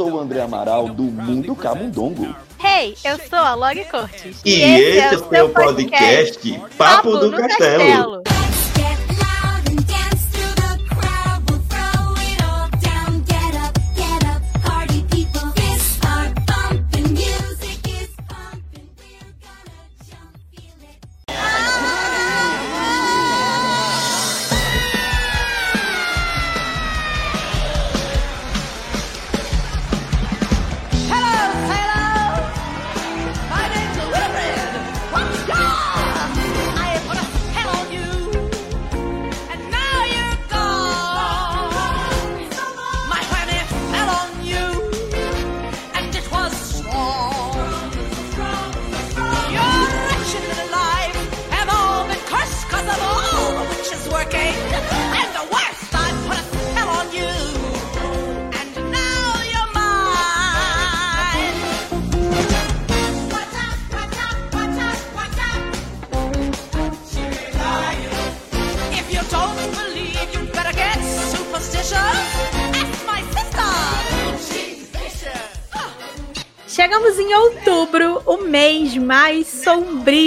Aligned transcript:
sou 0.00 0.12
o 0.12 0.18
André 0.18 0.40
Amaral 0.40 0.88
do 0.88 1.02
Mundo 1.02 1.54
Camundongo. 1.54 2.34
Hey, 2.58 2.96
eu 3.04 3.18
sou 3.28 3.38
a 3.38 3.54
Log 3.54 3.84
Cortes. 3.90 4.40
E, 4.42 4.50
e 4.50 4.62
esse, 4.62 4.96
esse, 4.96 4.98
é 4.98 5.14
o 5.14 5.28
seu 5.28 5.48
podcast, 5.50 6.38
podcast 6.38 6.58
Papo, 6.78 7.10
Papo 7.10 7.16
do 7.18 7.30
Castelo. 7.32 8.22
Castelo. 8.22 8.49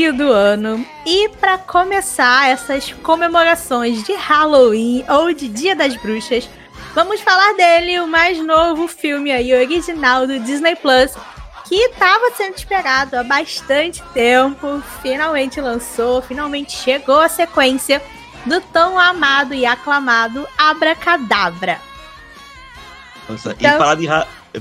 Sombrio 0.04 0.14
do 0.14 0.32
ano. 0.32 0.86
E 1.06 1.30
para 1.30 1.58
começar 1.58 2.50
essas 2.50 2.92
comemorações 2.92 4.04
de 4.04 4.14
Halloween 4.14 5.06
ou 5.08 5.34
de 5.34 5.48
Dia 5.48 5.76
das 5.76 5.96
Bruxas, 5.96 6.50
vamos 6.94 7.22
falar 7.22 7.54
dele, 7.54 8.00
o 8.00 8.08
mais 8.08 8.38
novo 8.44 8.88
filme 8.88 9.31
aí 9.31 9.54
original 9.54 10.28
do 10.28 10.40
Disney 10.40 10.76
Plus, 10.76 11.14
que 11.68 11.76
estava 11.76 12.31
sendo 12.36 12.56
esperado 12.56 13.16
há 13.16 13.24
bastante 13.24 14.04
tempo, 14.14 14.81
finalmente 15.02 15.62
lançou, 15.62 16.22
finalmente 16.22 16.74
chegou 16.74 17.22
a 17.22 17.30
sequência 17.30 18.02
do 18.46 18.59
tão 18.59 19.00
amado 19.00 19.54
e 19.54 19.66
aclamado 19.66 20.46
Abracadabra. 20.58 21.80
Nossa, 23.30 23.56
então, 23.58 23.76
e 23.76 23.78
falar 23.78 23.96
de 23.96 24.08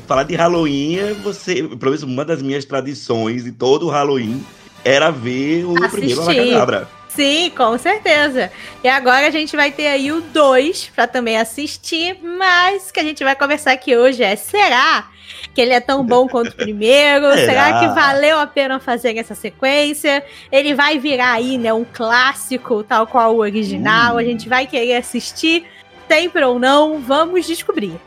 falar 0.07 0.23
de 0.23 0.37
Halloween, 0.37 0.97
é 0.97 1.15
você, 1.15 1.57
pelo 1.65 1.87
menos 1.87 2.03
uma 2.03 2.25
das 2.25 2.41
minhas 2.41 2.65
tradições 2.65 3.45
de 3.45 3.53
todo 3.53 3.89
o 3.89 3.91
Halloween 3.91 4.43
era 4.85 5.11
ver 5.11 5.65
o 5.65 5.73
Assistir. 5.85 5.91
primeiro 5.91 6.23
Abacadabra. 6.23 6.89
Sim, 7.15 7.53
com 7.55 7.77
certeza. 7.77 8.51
E 8.83 8.89
agora 8.89 9.27
a 9.27 9.31
gente 9.31 9.55
vai 9.55 9.71
ter 9.71 9.87
aí 9.87 10.11
o 10.11 10.21
2 10.21 10.93
para 10.95 11.07
também 11.07 11.37
assistir, 11.37 12.19
mas 12.23 12.91
que 12.91 12.99
a 12.99 13.03
gente 13.03 13.23
vai 13.23 13.37
conversar 13.37 13.73
aqui 13.73 13.95
hoje 13.95 14.23
é: 14.23 14.35
será 14.35 15.09
que 15.55 15.61
ele 15.61 15.75
é 15.75 15.81
tão 15.81 16.05
bom 16.05 16.27
quanto 16.27 16.53
o 16.53 16.57
primeiro? 16.57 17.31
será? 17.37 17.47
será 17.47 17.81
que 17.81 17.89
valeu 17.89 18.39
a 18.39 18.47
pena 18.47 18.81
fazer 18.81 19.17
essa 19.19 19.35
sequência? 19.35 20.25
Ele 20.51 20.75
vai 20.75 20.99
virar 20.99 21.33
aí, 21.33 21.59
né, 21.59 21.73
um 21.73 21.85
clássico, 21.85 22.83
tal 22.83 23.07
qual 23.07 23.35
o 23.35 23.41
original. 23.41 24.17
A 24.17 24.25
gente 24.25 24.49
vai 24.49 24.67
querer 24.67 24.97
assistir, 24.97 25.67
sempre 26.09 26.43
ou 26.43 26.59
não, 26.59 26.99
vamos 26.99 27.47
descobrir. 27.47 28.01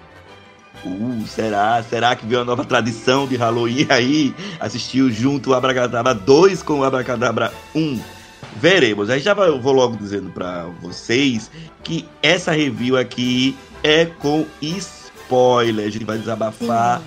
Uh, 0.86 1.26
será? 1.26 1.82
Será 1.82 2.16
que 2.16 2.26
veio 2.28 2.42
uma 2.42 2.46
nova 2.46 2.64
tradição 2.64 3.28
de 3.28 3.36
Halloween 3.36 3.88
aí? 3.90 4.36
Assistiu 4.60 5.10
junto 5.10 5.50
o 5.50 5.54
Abracadabra 5.56 6.14
2 6.14 6.62
com 6.62 6.80
o 6.80 6.84
Abracadabra 6.84 7.52
1. 7.74 8.00
Veremos. 8.58 9.10
Aí 9.10 9.20
já 9.20 9.34
vou 9.34 9.74
logo 9.74 9.98
dizendo 9.98 10.30
para 10.30 10.66
vocês 10.82 11.50
que 11.84 12.08
essa 12.22 12.52
review 12.52 12.98
aqui 12.98 13.58
é 13.84 14.06
com 14.06 14.46
spoiler. 14.62 15.88
A 15.88 15.90
gente 15.90 16.06
vai 16.06 16.20
desabafar 16.20 17.02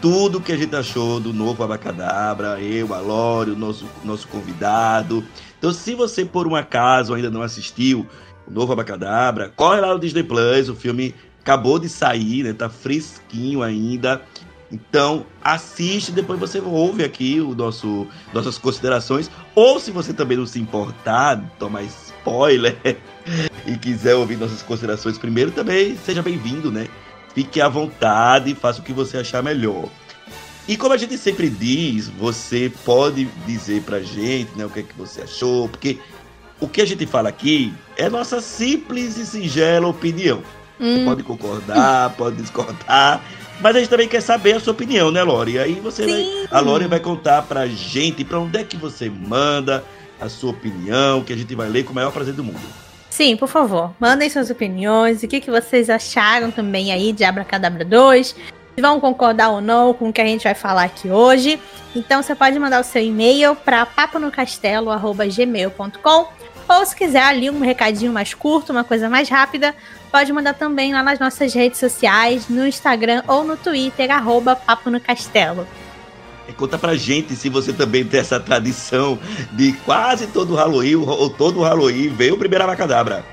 tudo 0.00 0.40
que 0.40 0.50
a 0.50 0.56
gente 0.56 0.74
achou 0.74 1.20
do 1.20 1.32
novo 1.32 1.62
Abracadabra. 1.62 2.60
Eu, 2.60 2.94
a 2.94 2.98
Lore, 3.00 3.50
o 3.50 3.56
nosso, 3.56 3.86
nosso 4.02 4.26
convidado. 4.26 5.22
Então, 5.58 5.70
se 5.70 5.94
você 5.94 6.24
por 6.24 6.48
um 6.48 6.56
acaso 6.56 7.14
ainda 7.14 7.30
não 7.30 7.42
assistiu 7.42 8.06
o 8.46 8.50
novo 8.50 8.72
Abracadabra, 8.72 9.52
corre 9.54 9.80
lá 9.80 9.92
no 9.92 10.00
Disney 10.00 10.24
Plus. 10.24 10.68
O 10.68 10.74
filme 10.74 11.14
acabou 11.42 11.78
de 11.78 11.88
sair, 11.88 12.44
né? 12.44 12.52
Tá 12.52 12.68
fresquinho 12.68 13.62
ainda. 13.62 14.22
Então, 14.70 15.26
assiste, 15.42 16.10
depois 16.12 16.40
você 16.40 16.58
ouve 16.58 17.04
aqui 17.04 17.40
o 17.40 17.54
nosso 17.54 18.06
nossas 18.32 18.56
considerações. 18.56 19.30
Ou 19.54 19.78
se 19.78 19.90
você 19.90 20.14
também 20.14 20.38
não 20.38 20.46
se 20.46 20.58
importar, 20.58 21.38
tomar 21.58 21.82
spoiler 21.82 22.78
e 23.66 23.76
quiser 23.76 24.14
ouvir 24.14 24.38
nossas 24.38 24.62
considerações 24.62 25.18
primeiro, 25.18 25.50
também 25.50 25.96
seja 25.96 26.22
bem-vindo, 26.22 26.72
né? 26.72 26.88
Fique 27.34 27.60
à 27.60 27.68
vontade, 27.68 28.54
faça 28.54 28.80
o 28.80 28.84
que 28.84 28.92
você 28.92 29.18
achar 29.18 29.42
melhor. 29.42 29.88
E 30.66 30.76
como 30.76 30.94
a 30.94 30.96
gente 30.96 31.18
sempre 31.18 31.50
diz, 31.50 32.08
você 32.08 32.72
pode 32.84 33.24
dizer 33.46 33.82
pra 33.82 34.00
gente, 34.00 34.56
né, 34.56 34.64
o 34.64 34.70
que 34.70 34.80
é 34.80 34.82
que 34.82 34.96
você 34.96 35.22
achou, 35.22 35.68
porque 35.68 35.98
o 36.60 36.68
que 36.68 36.80
a 36.80 36.84
gente 36.84 37.04
fala 37.04 37.28
aqui 37.28 37.74
é 37.96 38.08
nossa 38.08 38.40
simples 38.40 39.16
e 39.16 39.26
singela 39.26 39.88
opinião. 39.88 40.40
Hum. 40.80 41.04
Pode 41.04 41.22
concordar, 41.22 42.10
pode 42.16 42.36
discordar. 42.36 43.20
Mas 43.60 43.76
a 43.76 43.78
gente 43.78 43.88
também 43.88 44.08
quer 44.08 44.20
saber 44.20 44.54
a 44.54 44.60
sua 44.60 44.72
opinião, 44.72 45.12
né, 45.12 45.22
Lore? 45.22 45.58
Aí 45.58 45.74
você 45.74 46.04
vai, 46.04 46.46
a 46.50 46.60
Lore 46.60 46.88
vai 46.88 46.98
contar 46.98 47.42
pra 47.42 47.66
gente 47.66 48.24
pra 48.24 48.40
onde 48.40 48.58
é 48.58 48.64
que 48.64 48.76
você 48.76 49.08
manda 49.08 49.84
a 50.20 50.28
sua 50.28 50.50
opinião, 50.50 51.22
que 51.22 51.32
a 51.32 51.36
gente 51.36 51.54
vai 51.54 51.68
ler 51.68 51.84
com 51.84 51.92
o 51.92 51.94
maior 51.94 52.10
prazer 52.10 52.34
do 52.34 52.42
mundo. 52.42 52.58
Sim, 53.08 53.36
por 53.36 53.48
favor, 53.48 53.92
mandem 54.00 54.28
suas 54.30 54.50
opiniões, 54.50 55.22
o 55.22 55.28
que, 55.28 55.40
que 55.40 55.50
vocês 55.50 55.88
acharam 55.90 56.50
também 56.50 56.92
aí 56.92 57.12
de 57.12 57.22
Abracadabra 57.24 57.84
2, 57.84 58.28
se 58.28 58.36
vão 58.80 58.98
concordar 58.98 59.50
ou 59.50 59.60
não 59.60 59.92
com 59.92 60.08
o 60.08 60.12
que 60.12 60.20
a 60.20 60.26
gente 60.26 60.44
vai 60.44 60.54
falar 60.54 60.84
aqui 60.84 61.10
hoje. 61.10 61.60
Então 61.94 62.22
você 62.22 62.34
pode 62.34 62.58
mandar 62.58 62.80
o 62.80 62.84
seu 62.84 63.02
e-mail 63.02 63.54
para 63.54 63.84
paponocastelo.gmail.com 63.84 66.28
ou 66.68 66.86
se 66.86 66.96
quiser 66.96 67.24
ali 67.24 67.50
um 67.50 67.60
recadinho 67.60 68.12
mais 68.12 68.32
curto, 68.32 68.72
uma 68.72 68.82
coisa 68.82 69.10
mais 69.10 69.28
rápida, 69.28 69.74
pode 70.12 70.30
mandar 70.30 70.52
também 70.52 70.92
lá 70.92 71.02
nas 71.02 71.18
nossas 71.18 71.54
redes 71.54 71.80
sociais, 71.80 72.48
no 72.48 72.66
Instagram 72.66 73.22
ou 73.26 73.42
no 73.42 73.56
Twitter, 73.56 74.10
arroba 74.10 74.54
Papo 74.54 74.90
no 74.90 75.00
Castelo. 75.00 75.66
E 76.46 76.52
conta 76.52 76.78
pra 76.78 76.94
gente 76.94 77.34
se 77.34 77.48
você 77.48 77.72
também 77.72 78.04
tem 78.04 78.20
essa 78.20 78.38
tradição 78.38 79.18
de 79.52 79.72
quase 79.84 80.26
todo 80.26 80.54
Halloween, 80.54 80.96
ou 80.96 81.30
todo 81.30 81.62
Halloween, 81.62 82.10
ver 82.10 82.32
o 82.32 82.36
primeiro 82.36 82.64
Abacadabra. 82.64 83.24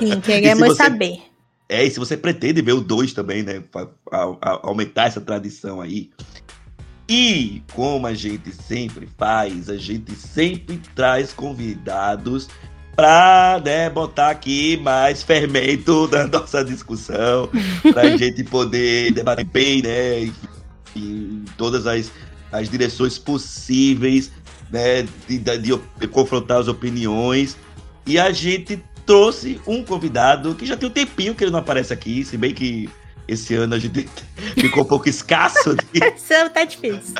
Sim, 0.00 0.18
queremos 0.20 0.68
você... 0.68 0.82
saber. 0.82 1.22
É, 1.68 1.84
e 1.84 1.90
se 1.90 2.00
você 2.00 2.16
pretende 2.16 2.60
ver 2.60 2.72
o 2.72 2.80
2 2.80 3.12
também, 3.12 3.44
né? 3.44 3.62
Pra, 3.70 3.86
aumentar 4.62 5.06
essa 5.06 5.20
tradição 5.20 5.80
aí. 5.80 6.10
E 7.08 7.62
como 7.72 8.06
a 8.06 8.14
gente 8.14 8.52
sempre 8.52 9.08
faz, 9.16 9.68
a 9.68 9.76
gente 9.76 10.14
sempre 10.16 10.80
traz 10.94 11.32
convidados 11.32 12.48
para 13.00 13.62
né, 13.64 13.88
botar 13.88 14.28
aqui 14.28 14.76
mais 14.76 15.22
fermento 15.22 16.06
na 16.12 16.26
nossa 16.26 16.62
discussão, 16.62 17.48
para 17.94 18.02
a 18.02 18.12
gente 18.18 18.44
poder 18.44 19.10
debater 19.10 19.46
bem, 19.46 19.80
né, 19.80 20.30
em 20.94 21.42
todas 21.56 21.86
as, 21.86 22.12
as 22.52 22.68
direções 22.68 23.16
possíveis, 23.16 24.30
né, 24.70 25.08
de, 25.26 25.38
de, 25.38 25.80
de 25.98 26.08
confrontar 26.08 26.60
as 26.60 26.68
opiniões. 26.68 27.56
E 28.04 28.18
a 28.18 28.30
gente 28.32 28.82
trouxe 29.06 29.58
um 29.66 29.82
convidado 29.82 30.54
que 30.54 30.66
já 30.66 30.76
tem 30.76 30.86
um 30.86 30.92
tempinho 30.92 31.34
que 31.34 31.42
ele 31.42 31.50
não 31.50 31.60
aparece 31.60 31.94
aqui, 31.94 32.22
se 32.22 32.36
bem 32.36 32.52
que 32.52 32.90
esse 33.32 33.54
ano 33.54 33.74
a 33.74 33.78
gente 33.78 34.08
ficou 34.56 34.82
um 34.82 34.86
pouco 34.86 35.08
escasso. 35.08 35.74
De... 35.74 35.84
Esse 36.04 36.34
ano 36.34 36.50
tá 36.50 36.64
difícil. 36.64 37.14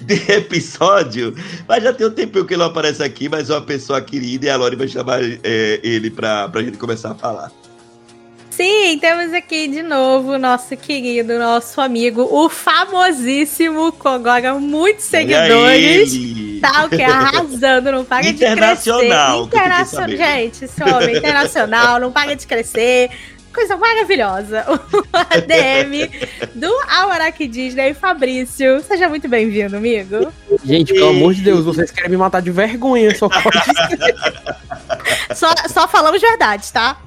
De 0.00 0.32
episódio. 0.32 1.34
Mas 1.68 1.82
já 1.84 1.92
tem 1.92 2.06
um 2.06 2.10
tempinho 2.10 2.44
que 2.44 2.54
ele 2.54 2.62
não 2.62 2.70
aparece 2.70 3.02
aqui, 3.02 3.28
mas 3.28 3.50
é 3.50 3.54
uma 3.54 3.62
pessoa 3.62 4.00
querida 4.00 4.46
e 4.46 4.50
a 4.50 4.56
Lori 4.56 4.76
vai 4.76 4.88
chamar 4.88 5.20
é, 5.22 5.80
ele 5.82 6.10
pra, 6.10 6.48
pra 6.48 6.62
gente 6.62 6.78
começar 6.78 7.12
a 7.12 7.14
falar. 7.14 7.52
Sim, 8.52 8.98
temos 9.00 9.32
aqui 9.32 9.66
de 9.66 9.82
novo 9.82 10.32
o 10.32 10.38
nosso 10.38 10.76
querido, 10.76 11.38
nosso 11.38 11.80
amigo, 11.80 12.28
o 12.30 12.50
famosíssimo, 12.50 13.92
com 13.92 14.08
agora 14.08 14.54
muitos 14.54 15.06
seguidores. 15.06 16.12
Tá 16.60 16.84
o 16.84 16.90
que? 16.90 17.02
Arrasando, 17.02 17.90
não 17.90 18.04
paga 18.04 18.30
de 18.30 18.38
crescer. 18.38 18.52
Internacional. 18.52 19.44
Internacional. 19.44 20.16
Gente, 20.16 20.64
esse 20.66 20.82
homem 20.84 21.16
internacional, 21.16 21.98
não 21.98 22.12
paga 22.12 22.36
de 22.36 22.46
crescer 22.46 23.10
coisa 23.52 23.76
maravilhosa, 23.76 24.64
o 24.70 24.76
ADM 25.12 26.10
do 26.54 26.72
Almanac 26.88 27.46
Disney, 27.46 27.94
Fabrício. 27.94 28.80
Seja 28.82 29.08
muito 29.08 29.28
bem-vindo, 29.28 29.76
amigo. 29.76 30.32
Gente, 30.64 30.92
pelo 30.92 31.10
amor 31.10 31.34
de 31.34 31.42
Deus, 31.42 31.64
vocês 31.64 31.90
querem 31.90 32.10
me 32.10 32.16
matar 32.16 32.40
de 32.40 32.50
vergonha, 32.50 33.14
só 33.14 33.28
pode 33.28 33.58
ser. 33.64 35.34
Só, 35.34 35.48
só 35.68 35.86
falamos 35.86 36.20
verdade, 36.20 36.72
tá? 36.72 37.00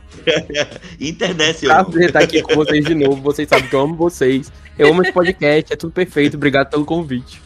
Internet, 0.99 1.67
ó. 1.67 1.83
Prazer 1.83 2.07
estar 2.07 2.19
aqui 2.19 2.41
com 2.41 2.55
vocês 2.55 2.85
de 2.85 2.95
novo. 2.95 3.21
Vocês 3.21 3.47
sabem 3.47 3.67
que 3.67 3.75
eu 3.75 3.81
amo 3.81 3.95
vocês. 3.95 4.51
Eu 4.77 4.89
amo 4.89 5.01
esse 5.01 5.11
podcast, 5.11 5.73
é 5.73 5.75
tudo 5.75 5.93
perfeito. 5.93 6.37
Obrigado 6.37 6.69
pelo 6.69 6.85
convite. 6.85 7.41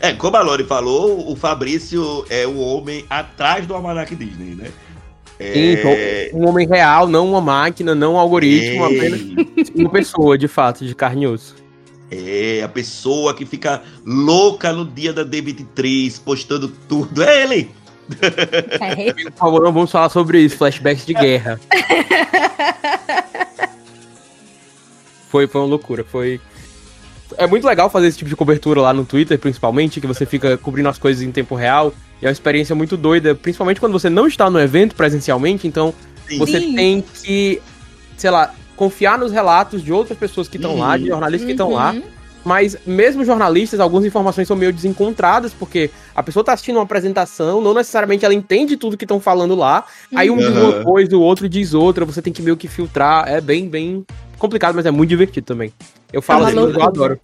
É, 0.00 0.12
como 0.14 0.36
a 0.36 0.40
Lori 0.40 0.64
falou, 0.64 1.30
o 1.30 1.36
Fabrício 1.36 2.24
é 2.30 2.46
o 2.46 2.58
homem 2.58 3.04
atrás 3.10 3.66
do 3.66 3.74
Almanac 3.74 4.14
Disney, 4.14 4.54
né? 4.54 4.70
É... 5.40 6.30
um 6.34 6.46
homem 6.46 6.68
real, 6.68 7.08
não 7.08 7.26
uma 7.30 7.40
máquina, 7.40 7.94
não 7.94 8.14
um 8.14 8.18
algoritmo, 8.18 8.84
apenas 8.84 9.20
uma 9.74 9.88
pessoa, 9.88 10.36
de 10.36 10.46
fato, 10.46 10.84
de 10.84 10.94
carne 10.94 11.24
e 11.24 11.26
osso. 11.26 11.56
É, 12.10 12.60
a 12.62 12.68
pessoa 12.68 13.32
que 13.32 13.46
fica 13.46 13.82
louca 14.04 14.72
no 14.72 14.84
dia 14.84 15.12
da 15.12 15.24
D23, 15.24 16.20
postando 16.22 16.68
tudo. 16.88 17.22
É 17.22 17.44
ele! 17.44 17.70
É. 18.80 19.12
Por 19.12 19.32
favor, 19.32 19.62
não 19.62 19.72
vamos 19.72 19.90
falar 19.90 20.08
sobre 20.08 20.40
isso, 20.40 20.56
flashbacks 20.56 21.06
de 21.06 21.14
guerra. 21.14 21.60
Foi, 25.30 25.46
foi 25.46 25.60
uma 25.60 25.68
loucura, 25.68 26.02
foi... 26.02 26.40
É 27.36 27.46
muito 27.46 27.66
legal 27.66 27.88
fazer 27.90 28.08
esse 28.08 28.18
tipo 28.18 28.28
de 28.28 28.36
cobertura 28.36 28.80
lá 28.80 28.92
no 28.92 29.04
Twitter, 29.04 29.38
principalmente, 29.38 30.00
que 30.00 30.06
você 30.06 30.26
fica 30.26 30.56
cobrindo 30.56 30.88
as 30.88 30.98
coisas 30.98 31.22
em 31.22 31.30
tempo 31.30 31.54
real. 31.54 31.92
E 32.20 32.26
é 32.26 32.28
uma 32.28 32.32
experiência 32.32 32.74
muito 32.74 32.96
doida, 32.96 33.34
principalmente 33.34 33.80
quando 33.80 33.92
você 33.92 34.10
não 34.10 34.26
está 34.26 34.50
no 34.50 34.60
evento 34.60 34.94
presencialmente, 34.94 35.66
então 35.66 35.94
Sim. 36.28 36.38
você 36.38 36.60
Sim. 36.60 36.74
tem 36.74 37.04
que, 37.22 37.62
sei 38.16 38.30
lá, 38.30 38.52
confiar 38.76 39.18
nos 39.18 39.32
relatos 39.32 39.82
de 39.82 39.92
outras 39.92 40.18
pessoas 40.18 40.48
que 40.48 40.56
estão 40.56 40.78
lá, 40.78 40.96
de 40.96 41.06
jornalistas 41.06 41.46
que 41.46 41.52
estão 41.52 41.72
lá. 41.72 41.94
Uhum. 42.44 42.50
Mas 42.50 42.76
mesmo 42.86 43.24
jornalistas, 43.24 43.80
algumas 43.80 44.04
informações 44.04 44.48
são 44.48 44.56
meio 44.56 44.72
desencontradas, 44.72 45.52
porque 45.52 45.90
a 46.14 46.22
pessoa 46.22 46.44
tá 46.44 46.52
assistindo 46.52 46.76
uma 46.76 46.82
apresentação, 46.82 47.60
não 47.60 47.74
necessariamente 47.74 48.24
ela 48.24 48.34
entende 48.34 48.76
tudo 48.76 48.96
que 48.96 49.04
estão 49.04 49.20
falando 49.20 49.54
lá. 49.54 49.84
Aí 50.14 50.30
um 50.30 50.36
diz 50.36 50.48
Uhum. 50.48 50.70
uma 50.70 50.84
coisa, 50.84 51.16
o 51.16 51.20
outro 51.20 51.48
diz 51.48 51.74
outra, 51.74 52.04
você 52.04 52.20
tem 52.22 52.32
que 52.32 52.42
meio 52.42 52.56
que 52.56 52.68
filtrar. 52.68 53.28
É 53.28 53.40
bem, 53.40 53.68
bem 53.68 54.04
complicado, 54.38 54.74
mas 54.74 54.86
é 54.86 54.90
muito 54.90 55.10
divertido 55.10 55.46
também. 55.46 55.72
Eu 56.12 56.22
falo 56.22 56.44
É 56.44 56.48
assim, 56.48 56.56
eu 56.58 56.82
adoro. 56.82 57.20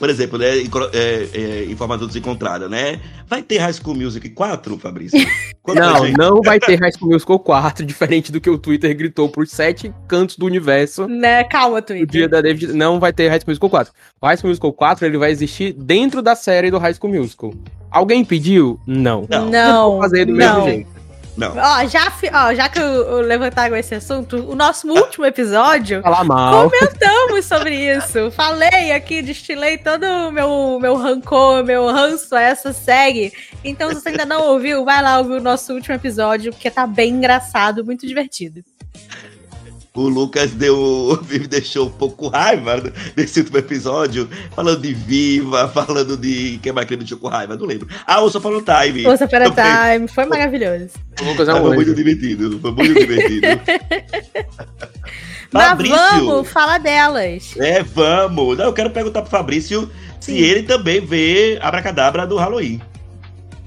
Por 0.00 0.08
exemplo, 0.08 0.38
né, 0.38 0.46
é, 0.92 1.28
é, 1.34 1.64
informação 1.70 2.06
desencontrada, 2.06 2.70
né? 2.70 2.98
Vai 3.28 3.42
ter 3.42 3.58
High 3.58 3.74
School 3.74 3.94
Music 3.94 4.30
4, 4.30 4.78
Fabrício? 4.78 5.18
Quando 5.62 5.78
Não, 5.78 6.06
ser? 6.06 6.16
não 6.16 6.40
vai 6.40 6.58
ter 6.58 6.76
High 6.80 6.92
School 6.92 7.12
Musical 7.12 7.38
4, 7.38 7.84
diferente 7.84 8.32
do 8.32 8.40
que 8.40 8.48
o 8.48 8.56
Twitter 8.56 8.96
gritou 8.96 9.28
por 9.28 9.46
sete 9.46 9.92
cantos 10.08 10.36
do 10.36 10.46
universo. 10.46 11.06
Né, 11.06 11.44
calma, 11.44 11.78
O 11.78 11.82
Twitter. 11.82 12.06
dia 12.06 12.28
da 12.28 12.40
David 12.40 12.72
não 12.72 12.98
vai 12.98 13.12
ter 13.12 13.28
High 13.28 13.40
School 13.40 13.50
Musical 13.50 13.70
4. 13.70 13.92
O 14.22 14.26
High 14.26 14.36
School 14.38 14.48
Musical 14.48 14.72
4 14.72 15.06
ele 15.06 15.18
vai 15.18 15.30
existir 15.30 15.74
dentro 15.74 16.22
da 16.22 16.34
série 16.34 16.70
do 16.70 16.78
High 16.78 16.94
School 16.94 17.12
Musical. 17.12 17.52
Alguém 17.90 18.24
pediu? 18.24 18.80
Não. 18.86 19.26
Não. 19.28 19.50
Não, 19.50 19.90
vou 19.92 20.00
fazer 20.00 20.24
do 20.24 20.32
não. 20.32 20.64
mesmo 20.64 20.64
jeito. 20.64 20.99
Não. 21.40 21.56
Ó, 21.56 21.86
já, 21.86 22.12
ó, 22.32 22.54
já 22.54 22.68
que 22.68 22.78
eu, 22.78 22.84
eu 22.84 23.20
levantaram 23.20 23.76
esse 23.76 23.94
assunto, 23.94 24.36
o 24.50 24.54
nosso 24.54 24.86
último 24.88 25.24
episódio, 25.24 26.02
Falar 26.02 26.24
mal. 26.24 26.70
comentamos 26.70 27.44
sobre 27.46 27.74
isso. 27.74 28.30
Falei 28.30 28.92
aqui, 28.92 29.22
destilei 29.22 29.78
todo 29.78 30.04
o 30.04 30.30
meu, 30.30 30.78
meu 30.80 30.96
rancor, 30.96 31.64
meu 31.64 31.86
ranço 31.86 32.34
a 32.34 32.42
essa 32.42 32.72
série. 32.72 33.32
Então, 33.64 33.88
se 33.90 34.00
você 34.00 34.10
ainda 34.10 34.26
não 34.26 34.48
ouviu, 34.48 34.84
vai 34.84 35.02
lá 35.02 35.18
ouvir 35.18 35.34
o 35.34 35.40
nosso 35.40 35.72
último 35.72 35.94
episódio, 35.94 36.52
porque 36.52 36.70
tá 36.70 36.86
bem 36.86 37.14
engraçado, 37.14 37.84
muito 37.84 38.06
divertido. 38.06 38.62
O 39.92 40.02
Lucas 40.02 40.52
deu, 40.52 41.18
me 41.28 41.38
deixou 41.40 41.88
um 41.88 41.90
pouco 41.90 42.16
com 42.16 42.28
raiva 42.28 42.80
desse 43.16 43.40
último 43.40 43.58
episódio, 43.58 44.28
falando 44.54 44.80
de 44.80 44.94
Viva, 44.94 45.68
falando 45.68 46.16
de. 46.16 46.60
Quem 46.62 46.72
mais 46.72 46.86
que 46.86 46.94
ele 46.94 46.98
me 46.98 47.04
deixou 47.04 47.18
com 47.18 47.26
raiva? 47.28 47.56
Não 47.56 47.66
lembro. 47.66 47.88
Ah, 48.06 48.20
o 48.20 48.30
Sopano 48.30 48.62
Time. 48.62 49.02
Força 49.02 49.26
para 49.26 49.50
Também. 49.50 49.94
Time, 49.94 50.08
foi 50.08 50.26
maravilhoso. 50.26 50.90
O 51.20 51.24
Lucas 51.24 51.48
é 51.48 51.54
um 51.54 51.60
foi 51.60 51.76
muito 51.76 51.94
divertido. 51.94 52.58
Foi 52.60 52.70
muito 52.72 52.94
divertido. 52.94 53.46
Mas 55.52 55.68
Fabrício. 55.68 55.96
vamos 55.98 56.48
falar 56.48 56.78
delas. 56.78 57.54
É, 57.58 57.82
vamos. 57.82 58.56
Não, 58.56 58.66
eu 58.66 58.72
quero 58.72 58.88
perguntar 58.90 59.20
pro 59.20 59.30
Fabrício 59.30 59.90
se 60.18 60.32
Sim. 60.32 60.38
ele 60.38 60.62
também 60.62 61.04
vê 61.04 61.58
Abracadabra 61.60 62.26
do 62.26 62.36
Halloween. 62.36 62.80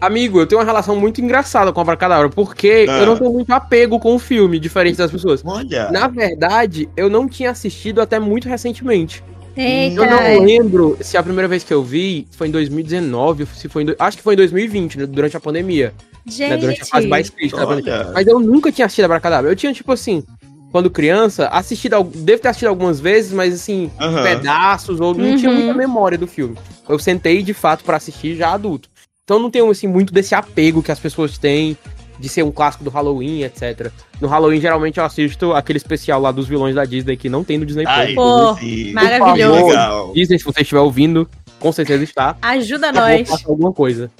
Amigo, 0.05 0.39
eu 0.39 0.45
tenho 0.45 0.59
uma 0.59 0.65
relação 0.65 0.95
muito 0.95 1.21
engraçada 1.21 1.71
com 1.71 1.79
a 1.79 1.83
Abracadabra, 1.83 2.29
porque 2.29 2.85
Ah. 2.89 2.99
eu 2.99 3.05
não 3.05 3.17
tenho 3.17 3.31
muito 3.31 3.51
apego 3.51 3.99
com 3.99 4.15
o 4.15 4.19
filme, 4.19 4.59
diferente 4.59 4.97
das 4.97 5.09
pessoas. 5.11 5.41
Olha. 5.45 5.89
Na 5.91 6.07
verdade, 6.07 6.89
eu 6.97 7.09
não 7.09 7.27
tinha 7.27 7.51
assistido 7.51 8.01
até 8.01 8.19
muito 8.19 8.49
recentemente. 8.49 9.23
Eita. 9.55 10.01
Eu 10.01 10.09
não 10.09 10.45
lembro 10.45 10.97
se 10.99 11.15
a 11.15 11.23
primeira 11.23 11.47
vez 11.47 11.63
que 11.63 11.73
eu 11.73 11.83
vi 11.83 12.27
foi 12.31 12.47
em 12.47 12.51
2019, 12.51 13.43
ou 13.43 13.47
se 13.55 13.69
foi 13.69 13.85
do- 13.85 13.95
acho 13.99 14.17
que 14.17 14.23
foi 14.23 14.33
em 14.33 14.37
2020, 14.37 14.97
né, 14.97 15.05
durante 15.05 15.37
a 15.37 15.39
pandemia, 15.39 15.93
né, 16.39 16.57
durante 16.57 16.81
a 16.81 16.85
fase 16.85 17.07
mais 17.07 17.27
Gente, 17.27 17.35
crítica 17.37 17.61
da 17.61 17.67
pandemia. 17.67 18.09
Mas 18.13 18.25
eu 18.27 18.39
nunca 18.39 18.71
tinha 18.71 18.85
assistido 18.85 19.05
Abracadabra. 19.05 19.51
Eu 19.51 19.55
tinha, 19.55 19.71
tipo 19.71 19.91
assim, 19.91 20.23
quando 20.71 20.89
criança, 20.89 21.47
assistido, 21.49 22.03
devo 22.03 22.41
ter 22.41 22.47
assistido 22.47 22.69
algumas 22.69 22.99
vezes, 22.99 23.31
mas 23.31 23.53
assim, 23.53 23.91
Aham. 24.01 24.23
pedaços, 24.23 24.99
ou 24.99 25.13
não 25.13 25.23
Uhum. 25.29 25.37
tinha 25.37 25.51
muita 25.51 25.73
memória 25.75 26.17
do 26.17 26.25
filme. 26.25 26.57
Eu 26.89 26.97
sentei 26.97 27.43
de 27.43 27.53
fato 27.53 27.83
pra 27.83 27.97
assistir 27.97 28.35
já 28.35 28.51
adulto. 28.53 28.89
Então 29.25 29.39
não 29.39 29.49
tenho 29.49 29.69
assim 29.69 29.87
muito 29.87 30.13
desse 30.13 30.35
apego 30.35 30.83
que 30.83 30.91
as 30.91 30.99
pessoas 30.99 31.37
têm 31.37 31.77
de 32.19 32.27
ser 32.27 32.43
um 32.43 32.51
clássico 32.51 32.83
do 32.83 32.89
Halloween, 32.89 33.43
etc. 33.43 33.89
No 34.19 34.27
Halloween 34.27 34.59
geralmente 34.59 34.99
eu 34.99 35.05
assisto 35.05 35.53
aquele 35.53 35.77
especial 35.77 36.19
lá 36.19 36.29
dos 36.29 36.45
vilões 36.45 36.75
da 36.75 36.83
Disney 36.83 37.15
que 37.15 37.29
não 37.29 37.41
tem 37.41 37.57
no 37.57 37.65
Disney 37.65 37.85
Ai, 37.87 38.13
Plus. 38.13 38.15
Pô, 38.15 38.93
maravilhoso. 38.93 39.61
Por 39.61 39.67
Legal. 39.69 40.13
Disney, 40.13 40.39
se 40.39 40.43
você 40.43 40.61
estiver 40.61 40.81
ouvindo, 40.81 41.29
com 41.57 41.71
certeza 41.71 42.03
está. 42.03 42.35
Ajuda 42.41 42.91
nós. 42.91 43.29
fazer 43.29 43.47
alguma 43.47 43.71
coisa. 43.71 44.11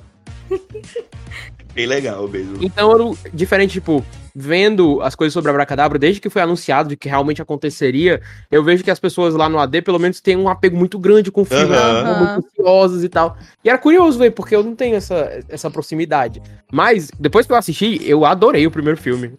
Bem 1.73 1.85
legal 1.87 2.27
mesmo. 2.27 2.57
Então, 2.61 2.91
eu, 2.91 3.17
diferente, 3.33 3.71
tipo, 3.73 4.05
vendo 4.35 5.01
as 5.01 5.15
coisas 5.15 5.33
sobre 5.33 5.49
Abracadabra, 5.49 5.97
desde 5.97 6.21
que 6.21 6.29
foi 6.29 6.41
anunciado 6.41 6.89
de 6.89 6.97
que 6.97 7.09
realmente 7.09 7.41
aconteceria, 7.41 8.21
eu 8.51 8.63
vejo 8.63 8.83
que 8.83 8.91
as 8.91 8.99
pessoas 8.99 9.33
lá 9.33 9.49
no 9.49 9.59
AD, 9.59 9.81
pelo 9.81 9.99
menos, 9.99 10.21
têm 10.21 10.37
um 10.37 10.47
apego 10.47 10.77
muito 10.77 10.99
grande 10.99 11.31
com 11.31 11.41
o 11.41 11.45
filme, 11.45 11.65
ficam 11.65 12.17
muito 12.19 12.48
ansiosas 12.48 13.03
e 13.03 13.09
tal. 13.09 13.36
E 13.63 13.69
era 13.69 13.77
curioso, 13.77 14.19
velho, 14.19 14.31
porque 14.31 14.55
eu 14.55 14.63
não 14.63 14.75
tenho 14.75 14.95
essa, 14.95 15.43
essa 15.50 15.69
proximidade. 15.71 16.41
Mas, 16.71 17.09
depois 17.19 17.45
que 17.48 17.53
eu 17.53 17.57
assisti, 17.57 18.00
eu 18.07 18.24
adorei 18.25 18.65
o 18.67 18.71
primeiro 18.71 19.00
filme. 19.00 19.33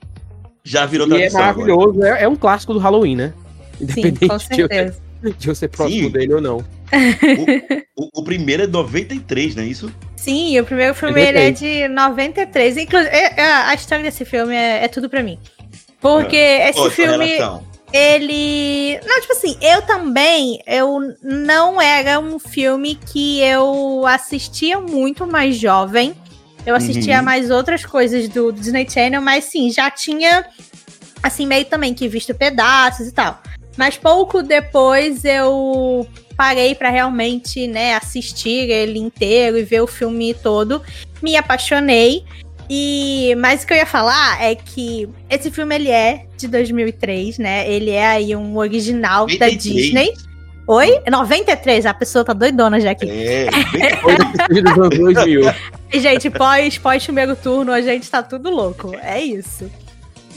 Já 0.64 0.87
virou 0.87 1.06
E 1.06 1.12
é 1.12 1.16
tradição. 1.16 1.40
agora. 1.40 1.68
maravilhoso, 1.68 2.04
é, 2.04 2.23
é 2.23 2.28
um 2.28 2.37
clássico 2.37 2.73
do 2.73 2.78
Halloween, 2.78 3.16
né? 3.16 3.32
Sim, 3.78 3.85
Independente 3.85 4.28
com 4.28 4.37
de, 4.37 4.61
eu, 4.61 4.68
certeza. 4.68 5.00
de 5.38 5.49
eu 5.49 5.54
ser 5.54 5.68
próximo 5.68 6.06
Sim. 6.06 6.11
dele 6.11 6.35
ou 6.35 6.40
não. 6.40 6.64
O, 7.96 8.20
o 8.20 8.24
primeiro 8.24 8.64
é 8.64 8.66
93, 8.66 9.54
não 9.54 9.62
é 9.62 9.66
isso? 9.66 9.92
Sim, 10.16 10.58
o 10.58 10.64
primeiro 10.64 10.94
filme 10.94 11.20
é 11.20 11.50
de 11.50 11.88
93. 11.88 12.76
Inclusive, 12.76 13.10
é- 13.14 13.34
é- 13.40 13.52
a 13.52 13.74
história 13.74 14.02
desse 14.04 14.24
filme 14.24 14.54
é, 14.54 14.84
é 14.84 14.88
tudo 14.88 15.08
pra 15.08 15.22
mim. 15.22 15.38
Porque 16.00 16.36
esse 16.36 16.70
a 16.78 16.82
sua 16.82 16.90
filme, 16.90 17.26
relação? 17.26 17.64
ele. 17.92 18.98
Não, 19.06 19.20
tipo 19.20 19.32
assim, 19.32 19.56
eu 19.60 19.82
também. 19.82 20.60
Eu 20.66 21.00
não 21.22 21.80
era 21.80 22.18
um 22.18 22.38
filme 22.38 22.94
que 22.94 23.40
eu 23.40 24.04
assistia 24.06 24.80
muito 24.80 25.26
mais 25.26 25.56
jovem. 25.56 26.14
Eu 26.66 26.74
assistia 26.74 27.18
Uhum. 27.18 27.24
mais 27.24 27.50
outras 27.50 27.84
coisas 27.84 28.26
do 28.28 28.50
Disney 28.50 28.86
Channel, 28.88 29.20
mas 29.20 29.44
sim, 29.44 29.70
já 29.70 29.90
tinha, 29.90 30.46
assim, 31.22 31.46
meio 31.46 31.66
também 31.66 31.92
que 31.92 32.08
visto 32.08 32.34
pedaços 32.34 33.06
e 33.08 33.12
tal. 33.12 33.38
Mas 33.76 33.96
pouco 33.98 34.42
depois 34.42 35.24
eu 35.24 36.06
parei 36.37 36.75
pra 36.75 36.91
realmente, 36.91 37.67
né, 37.67 37.95
assistir 37.95 38.71
ele 38.71 38.99
inteiro 38.99 39.57
e 39.59 39.62
ver 39.62 39.81
o 39.81 39.87
filme 39.87 40.35
todo. 40.35 40.83
Me 41.23 41.37
apaixonei. 41.37 42.25
E 42.69 43.35
mas 43.38 43.62
o 43.62 43.67
que 43.67 43.75
eu 43.75 43.76
ia 43.76 43.85
falar 43.87 44.43
é 44.43 44.55
que 44.55 45.07
esse 45.29 45.50
filme 45.50 45.75
ele 45.75 45.91
é 45.91 46.25
de 46.37 46.49
2003, 46.49 47.37
né? 47.38 47.71
Ele 47.71 47.91
é 47.91 48.07
aí 48.07 48.35
um 48.35 48.57
original 48.57 49.26
da 49.26 49.33
93. 49.33 49.62
Disney. 49.62 50.12
Oi? 50.67 50.99
93, 51.11 51.85
a 51.85 51.93
pessoa 51.93 52.25
tá 52.25 52.33
doidona 52.33 52.81
já 52.81 52.93
aqui. 52.93 53.07
É, 53.11 53.50
bem- 53.50 53.97
Coisa 54.00 54.47
que 54.49 54.62
dos 54.62 54.73
anos 54.79 54.99
2000. 54.99 55.43
Gente, 55.93 56.31
pós, 56.31 56.79
pós 56.79 57.05
primeiro 57.05 57.37
turno, 57.37 57.71
a 57.71 57.83
gente 57.83 58.11
tá 58.11 58.23
tudo 58.23 58.49
louco. 58.49 58.95
É 59.03 59.21
isso. 59.23 59.71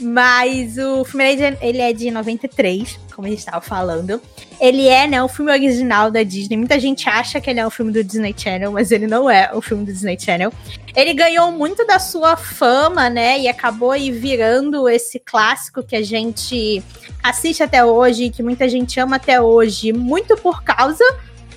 Mas 0.00 0.78
o 0.78 1.04
filme 1.04 1.24
é 1.24 1.34
de- 1.52 1.58
ele 1.60 1.78
é 1.80 1.92
de 1.92 2.10
93, 2.10 2.98
como 3.14 3.26
a 3.26 3.30
gente 3.30 3.44
tava 3.44 3.60
falando. 3.60 4.20
Ele 4.60 4.86
é, 4.88 5.06
né, 5.06 5.22
o 5.22 5.28
filme 5.28 5.50
original 5.52 6.10
da 6.10 6.22
Disney. 6.22 6.56
Muita 6.56 6.78
gente 6.80 7.08
acha 7.08 7.40
que 7.40 7.48
ele 7.50 7.60
é 7.60 7.66
um 7.66 7.70
filme 7.70 7.92
do 7.92 8.02
Disney 8.02 8.34
Channel, 8.36 8.70
mas 8.72 8.90
ele 8.92 9.06
não 9.06 9.28
é 9.30 9.50
o 9.52 9.60
filme 9.60 9.84
do 9.84 9.92
Disney 9.92 10.18
Channel. 10.18 10.52
Ele 10.94 11.14
ganhou 11.14 11.50
muito 11.52 11.86
da 11.86 11.98
sua 11.98 12.36
fama, 12.36 13.08
né, 13.10 13.38
e 13.40 13.48
acabou 13.48 13.90
aí 13.92 14.10
virando 14.10 14.88
esse 14.88 15.18
clássico 15.18 15.82
que 15.82 15.94
a 15.96 16.02
gente 16.02 16.82
assiste 17.22 17.62
até 17.62 17.84
hoje, 17.84 18.30
que 18.30 18.42
muita 18.42 18.68
gente 18.68 18.98
ama 18.98 19.16
até 19.16 19.40
hoje, 19.40 19.92
muito 19.92 20.36
por 20.36 20.62
causa 20.62 21.04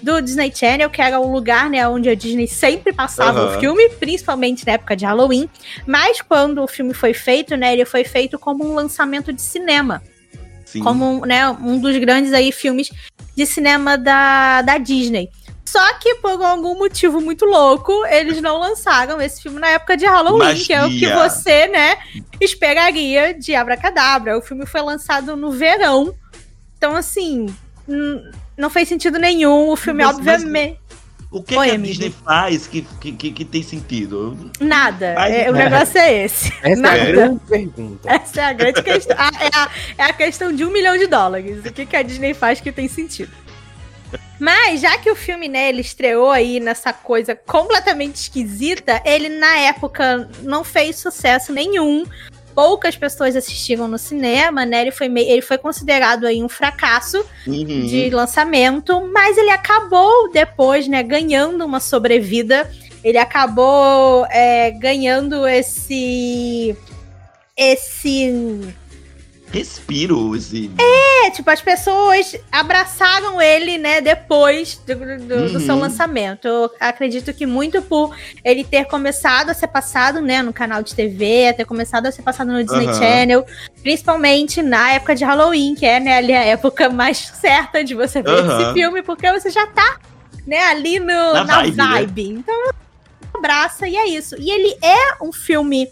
do 0.01 0.21
Disney 0.21 0.51
Channel, 0.53 0.89
que 0.89 1.01
era 1.01 1.19
o 1.19 1.31
lugar, 1.31 1.69
né, 1.69 1.87
onde 1.87 2.09
a 2.09 2.15
Disney 2.15 2.47
sempre 2.47 2.91
passava 2.93 3.41
Aham. 3.41 3.57
o 3.57 3.59
filme, 3.59 3.89
principalmente 3.89 4.65
na 4.65 4.73
época 4.73 4.95
de 4.95 5.05
Halloween. 5.05 5.49
Mas 5.85 6.21
quando 6.21 6.61
o 6.63 6.67
filme 6.67 6.93
foi 6.93 7.13
feito, 7.13 7.55
né, 7.55 7.73
ele 7.73 7.85
foi 7.85 8.03
feito 8.03 8.39
como 8.39 8.63
um 8.63 8.73
lançamento 8.73 9.31
de 9.31 9.41
cinema, 9.41 10.01
Sim. 10.65 10.79
como 10.79 11.25
né, 11.25 11.47
um 11.49 11.79
dos 11.79 11.97
grandes 11.97 12.33
aí 12.33 12.51
filmes 12.51 12.91
de 13.35 13.45
cinema 13.45 13.97
da, 13.97 14.61
da 14.61 14.77
Disney. 14.77 15.29
Só 15.65 15.93
que 15.99 16.15
por 16.15 16.43
algum 16.43 16.77
motivo 16.77 17.21
muito 17.21 17.45
louco, 17.45 18.05
eles 18.07 18.41
não 18.41 18.57
lançaram 18.59 19.21
esse 19.21 19.41
filme 19.41 19.57
na 19.57 19.69
época 19.69 19.95
de 19.95 20.05
Halloween, 20.05 20.55
que 20.55 20.73
é 20.73 20.83
o 20.83 20.89
que 20.89 21.07
Magia. 21.07 21.29
você, 21.29 21.67
né, 21.67 21.97
esperaria 22.41 23.33
de 23.33 23.55
Abracadabra. 23.55 24.37
O 24.37 24.41
filme 24.41 24.65
foi 24.65 24.81
lançado 24.81 25.37
no 25.37 25.49
verão. 25.51 26.13
Então, 26.77 26.93
assim, 26.93 27.45
não 28.57 28.69
fez 28.69 28.87
sentido 28.87 29.17
nenhum. 29.19 29.69
O 29.69 29.75
filme, 29.75 30.03
Mas- 30.03 30.17
mas- 30.19 30.27
obviamente. 30.41 30.79
O 31.33 31.41
que, 31.41 31.55
Oi, 31.55 31.65
que 31.67 31.71
a 31.71 31.75
amigo. 31.75 31.93
Disney 31.93 32.13
faz 32.25 32.67
que, 32.67 32.81
que, 32.99 33.31
que, 33.31 33.45
tem 33.45 33.63
sentido? 33.63 34.37
Nada. 34.59 35.13
Mas- 35.15 35.33
É, 35.33 35.49
o 35.49 35.53
negócio 35.53 35.97
é 35.97 36.25
esse. 36.25 36.51
Essa 36.61 36.81
Nada. 36.81 36.97
é 36.97 37.01
a 37.01 37.05
grande 37.11 37.39
pergunta. 37.47 38.11
Essa 38.11 38.41
é 38.41 38.43
a 38.43 38.53
grande 38.53 38.83
questão. 38.83 39.15
Ah, 39.17 39.31
é, 39.39 39.49
a, 39.55 39.69
é 39.97 40.09
a 40.09 40.13
questão 40.13 40.51
de 40.53 40.65
um 40.65 40.71
milhão 40.73 40.97
de 40.97 41.07
dólares. 41.07 41.65
O 41.65 41.71
que, 41.71 41.85
que 41.85 41.95
a 41.95 42.01
Disney 42.03 42.33
faz 42.33 42.59
que 42.59 42.69
tem 42.69 42.89
sentido? 42.89 43.31
Mas, 44.39 44.81
já 44.81 44.97
que 44.97 45.09
o 45.09 45.15
filme, 45.15 45.47
né, 45.47 45.69
ele 45.69 45.81
estreou 45.81 46.31
aí 46.31 46.59
nessa 46.59 46.91
coisa 46.91 47.33
completamente 47.33 48.15
esquisita, 48.15 49.01
ele 49.05 49.29
na 49.29 49.55
época 49.59 50.27
não 50.41 50.63
fez 50.65 50.97
sucesso 50.97 51.53
nenhum. 51.53 52.03
Poucas 52.53 52.95
pessoas 52.95 53.35
assistiram 53.35 53.87
no 53.87 53.97
cinema, 53.97 54.65
né? 54.65 54.81
Ele 54.81 54.91
foi, 54.91 55.07
mei- 55.09 55.29
ele 55.29 55.41
foi 55.41 55.57
considerado 55.57 56.25
aí 56.25 56.43
um 56.43 56.49
fracasso 56.49 57.23
Uhum. 57.47 57.85
de 57.85 58.09
lançamento, 58.09 59.01
mas 59.13 59.37
ele 59.37 59.49
acabou 59.49 60.31
depois, 60.31 60.87
né, 60.87 61.01
ganhando 61.03 61.65
uma 61.65 61.79
sobrevida. 61.79 62.69
Ele 63.03 63.17
acabou 63.17 64.25
é, 64.29 64.71
ganhando 64.71 65.47
esse. 65.47 66.75
Esse. 67.57 68.75
Respiro 69.51 70.35
esse. 70.35 70.71
É, 70.79 71.29
tipo, 71.31 71.49
as 71.49 71.61
pessoas 71.61 72.35
abraçaram 72.51 73.41
ele, 73.41 73.77
né, 73.77 73.99
depois 73.99 74.77
do, 74.87 74.95
do- 74.95 75.17
do 75.27 75.35
Uhum. 75.35 75.59
seu 75.59 75.75
lançamento. 75.77 76.47
Eu 76.47 76.71
acredito 76.79 77.33
que 77.33 77.45
muito 77.45 77.81
por 77.81 78.15
ele 78.45 78.63
ter 78.63 78.85
começado 78.85 79.49
a 79.49 79.53
ser 79.53 79.67
passado, 79.67 80.21
né, 80.21 80.41
no 80.41 80.53
canal 80.53 80.81
de 80.81 80.95
TV, 80.95 81.53
ter 81.53 81.65
começado 81.65 82.05
a 82.05 82.11
ser 82.11 82.21
passado 82.21 82.51
no 82.51 82.63
Disney 82.63 82.85
Aham. 82.87 82.93
Channel, 82.93 83.45
principalmente 83.83 84.61
na 84.61 84.93
época 84.93 85.15
de 85.15 85.25
Halloween, 85.25 85.75
que 85.75 85.85
é, 85.85 85.99
né, 85.99 86.17
ali 86.17 86.33
a 86.33 86.43
época 86.45 86.89
mais 86.89 87.17
certa 87.41 87.83
de 87.83 87.93
você 87.93 88.21
ver 88.21 88.29
Aham. 88.29 88.61
esse 88.63 88.73
filme, 88.73 89.01
porque 89.03 89.29
você 89.31 89.49
já 89.49 89.67
tá, 89.67 89.99
né, 90.47 90.59
ali 90.67 90.99
no, 90.99 91.05
Na 91.33 91.43
na, 91.43 91.55
vibe, 91.57 91.75
vibe. 91.75 92.23
né? 92.33 92.39
Então, 92.39 92.71
abraça 93.33 93.87
e 93.87 93.95
é 93.97 94.07
isso. 94.07 94.35
E 94.39 94.49
ele 94.49 94.77
é 94.81 95.23
um 95.23 95.31
filme 95.33 95.87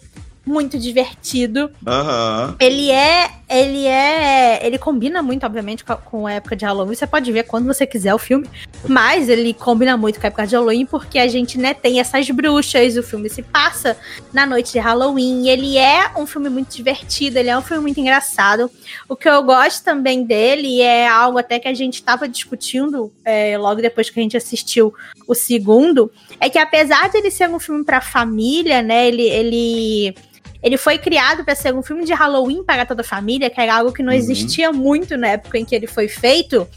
muito 0.46 0.80
divertido. 0.80 1.72
Aham. 1.86 2.56
Ele 2.60 2.90
é. 2.90 3.30
Ele 3.50 3.86
é. 3.86 4.66
Ele 4.66 4.78
combina 4.78 5.22
muito, 5.22 5.46
obviamente, 5.46 5.84
com 5.84 6.28
a, 6.28 6.34
época 6.34 6.56
de 6.56 6.66
Halloween. 6.66 6.96
Você 6.96 7.08
pode 7.08 7.32
ver 7.32 7.44
quando 7.44 7.66
você 7.66 7.86
quiser 7.86 8.14
o 8.14 8.18
filme. 8.18 8.48
Mas 8.88 9.30
ele 9.30 9.54
combina 9.54 9.98
muito 9.98 10.20
com 10.20 10.26
a 10.26 10.30
época 10.30 10.48
de 10.48 10.56
Halloween, 10.56 10.86
porque 10.86 11.20
a 11.20 11.28
gente, 11.28 11.58
né, 11.58 11.74
tem 11.74 12.00
essas 12.00 12.30
bruxas. 12.30 12.98
O 12.98 13.04
filme 13.04 13.30
se 13.30 13.42
passa 13.42 13.98
na 14.34 14.46
noite 14.46 14.72
de 14.72 14.80
Halloween. 14.80 15.48
Ele 15.48 15.78
é 15.78 16.12
um 16.18 16.26
filme 16.26 16.50
muito 16.50 16.76
divertido, 16.76 17.38
ele 17.38 17.50
é 17.50 17.58
um 17.58 17.62
filme 17.62 17.82
muito 17.82 18.00
engraçado. 18.00 18.70
O 19.08 19.16
que 19.16 19.30
eu 19.30 19.44
gosto 19.44 19.84
também 19.84 20.24
dele 20.24 20.82
é 20.82 21.08
algo 21.08 21.38
até 21.38 21.60
que 21.60 21.68
a 21.68 21.74
gente 21.74 21.96
estava 21.96 22.28
discutindo 22.28 23.12
é, 23.24 23.58
logo 23.58 23.82
depois 23.82 24.10
que 24.10 24.20
a 24.20 24.24
gente 24.24 24.38
assistiu 24.38 24.94
o 25.28 25.36
segundo. 25.36 26.12
É 26.40 26.50
que 26.50 26.58
apesar 26.58 27.10
de 27.10 27.18
ele 27.18 27.32
ser 27.32 27.50
um 27.50 27.60
filme 27.60 27.84
pra 27.84 28.02
família, 28.02 28.82
né? 28.82 29.08
Ele. 29.08 29.24
ele 29.24 30.16
ele 30.62 30.78
foi 30.78 30.98
criado 30.98 31.44
para 31.46 31.56
ser 31.56 31.74
um 31.74 31.82
filme 31.82 32.04
de 32.06 32.14
Halloween 32.14 32.64
para 32.64 32.86
toda 32.86 33.02
a 33.02 33.06
família, 33.06 33.50
que 33.50 33.60
era 33.62 33.76
algo 33.76 33.92
que 33.94 34.04
não 34.04 34.12
Uhum. 34.12 34.18
existia 34.20 34.72
muito 34.72 35.16
na 35.18 35.30
época 35.30 35.58
em 35.58 35.66
que 35.66 35.74
ele 35.76 35.88
foi 35.88 36.08
feito. 36.08 36.68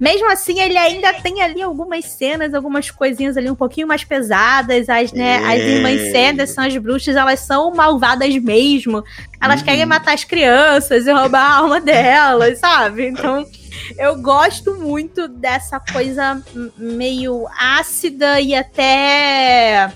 Mesmo 0.00 0.28
assim, 0.32 0.58
ele 0.58 0.76
ainda 0.76 1.12
tem 1.12 1.40
ali 1.42 1.62
algumas 1.62 2.04
cenas, 2.06 2.54
algumas 2.54 2.90
coisinhas 2.90 3.36
ali 3.36 3.48
um 3.48 3.54
pouquinho 3.54 3.86
mais 3.86 4.02
pesadas. 4.02 4.88
As, 4.88 5.12
né, 5.12 5.34
É. 5.34 5.46
as 5.46 5.60
irmãs 5.60 6.10
Sanderson, 6.10 6.60
as 6.62 6.76
bruxas, 6.76 7.14
elas 7.14 7.38
são 7.38 7.72
malvadas 7.72 8.34
mesmo. 8.38 9.04
Elas 9.40 9.60
Uhum. 9.60 9.66
querem 9.66 9.86
matar 9.86 10.14
as 10.14 10.24
crianças 10.24 11.06
e 11.06 11.12
roubar 11.12 11.40
a 11.52 11.54
alma 11.58 11.80
delas, 11.80 12.58
sabe? 12.58 13.06
Então, 13.06 13.46
eu 13.96 14.20
gosto 14.20 14.74
muito 14.74 15.28
dessa 15.28 15.78
coisa 15.78 16.42
meio 16.76 17.46
ácida 17.56 18.40
e 18.40 18.56
até 18.56 19.88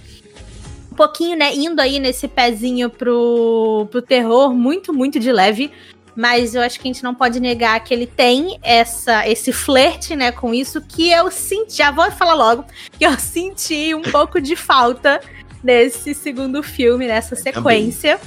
pouquinho, 0.96 1.36
né, 1.38 1.54
indo 1.54 1.80
aí 1.80 2.00
nesse 2.00 2.26
pezinho 2.26 2.90
pro, 2.90 3.86
pro 3.90 4.02
terror, 4.02 4.52
muito, 4.52 4.92
muito 4.92 5.20
de 5.20 5.30
leve. 5.30 5.70
Mas 6.16 6.54
eu 6.54 6.62
acho 6.62 6.80
que 6.80 6.88
a 6.88 6.92
gente 6.92 7.04
não 7.04 7.14
pode 7.14 7.38
negar 7.38 7.78
que 7.84 7.92
ele 7.92 8.06
tem 8.06 8.58
essa, 8.62 9.28
esse 9.28 9.52
flerte, 9.52 10.16
né, 10.16 10.32
com 10.32 10.54
isso, 10.54 10.80
que 10.80 11.10
eu 11.10 11.30
senti, 11.30 11.76
já 11.76 11.90
vou 11.90 12.10
falar 12.10 12.32
logo, 12.32 12.64
que 12.98 13.04
eu 13.04 13.12
senti 13.18 13.94
um 13.94 14.00
pouco 14.10 14.40
de 14.40 14.56
falta 14.56 15.20
nesse 15.62 16.14
segundo 16.14 16.62
filme, 16.62 17.06
nessa 17.06 17.36
sequência. 17.36 18.18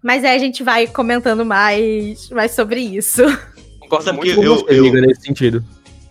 Mas 0.00 0.22
aí 0.22 0.36
a 0.36 0.38
gente 0.38 0.62
vai 0.62 0.86
comentando 0.86 1.44
mais, 1.44 2.28
mais 2.30 2.52
sobre 2.52 2.80
isso. 2.80 3.22
Concordo 3.80 4.14
muito 4.14 4.30
que 4.30 4.36
com 4.36 4.44
eu- 4.44 4.54
você, 4.56 4.78
eu- 4.78 4.92
nesse 4.92 5.22
sentido. 5.22 5.64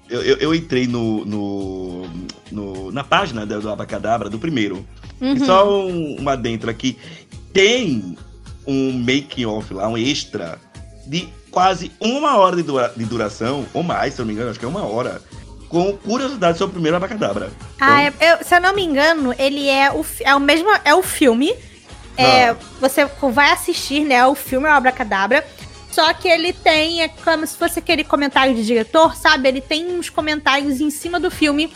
Eu, 0.10 0.22
eu, 0.22 0.38
eu 0.38 0.54
entrei 0.56 0.86
no, 0.86 1.24
no, 1.24 2.08
no- 2.52 2.92
na 2.92 3.04
página 3.04 3.46
do, 3.46 3.62
do 3.62 3.70
Abacadabra, 3.70 4.30
do 4.30 4.38
primeiro. 4.38 4.86
E 5.22 5.26
Uhum. 5.26 5.46
só 5.46 5.68
um, 5.80 6.16
uma 6.20 6.36
dentro 6.36 6.70
aqui. 6.70 6.98
Tem 7.54 8.18
um 8.68 8.92
making 8.94 9.46
off 9.46 9.74
lá, 9.74 9.88
um 9.88 9.98
extra, 9.98 10.58
de 11.06 11.28
quase 11.52 11.92
uma 12.00 12.38
hora 12.38 12.56
de, 12.56 12.64
dura- 12.64 12.94
de 12.96 13.06
duração, 13.06 13.66
ou 13.74 13.84
mais, 13.84 14.14
se 14.14 14.22
eu 14.22 14.26
não 14.26 14.28
me 14.28 14.34
engano, 14.34 14.50
acho 14.50 14.60
que 14.60 14.66
é 14.66 14.68
uma 14.68 14.86
hora, 14.86 15.22
com 15.70 15.96
curiosidade 15.98 16.58
sobre 16.58 16.72
o 16.72 16.74
primeiro 16.74 16.98
Abacadabra. 16.98 17.52
Ah, 17.80 18.04
é- 18.04 18.14
eu- 18.22 18.44
se 18.44 18.56
eu 18.56 18.62
não 18.62 18.74
me 18.76 18.84
engano, 18.84 19.34
ele 19.38 19.68
é 19.68 19.92
o, 19.92 20.06
é 20.22 20.36
o 20.36 20.40
mesmo. 20.40 20.70
É 20.86 20.94
o 20.96 21.04
filme. 21.04 21.54
É, 22.16 22.50
Ah. 22.50 22.56
Você 22.80 23.06
vai 23.32 23.52
assistir, 23.52 24.02
né? 24.06 24.26
O 24.28 24.36
filme 24.36 24.68
é 24.68 24.72
o 24.72 24.76
Abracadabra. 24.76 25.46
Só 25.92 26.12
que 26.14 26.28
ele 26.28 26.54
tem, 26.54 27.02
é 27.04 27.08
como 27.08 27.46
se 27.46 27.56
fosse 27.58 27.78
aquele 27.80 28.04
comentário 28.04 28.54
de 28.56 28.66
diretor, 28.66 29.16
sabe? 29.16 29.48
Ele 29.48 29.62
tem 29.62 29.96
uns 29.98 30.10
comentários 30.10 30.80
em 30.82 30.90
cima 30.90 31.20
do 31.20 31.30
filme 31.30 31.72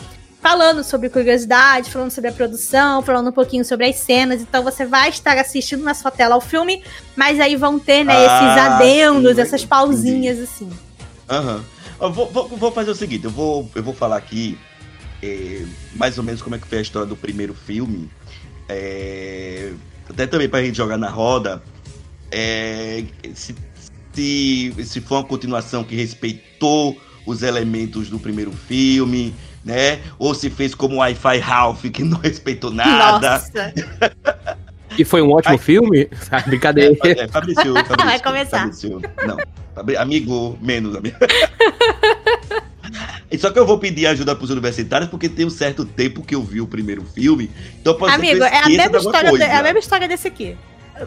falando 0.48 0.82
sobre 0.82 1.10
curiosidade, 1.10 1.90
falando 1.90 2.10
sobre 2.10 2.30
a 2.30 2.32
produção, 2.32 3.02
falando 3.02 3.28
um 3.28 3.32
pouquinho 3.32 3.62
sobre 3.66 3.84
as 3.86 3.96
cenas. 3.96 4.40
Então 4.40 4.64
você 4.64 4.86
vai 4.86 5.10
estar 5.10 5.36
assistindo 5.36 5.82
na 5.84 5.92
sua 5.92 6.10
tela 6.10 6.36
o 6.36 6.40
filme, 6.40 6.82
mas 7.14 7.38
aí 7.38 7.54
vão 7.54 7.78
ter, 7.78 8.02
né, 8.02 8.14
esses 8.14 8.30
Ah, 8.30 8.76
adendos, 8.76 9.34
sim, 9.36 9.42
essas 9.42 9.64
pausinhas, 9.66 10.38
assim. 10.38 10.70
Aham. 11.28 11.62
Eu 12.00 12.10
vou, 12.12 12.30
vou- 12.30 12.48
vou 12.48 12.72
fazer 12.72 12.90
o 12.90 12.94
seguinte, 12.94 13.24
eu 13.26 13.30
vou, 13.30 13.68
eu 13.74 13.82
vou 13.82 13.92
falar 13.92 14.16
aqui 14.16 14.56
é, 15.22 15.64
mais 15.96 16.16
ou 16.16 16.24
menos 16.24 16.40
como 16.40 16.54
é 16.54 16.58
que 16.58 16.66
foi 16.66 16.78
a 16.78 16.82
história 16.82 17.06
do 17.06 17.16
primeiro 17.16 17.52
filme. 17.52 18.08
É, 18.70 19.72
até 20.08 20.26
também 20.26 20.48
pra 20.48 20.62
gente 20.62 20.76
jogar 20.78 20.96
na 20.96 21.10
roda. 21.10 21.62
É, 22.30 23.04
se, 23.34 23.54
se, 24.14 24.74
se 24.82 25.00
for 25.02 25.16
uma 25.16 25.24
continuação 25.24 25.84
que 25.84 25.94
respeitou 25.94 26.96
os 27.26 27.42
elementos 27.42 28.08
do 28.08 28.18
primeiro 28.18 28.52
filme, 28.52 29.34
né? 29.68 30.00
Ou 30.18 30.34
se 30.34 30.48
fez 30.50 30.74
como 30.74 30.96
o 30.96 30.98
Wi-Fi 30.98 31.38
Ralph, 31.38 31.82
que 31.92 32.02
não 32.02 32.18
respeitou 32.24 32.70
nada. 32.72 33.32
Nossa. 33.34 33.72
E 34.98 35.04
foi 35.04 35.22
um 35.22 35.30
ótimo 35.30 35.52
Ai. 35.52 35.58
filme? 35.58 36.08
Ah, 36.30 36.40
Brincadeira. 36.40 36.96
É, 37.04 37.28
Fabrício, 37.28 37.62
Fabrício, 37.86 37.96
Vai 38.04 38.18
começar. 38.20 38.58
Fabrício, 38.60 39.00
não, 39.26 39.36
amigo, 40.00 40.58
menos 40.60 40.96
amigo. 40.96 41.16
E 43.30 43.36
Só 43.38 43.50
que 43.50 43.58
eu 43.58 43.66
vou 43.66 43.78
pedir 43.78 44.06
ajuda 44.06 44.34
pros 44.34 44.48
universitários 44.50 45.10
porque 45.10 45.28
tem 45.28 45.44
um 45.44 45.50
certo 45.50 45.84
tempo 45.84 46.22
que 46.22 46.34
eu 46.34 46.42
vi 46.42 46.60
o 46.62 46.66
primeiro 46.66 47.04
filme. 47.04 47.50
Então 47.80 47.94
pode 47.94 48.14
ser 48.14 48.20
que 48.20 48.26
Amigo, 48.30 48.44
eu 48.44 48.48
é 48.48 48.58
a 48.62 48.66
mesma 48.66 48.90
de 48.90 48.96
história, 49.04 49.30
coisa. 49.30 49.44
é 49.44 49.54
a 49.56 49.62
mesma 49.62 49.78
história 49.78 50.08
desse 50.08 50.26
aqui. 50.26 50.56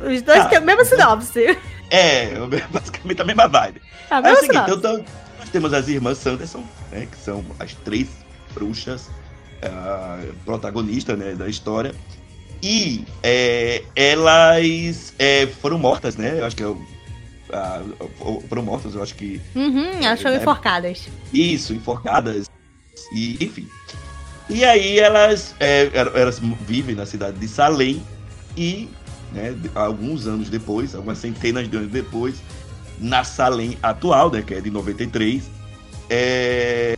Os 0.08 0.22
dois 0.22 0.42
Ah. 0.42 0.46
têm 0.46 0.58
a 0.60 0.62
mesma 0.62 0.86
sinopse. 0.86 1.58
É, 1.90 2.34
basicamente 2.72 3.22
a 3.22 3.26
mesma 3.26 3.48
vibe. 3.48 3.82
A 4.10 4.18
É 4.18 4.20
o 4.20 4.24
mesma 4.24 4.40
seguinte, 4.42 4.62
então, 4.62 4.76
então, 4.78 5.06
nós 5.40 5.50
temos 5.50 5.74
as 5.74 5.88
irmãs 5.88 6.18
Sanderson, 6.20 6.64
né, 6.92 7.08
que 7.12 7.18
são 7.18 7.44
as 7.60 7.74
três 7.74 8.08
bruxas 8.52 9.10
ah, 9.64 10.20
protagonistas 10.46 11.18
né, 11.18 11.34
da 11.34 11.48
história. 11.48 11.94
E 12.64 13.06
é, 13.24 13.84
elas 13.96 15.14
é, 15.18 15.48
foram 15.48 15.80
mortas, 15.80 16.16
né? 16.16 16.40
Eu 16.40 16.46
acho 16.46 16.56
que 16.56 16.64
é 16.64 16.68
o- 16.68 16.82
ah, 17.52 17.82
foram 18.48 18.62
mortas, 18.64 18.94
eu 18.96 19.02
acho 19.02 19.16
que 19.16 19.42
Uhum, 19.56 20.04
elas 20.04 20.22
foram 20.22 20.36
É. 20.36 20.40
enforcadas. 20.40 21.08
Isso, 21.34 21.74
enforcadas. 21.74 22.46
E, 23.16 23.44
enfim. 23.44 23.68
E 24.50 24.64
aí 24.64 25.00
elas, 25.00 25.56
é, 25.60 25.90
elas 25.94 26.40
vivem 26.68 26.94
na 26.96 27.06
cidade 27.06 27.40
de 27.40 27.48
Salem 27.48 28.04
e, 28.56 28.90
né, 29.32 29.56
alguns 29.74 30.28
anos 30.28 30.50
depois, 30.50 30.94
algumas 30.94 31.18
centenas 31.18 31.70
de 31.70 31.78
anos 31.78 31.92
depois, 31.92 32.36
na 33.00 33.24
Salem 33.24 33.78
atual, 33.82 34.30
né, 34.30 34.42
que 34.44 34.54
é 34.54 34.62
de 34.62 34.70
93, 34.70 35.44
é, 36.10 36.96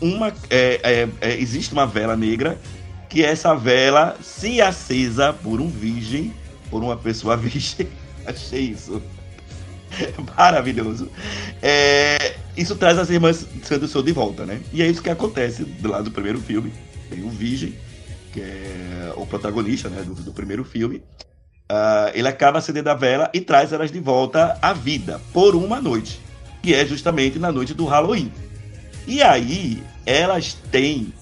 uma 0.00 0.28
é, 0.50 0.80
é, 0.82 1.08
é, 1.20 1.40
existe 1.40 1.72
uma 1.72 1.86
vela 1.86 2.16
negra 2.16 2.58
que 3.08 3.24
essa 3.24 3.54
vela, 3.54 4.16
se 4.20 4.60
acesa 4.60 5.32
por 5.32 5.60
um 5.60 5.68
virgem, 5.68 6.34
por 6.70 6.82
uma 6.82 6.96
pessoa 6.96 7.36
virgem, 7.38 7.88
achei 8.26 8.62
isso 8.62 9.02
maravilhoso. 10.36 11.08
É, 11.62 12.36
isso 12.56 12.76
traz 12.76 12.98
as 12.98 13.10
irmãs 13.10 13.46
Sanderson 13.62 14.02
de 14.02 14.12
volta, 14.12 14.44
né? 14.44 14.60
E 14.72 14.82
é 14.82 14.86
isso 14.86 15.02
que 15.02 15.10
acontece 15.10 15.66
lado 15.82 16.04
do 16.04 16.10
primeiro 16.10 16.40
filme. 16.40 16.72
Tem 17.08 17.22
o 17.22 17.30
Virgem, 17.30 17.74
que 18.32 18.40
é 18.40 19.12
o 19.16 19.24
protagonista 19.24 19.88
né, 19.88 20.02
do, 20.02 20.14
do 20.14 20.32
primeiro 20.32 20.64
filme. 20.64 21.02
Uh, 21.70 22.10
ele 22.14 22.28
acaba 22.28 22.58
acendendo 22.58 22.90
a 22.90 22.94
vela 22.94 23.30
e 23.34 23.40
traz 23.40 23.72
elas 23.72 23.90
de 23.90 23.98
volta 23.98 24.56
à 24.62 24.72
vida 24.72 25.20
por 25.32 25.56
uma 25.56 25.80
noite, 25.80 26.20
que 26.62 26.72
é 26.72 26.86
justamente 26.86 27.38
na 27.38 27.50
noite 27.50 27.74
do 27.74 27.84
Halloween. 27.84 28.30
E 29.06 29.22
aí 29.22 29.82
elas 30.04 30.54
têm 30.70 31.12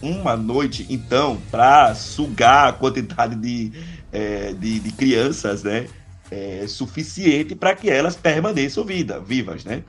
uma 0.00 0.36
noite, 0.36 0.86
então, 0.90 1.40
para 1.50 1.94
sugar 1.94 2.68
a 2.68 2.72
quantidade 2.72 3.36
de, 3.36 3.72
é, 4.12 4.52
de, 4.52 4.80
de, 4.80 4.92
crianças, 4.92 5.62
né? 5.62 5.86
É, 6.30 6.64
suficiente 6.66 7.54
para 7.54 7.74
que 7.74 7.90
elas 7.90 8.16
permaneçam 8.16 8.84
vida, 8.84 9.20
vivas, 9.20 9.64
né? 9.64 9.84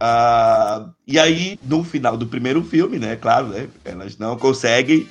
Ah, 0.00 0.90
e 1.06 1.18
aí, 1.18 1.58
no 1.64 1.82
final 1.82 2.16
do 2.16 2.26
primeiro 2.26 2.62
filme, 2.62 2.98
né? 2.98 3.16
Claro, 3.16 3.48
né, 3.48 3.68
elas 3.84 4.16
não 4.16 4.38
conseguem 4.38 5.08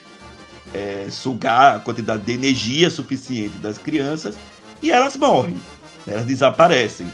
é, 0.74 1.08
sugar 1.10 1.76
a 1.76 1.80
quantidade 1.80 2.24
de 2.24 2.32
energia 2.32 2.90
suficiente 2.90 3.58
das 3.58 3.78
crianças 3.78 4.38
e 4.82 4.92
elas 4.92 5.18
morrem, 5.18 5.56
né, 6.06 6.14
elas 6.14 6.26
desaparecem. 6.26 7.08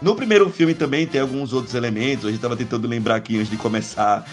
No 0.00 0.14
primeiro 0.14 0.50
filme 0.50 0.74
também 0.74 1.06
tem 1.06 1.20
alguns 1.20 1.52
outros 1.52 1.74
elementos. 1.74 2.24
A 2.24 2.28
gente 2.28 2.36
estava 2.36 2.56
tentando 2.56 2.86
lembrar 2.86 3.16
aqui 3.16 3.36
antes 3.36 3.50
de 3.50 3.56
começar 3.56 4.26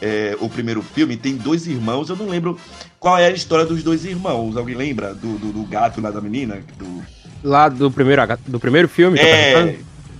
é, 0.00 0.36
o 0.40 0.48
primeiro 0.48 0.82
filme. 0.82 1.16
Tem 1.16 1.36
dois 1.36 1.66
irmãos. 1.66 2.08
Eu 2.08 2.16
não 2.16 2.28
lembro 2.28 2.58
qual 2.98 3.18
é 3.18 3.26
a 3.26 3.30
história 3.30 3.64
dos 3.64 3.82
dois 3.82 4.04
irmãos. 4.04 4.56
Alguém 4.56 4.74
lembra 4.74 5.14
do, 5.14 5.38
do, 5.38 5.52
do 5.52 5.62
gato 5.64 6.00
lá 6.00 6.10
da 6.10 6.20
menina? 6.20 6.60
Do... 6.78 7.02
Lá 7.42 7.68
do 7.68 7.90
primeiro, 7.90 8.22
do 8.46 8.60
primeiro 8.60 8.88
filme? 8.88 9.18
É. 9.18 9.72
Tá 9.72 9.78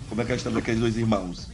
Como 0.09 0.23
é 0.23 0.25
que 0.25 0.31
é 0.31 0.35
a 0.35 0.37
história 0.37 0.59
daqueles 0.59 0.81
dois 0.81 0.97
irmãos? 0.97 1.49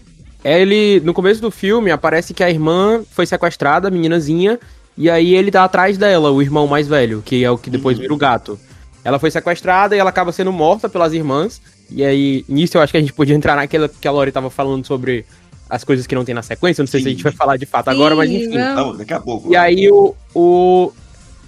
É, 0.45 0.61
ele, 0.61 1.01
no 1.01 1.15
começo 1.15 1.41
do 1.41 1.51
filme, 1.51 1.91
aparece 1.91 2.35
que 2.35 2.43
a 2.43 2.51
irmã 2.51 3.03
foi 3.11 3.27
sequestrada, 3.27 3.89
a 3.89 3.91
meninazinha, 3.91 4.59
e 4.97 5.09
aí 5.09 5.35
ele 5.35 5.53
tá 5.53 5.63
atrás 5.63 5.97
dela, 5.97 6.31
o 6.31 6.43
irmão 6.43 6.67
mais 6.67 6.89
velho, 6.89 7.23
que 7.25 7.45
é 7.45 7.51
o 7.51 7.57
que 7.57 7.71
depois 7.71 7.97
uhum. 7.97 8.03
vira 8.03 8.15
o 8.15 8.17
gato. 8.17 8.59
Ela 9.05 9.19
foi 9.19 9.31
sequestrada 9.31 9.97
e 9.97 9.99
ela 9.99 10.11
acaba 10.11 10.33
sendo 10.33 10.53
morta 10.53 10.89
pelas 10.89 11.13
irmãs. 11.13 11.61
E 11.95 12.05
aí, 12.05 12.45
nisso 12.49 12.77
eu 12.77 12.81
acho 12.81 12.93
que 12.93 12.97
a 12.97 13.01
gente 13.01 13.13
podia 13.13 13.35
entrar 13.35 13.57
naquela 13.57 13.89
que 13.89 14.09
a 14.09 14.11
Lori 14.11 14.33
tava 14.33 14.51
falando 14.51 14.87
sobre 14.87 15.25
as 15.69 15.85
coisas 15.85 16.07
que 16.07 16.15
não 16.15 16.25
tem 16.25 16.35
na 16.35 16.43
sequência. 16.43 16.83
Não 16.83 16.87
sei 16.87 17.01
Sim. 17.01 17.05
se 17.05 17.09
a 17.09 17.13
gente 17.13 17.23
vai 17.25 17.33
falar 17.33 17.57
de 17.57 17.67
fato 17.67 17.87
Sim, 17.87 17.97
agora, 17.97 18.15
mas 18.15 18.31
enfim. 18.31 18.57
Não, 18.57 18.97
daqui 18.97 19.15
a 19.15 19.21
pouco. 19.21 19.51
E 19.51 19.57
aí 19.57 19.91
o, 19.91 20.15
o. 20.35 20.93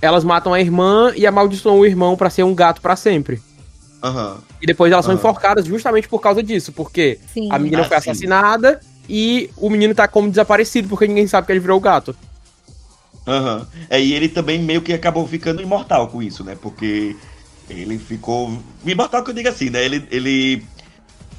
Elas 0.00 0.24
matam 0.24 0.52
a 0.52 0.60
irmã 0.60 1.12
e 1.16 1.26
amaldiçoam 1.26 1.78
o 1.78 1.86
irmão 1.86 2.16
para 2.16 2.30
ser 2.30 2.42
um 2.42 2.54
gato 2.54 2.80
para 2.80 2.96
sempre. 2.96 3.40
Uhum. 4.02 4.36
E 4.60 4.66
depois 4.66 4.92
elas 4.92 5.04
uhum. 5.06 5.12
são 5.12 5.18
enforcadas 5.18 5.64
justamente 5.64 6.08
por 6.08 6.20
causa 6.20 6.42
disso, 6.42 6.72
porque 6.72 7.18
Sim. 7.32 7.48
a 7.50 7.58
menina 7.58 7.82
ah, 7.82 7.84
foi 7.84 7.96
assassinada 7.96 8.80
e 9.08 9.50
o 9.56 9.70
menino 9.70 9.94
tá 9.94 10.06
como 10.06 10.28
desaparecido, 10.28 10.88
porque 10.88 11.06
ninguém 11.06 11.26
sabe 11.26 11.46
que 11.46 11.52
ele 11.52 11.60
virou 11.60 11.78
o 11.78 11.80
gato. 11.80 12.14
Aham. 13.26 13.58
Uhum. 13.58 13.66
É, 13.88 14.00
e 14.00 14.12
ele 14.12 14.28
também 14.28 14.58
meio 14.58 14.82
que 14.82 14.92
acabou 14.92 15.26
ficando 15.26 15.62
imortal 15.62 16.08
com 16.08 16.22
isso, 16.22 16.44
né? 16.44 16.56
Porque 16.60 17.16
ele 17.68 17.98
ficou. 17.98 18.58
Imortal 18.84 19.22
que 19.22 19.30
eu 19.30 19.34
digo 19.34 19.48
assim, 19.48 19.70
né? 19.70 19.84
Ele, 19.84 20.06
ele 20.10 20.64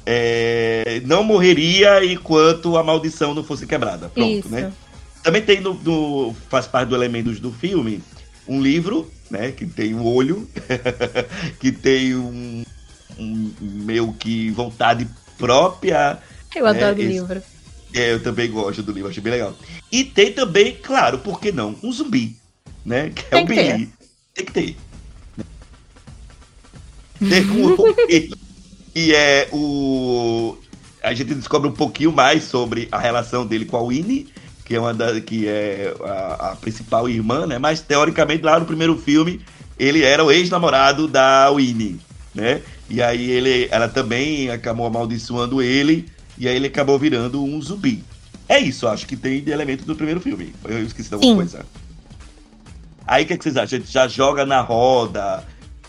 é, 0.04 1.00
não 1.04 1.24
morreria 1.24 2.04
enquanto 2.04 2.76
a 2.76 2.82
maldição 2.82 3.34
não 3.34 3.44
fosse 3.44 3.66
quebrada. 3.66 4.08
Pronto, 4.08 4.38
Isso. 4.46 4.48
né? 4.48 4.72
Também 5.22 5.42
tem 5.42 5.60
no, 5.60 5.74
no, 5.74 6.36
faz 6.48 6.66
parte 6.66 6.88
do 6.88 6.94
elementos 6.94 7.40
do 7.40 7.50
filme 7.50 8.00
um 8.46 8.62
livro, 8.62 9.10
né? 9.28 9.50
Que 9.50 9.66
tem 9.66 9.94
um 9.94 10.04
olho, 10.06 10.48
que 11.58 11.72
tem 11.72 12.14
um, 12.14 12.64
um, 13.18 13.50
meio 13.60 14.12
que 14.12 14.50
vontade 14.50 15.08
própria. 15.36 16.18
Eu 16.54 16.64
né? 16.64 16.70
adoro 16.70 16.94
o 16.94 17.02
livro. 17.02 17.42
É, 17.92 18.12
eu 18.12 18.22
também 18.22 18.50
gosto 18.50 18.82
do 18.82 18.92
livro, 18.92 19.10
achei 19.10 19.22
bem 19.22 19.32
legal. 19.32 19.56
E 19.90 20.04
tem 20.04 20.32
também, 20.32 20.76
claro, 20.80 21.18
por 21.18 21.40
que 21.40 21.50
não? 21.50 21.74
Um 21.82 21.90
zumbi, 21.90 22.36
né? 22.84 23.10
Que 23.10 23.22
é 23.22 23.28
tem 23.30 23.44
o 23.44 23.46
Billy. 23.46 23.92
Tem 24.34 24.44
que 24.44 24.52
ter. 24.52 24.76
E 28.96 29.12
é 29.12 29.46
o. 29.52 30.56
A 31.02 31.12
gente 31.12 31.34
descobre 31.34 31.68
um 31.68 31.72
pouquinho 31.72 32.10
mais 32.10 32.44
sobre 32.44 32.88
a 32.90 32.98
relação 32.98 33.46
dele 33.46 33.66
com 33.66 33.76
a 33.76 33.86
Winnie, 33.86 34.26
que 34.64 34.74
é 34.74 34.80
uma 34.80 34.94
da, 34.94 35.20
que 35.20 35.46
é 35.46 35.94
a, 36.02 36.52
a, 36.52 36.56
principal 36.56 37.06
irmã, 37.06 37.46
né? 37.46 37.58
Mas 37.58 37.82
teoricamente 37.82 38.42
lá 38.42 38.58
no 38.58 38.64
primeiro 38.64 38.96
filme 38.96 39.42
ele 39.78 40.02
era 40.02 40.24
o 40.24 40.32
ex-namorado 40.32 41.06
da 41.06 41.50
Winnie, 41.50 42.00
né? 42.34 42.62
E 42.88 43.02
aí 43.02 43.30
ele, 43.30 43.68
ela 43.70 43.86
também 43.86 44.50
acabou 44.50 44.86
amaldiçoando 44.86 45.60
ele 45.60 46.06
e 46.38 46.48
aí 46.48 46.56
ele 46.56 46.68
acabou 46.68 46.98
virando 46.98 47.44
um 47.44 47.60
zumbi. 47.60 48.02
É 48.48 48.58
isso, 48.58 48.88
acho 48.88 49.06
que 49.06 49.14
tem 49.14 49.42
de 49.42 49.50
elemento 49.50 49.84
do 49.84 49.94
primeiro 49.94 50.20
filme. 50.20 50.54
Eu 50.64 50.82
esqueci 50.82 51.10
de 51.10 51.14
alguma 51.16 51.32
Sim. 51.32 51.36
coisa. 51.36 51.66
Aí 53.06 53.24
o 53.24 53.26
que, 53.26 53.34
é 53.34 53.36
que 53.36 53.44
vocês 53.44 53.56
acham? 53.58 53.76
A 53.76 53.80
gente 53.80 53.92
já 53.92 54.08
joga 54.08 54.46
na 54.46 54.62
roda, 54.62 55.44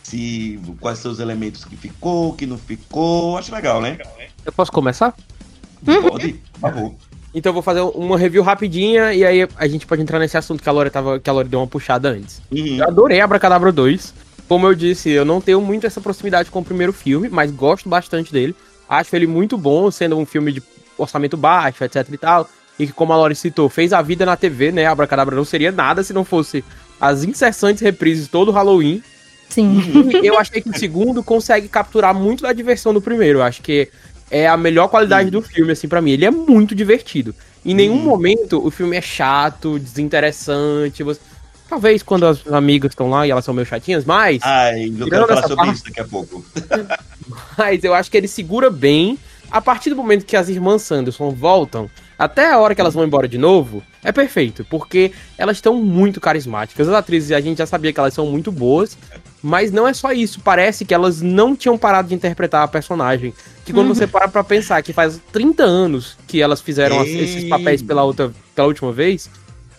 se 0.08 0.58
quais 0.80 1.00
são 1.00 1.12
os 1.12 1.20
elementos 1.20 1.65
que 1.65 1.76
ficou, 1.76 2.34
que 2.34 2.46
não 2.46 2.58
ficou. 2.58 3.38
Acho 3.38 3.54
legal, 3.54 3.82
né? 3.82 3.98
Eu 4.46 4.54
posso 4.54 4.72
começar? 4.72 5.13
Pode, 5.84 6.34
por 6.54 6.60
favor. 6.62 6.96
Então 7.34 7.50
eu 7.50 7.54
vou 7.54 7.62
fazer 7.62 7.82
uma 7.82 8.17
review 8.17 8.41
rapidinha 8.41 9.13
e 9.13 9.26
aí 9.26 9.48
a 9.58 9.67
gente 9.67 9.86
pode 9.86 10.02
entrar 10.02 10.17
nesse 10.17 10.38
assunto 10.38 10.63
que 10.63 10.70
a 10.70 10.72
Lore, 10.72 10.89
tava, 10.89 11.20
que 11.20 11.30
a 11.30 11.34
Lore 11.34 11.50
deu 11.50 11.60
uma 11.60 11.67
puxada 11.67 12.10
antes. 12.10 12.41
Uhum. 12.50 12.78
Eu 12.78 12.88
adorei 12.88 13.20
Abracadabra 13.20 13.70
2. 13.70 14.13
Como 14.48 14.65
eu 14.65 14.74
disse, 14.74 15.10
eu 15.10 15.26
não 15.26 15.41
tenho 15.41 15.60
muito 15.60 15.86
essa 15.86 16.00
proximidade 16.00 16.50
com 16.50 16.60
o 16.60 16.65
primeiro 16.65 16.93
filme, 16.93 17.28
mas 17.28 17.52
gosto 17.52 17.89
bastante 17.89 18.32
dele. 18.32 18.56
Acho 18.88 19.13
ele 19.13 19.28
muito 19.28 19.58
bom, 19.58 19.91
sendo 19.91 20.17
um 20.17 20.26
filme 20.26 20.54
de 20.54 20.63
orçamento 20.98 21.36
baixo, 21.36 21.84
etc 21.84 22.08
e 22.10 22.17
tal. 22.17 22.50
E 22.80 22.88
que, 22.88 22.93
como 22.93 23.12
a 23.12 23.17
Lore 23.17 23.36
citou, 23.36 23.67
fez 23.67 23.91
a 23.91 24.02
vida 24.02 24.26
na 24.26 24.38
TV, 24.38 24.72
né? 24.72 24.86
Abracadabra 24.86 25.36
não 25.36 25.43
seria 25.43 25.72
nada 25.72 26.02
se 26.02 26.13
não 26.13 26.24
fosse 26.24 26.63
as 27.00 27.26
incessantes 27.26 27.82
reprises 27.84 28.30
todo 28.30 28.52
Halloween. 28.52 29.04
Sim. 29.49 29.81
eu 30.23 30.38
achei 30.38 30.62
que 30.62 30.69
o 30.69 30.77
segundo 30.77 31.23
consegue 31.23 31.67
capturar 31.67 32.13
muito 32.13 32.43
da 32.43 32.53
diversão 32.53 32.93
do 32.93 33.01
primeiro. 33.01 33.39
Eu 33.39 33.43
acho 33.43 33.62
que 33.62 33.89
é 34.29 34.47
a 34.47 34.57
melhor 34.57 34.88
qualidade 34.88 35.29
do 35.29 35.41
filme, 35.41 35.71
assim, 35.71 35.88
para 35.88 36.01
mim. 36.01 36.12
Ele 36.12 36.25
é 36.25 36.31
muito 36.31 36.75
divertido. 36.75 37.33
Em 37.65 37.73
nenhum 37.73 37.95
uhum. 37.95 38.03
momento 38.03 38.65
o 38.65 38.71
filme 38.71 38.95
é 38.95 39.01
chato, 39.01 39.79
desinteressante. 39.79 41.03
Você... 41.03 41.19
Talvez 41.69 42.01
quando 42.01 42.25
as 42.25 42.47
amigas 42.47 42.91
estão 42.91 43.10
lá 43.10 43.27
e 43.27 43.31
elas 43.31 43.43
são 43.43 43.53
meio 43.53 43.65
chatinhas, 43.65 44.05
mas. 44.05 44.39
Ai, 44.41 44.93
eu 44.97 45.10
quero 45.10 45.27
falar 45.27 45.41
sobre 45.41 45.55
parte... 45.55 45.75
isso 45.75 45.83
daqui 45.83 45.99
a 45.99 46.05
pouco. 46.05 46.45
mas 47.57 47.83
eu 47.83 47.93
acho 47.93 48.10
que 48.10 48.17
ele 48.17 48.27
segura 48.27 48.69
bem. 48.69 49.19
A 49.49 49.62
partir 49.62 49.89
do 49.89 49.95
momento 49.95 50.25
que 50.25 50.36
as 50.36 50.49
irmãs 50.49 50.81
Sanderson 50.81 51.31
voltam, 51.31 51.89
até 52.19 52.51
a 52.51 52.60
hora 52.60 52.75
que 52.75 52.81
elas 52.81 52.93
vão 52.93 53.05
embora 53.05 53.27
de 53.27 53.38
novo, 53.38 53.81
é 54.03 54.12
perfeito, 54.12 54.65
porque 54.69 55.12
elas 55.38 55.57
estão 55.57 55.75
muito 55.75 56.19
carismáticas. 56.19 56.88
As 56.88 56.93
atrizes, 56.93 57.31
a 57.31 57.39
gente 57.39 57.60
já 57.60 57.65
sabia 57.65 57.93
que 57.93 57.99
elas 57.99 58.13
são 58.13 58.25
muito 58.25 58.51
boas, 58.51 58.97
mas 59.41 59.71
não 59.71 59.88
é 59.88 59.93
só 59.93 60.12
isso. 60.12 60.41
Parece 60.41 60.83
que 60.83 60.93
elas 60.93 61.21
não 61.21 61.55
tinham 61.55 61.77
parado 61.77 62.10
de 62.10 62.15
interpretar 62.15 62.63
a 62.63 62.67
personagem. 62.67 63.33
Que 63.63 63.71
quando 63.71 63.89
você 63.89 64.07
para 64.07 64.27
pra 64.27 64.43
pensar 64.43 64.81
que 64.81 64.93
faz 64.93 65.19
30 65.31 65.63
anos 65.63 66.17
que 66.27 66.41
elas 66.41 66.62
fizeram 66.62 67.03
Ei. 67.03 67.23
esses 67.23 67.49
papéis 67.49 67.81
pela, 67.81 68.03
outra, 68.03 68.31
pela 68.55 68.67
última 68.67 68.91
vez, 68.91 69.29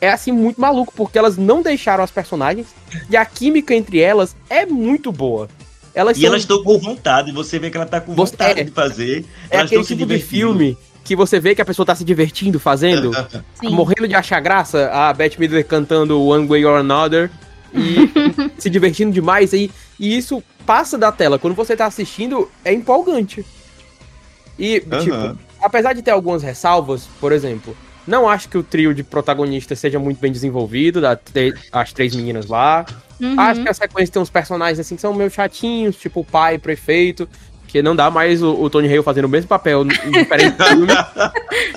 é 0.01 0.11
assim 0.11 0.31
muito 0.31 0.61
maluco, 0.61 0.93
porque 0.95 1.19
elas 1.19 1.37
não 1.37 1.63
deixaram 1.63 2.05
as 2.05 2.11
personagens 2.11 2.69
e 3.11 3.17
a 3.17 3.25
química 3.25 3.75
entre 3.75 4.01
elas 4.01 4.37
é 4.49 4.65
muito 4.65 5.11
boa. 5.11 5.49
Elas 5.95 6.17
e 6.17 6.21
são... 6.21 6.29
elas 6.29 6.43
estão 6.43 6.63
com 6.63 6.79
vontade, 6.79 7.33
você 7.33 7.59
vê 7.59 7.71
que 7.71 7.77
ela 7.77 7.87
tá 7.87 8.01
com 8.01 8.15
vontade 8.15 8.61
é, 8.61 8.65
de 8.65 8.71
fazer. 8.71 9.25
É 9.51 9.57
elas 9.57 9.67
aquele 9.67 9.85
tipo 9.85 10.07
de 10.07 10.19
filme 10.19 10.77
que 11.05 11.17
você 11.17 11.41
vê 11.41 11.55
que 11.55 11.63
a 11.63 11.65
pessoa 11.65 11.87
tá 11.87 11.95
se 11.95 12.05
divertindo 12.05 12.61
fazendo, 12.61 13.11
morrendo 13.63 14.07
de 14.07 14.15
achar 14.15 14.41
graça, 14.41 14.91
a 14.93 15.13
Beth 15.13 15.39
Midler 15.39 15.65
cantando 15.65 16.23
One 16.23 16.47
Way 16.47 16.67
or 16.67 16.81
Another 16.81 17.31
e 17.73 18.11
se 18.61 18.69
divertindo 18.69 19.11
demais 19.11 19.55
aí, 19.55 19.71
e 19.99 20.17
isso 20.17 20.43
passa 20.67 20.99
da 20.99 21.11
tela. 21.11 21.39
Quando 21.39 21.55
você 21.55 21.75
tá 21.75 21.87
assistindo, 21.87 22.51
é 22.63 22.73
empolgante. 22.73 23.45
E, 24.59 24.85
uhum. 24.91 25.01
tipo, 25.01 25.39
apesar 25.63 25.95
de 25.95 26.03
ter 26.03 26.11
algumas 26.11 26.43
ressalvas, 26.43 27.09
por 27.19 27.33
exemplo, 27.33 27.75
não 28.07 28.29
acho 28.29 28.49
que 28.49 28.59
o 28.59 28.63
trio 28.63 28.95
de 28.95 29.03
protagonistas 29.03 29.79
seja 29.79 29.99
muito 29.99 30.21
bem 30.21 30.33
desenvolvido, 30.33 31.01
da, 31.01 31.19
as 31.73 31.93
três 31.93 32.15
meninas 32.15 32.47
lá. 32.47 32.85
Uhum. 33.21 33.39
Acho 33.39 33.63
que 33.63 33.69
a 33.69 33.75
sequência 33.75 34.13
tem 34.13 34.23
uns 34.23 34.31
personagens 34.31 34.79
assim 34.79 34.95
que 34.95 35.01
são 35.01 35.13
meio 35.15 35.31
chatinhos, 35.31 35.97
tipo 35.97 36.21
o 36.21 36.25
pai, 36.25 36.59
prefeito. 36.59 37.29
Porque 37.63 37.83
não 37.83 37.95
dá 37.95 38.11
mais 38.11 38.43
o, 38.43 38.55
o 38.55 38.71
Tony 38.71 38.89
Hale 38.89 39.03
fazendo 39.03 39.27
o 39.27 39.29
mesmo 39.29 39.47
papel 39.47 39.83
em 39.83 39.89
diferentes 40.11 40.67
filmes. 40.67 40.97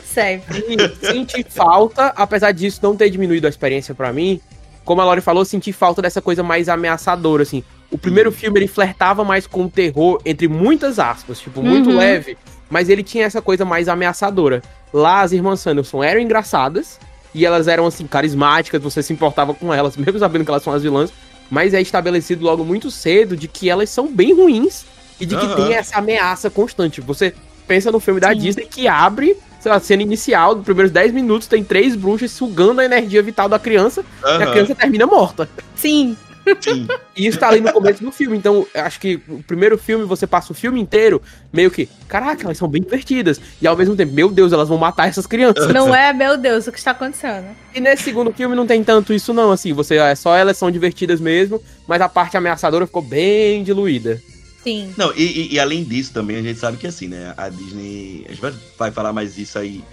Sempre. 0.04 0.63
E 0.69 1.06
senti 1.06 1.45
falta, 1.49 2.13
apesar 2.15 2.54
disso 2.54 2.80
não 2.82 2.95
ter 2.95 3.10
diminuído 3.10 3.45
a 3.45 3.49
experiência 3.49 3.93
para 3.93 4.13
mim. 4.13 4.39
Como 4.86 5.01
a 5.01 5.06
Lori 5.06 5.21
falou, 5.21 5.43
senti 5.43 5.73
falta 5.73 6.01
dessa 6.01 6.21
coisa 6.21 6.41
mais 6.41 6.69
ameaçadora, 6.69 7.43
assim. 7.43 7.63
O 7.91 7.97
primeiro 7.97 8.30
uhum. 8.30 8.36
filme 8.36 8.60
ele 8.60 8.67
flertava 8.67 9.23
mais 9.23 9.45
com 9.45 9.65
o 9.65 9.69
terror, 9.69 10.19
entre 10.25 10.47
muitas 10.47 10.97
aspas, 10.97 11.39
tipo, 11.39 11.62
muito 11.62 11.89
uhum. 11.89 11.97
leve, 11.97 12.38
mas 12.69 12.88
ele 12.88 13.04
tinha 13.04 13.25
essa 13.25 13.41
coisa 13.41 13.65
mais 13.65 13.89
ameaçadora. 13.89 14.63
Lá 14.93 15.21
as 15.21 15.34
irmãs 15.34 15.60
Sanderson 15.60 16.01
eram 16.01 16.21
engraçadas, 16.21 16.97
e 17.34 17.45
elas 17.45 17.67
eram, 17.67 17.86
assim, 17.86 18.08
carismáticas, 18.08 18.82
você 18.82 19.04
se 19.04 19.13
importava 19.13 19.54
com 19.54 19.73
elas, 19.73 19.95
mesmo 19.97 20.19
sabendo 20.19 20.45
que 20.45 20.51
elas 20.51 20.63
são 20.63 20.73
as 20.73 20.84
vilãs. 20.84 21.12
Mas 21.52 21.74
é 21.74 21.82
estabelecido 21.82 22.46
logo 22.46 22.64
muito 22.64 22.90
cedo 22.90 23.36
de 23.36 23.46
que 23.50 23.70
elas 23.70 23.90
são 23.90 24.08
bem 24.08 24.34
ruins 24.34 24.86
e 25.20 25.26
de 25.26 25.36
que 25.36 25.46
Aham. 25.46 25.56
tem 25.58 25.74
essa 25.74 25.98
ameaça 25.98 26.50
constante. 26.50 27.02
Você 27.02 27.36
pensa 27.68 27.92
no 27.92 28.00
filme 28.00 28.22
da 28.22 28.30
Sim. 28.30 28.40
Disney 28.40 28.66
que 28.66 28.88
abre, 28.88 29.38
sei 29.60 29.70
lá, 29.70 29.78
a 29.78 29.82
cena 29.82 30.02
inicial, 30.02 30.56
nos 30.56 30.64
primeiros 30.64 30.92
10 30.92 31.12
minutos, 31.12 31.50
tem 31.50 31.62
três 31.62 31.94
bruxas 31.94 32.32
sugando 32.32 32.80
a 32.80 32.86
energia 32.86 33.22
vital 33.22 33.50
da 33.50 33.60
criança 33.60 34.04
e 34.24 34.44
a 34.44 34.50
criança 34.50 34.74
termina 34.74 35.06
morta. 35.06 35.50
Sim. 35.76 36.16
Sim. 36.62 36.88
E 37.15 37.27
isso 37.27 37.38
tá 37.38 37.49
ali 37.49 37.60
no 37.60 37.71
começo 37.73 38.01
do 38.04 38.12
filme. 38.12 38.38
Então, 38.38 38.65
eu 38.73 38.82
acho 38.84 38.99
que 38.99 39.19
o 39.27 39.43
primeiro 39.43 39.77
filme, 39.77 40.06
você 40.06 40.25
passa 40.25 40.54
o 40.54 40.56
filme 40.56 40.80
inteiro 40.80 41.21
meio 41.51 41.69
que, 41.69 41.88
caraca, 42.08 42.45
elas 42.45 42.58
são 42.58 42.67
bem 42.67 42.82
divertidas. 42.82 43.39
E 43.62 43.67
ao 43.67 43.75
mesmo 43.75 43.95
tempo, 43.95 44.13
meu 44.13 44.30
Deus, 44.32 44.54
elas 44.54 44.69
vão 44.69 44.77
matar 44.77 45.10
essas 45.10 45.27
crianças. 45.27 45.67
Não 45.73 45.93
é, 45.93 46.13
meu 46.13 46.38
Deus, 46.38 46.67
o 46.67 46.71
que 46.71 46.77
está 46.77 46.91
acontecendo? 46.91 47.47
E 47.75 47.80
nesse 47.82 48.04
segundo 48.04 48.32
filme 48.32 48.56
não 48.56 48.65
tem 48.65 48.82
tanto 48.84 49.13
isso, 49.13 49.34
não. 49.34 49.51
Assim, 49.51 49.73
você 49.73 49.97
é 49.97 50.15
só 50.15 50.36
elas 50.36 50.58
são 50.58 50.71
divertidas 50.71 51.19
mesmo, 51.19 51.62
mas 51.86 52.01
a 52.01 52.08
parte 52.08 52.38
ameaçadora 52.38 52.88
ficou 52.88 53.01
bem 53.01 53.62
diluída. 53.63 54.21
Sim. 54.63 54.93
Não, 54.95 55.12
e, 55.15 55.23
e- 55.23 55.54
e 55.56 55.60
além 55.60 55.84
disso 55.84 56.13
também, 56.13 56.38
a 56.38 56.41
gente 56.41 56.60
sabe 56.60 56.77
que 56.77 56.88
assim, 56.88 57.08
né? 57.08 57.34
A 57.36 57.49
Disney. 57.49 58.25
A 58.27 58.32
gente 58.32 58.41
vai, 58.77 58.91
falar 58.91 59.12
mais 59.12 59.36
disso 59.36 59.58
aí 59.60 59.84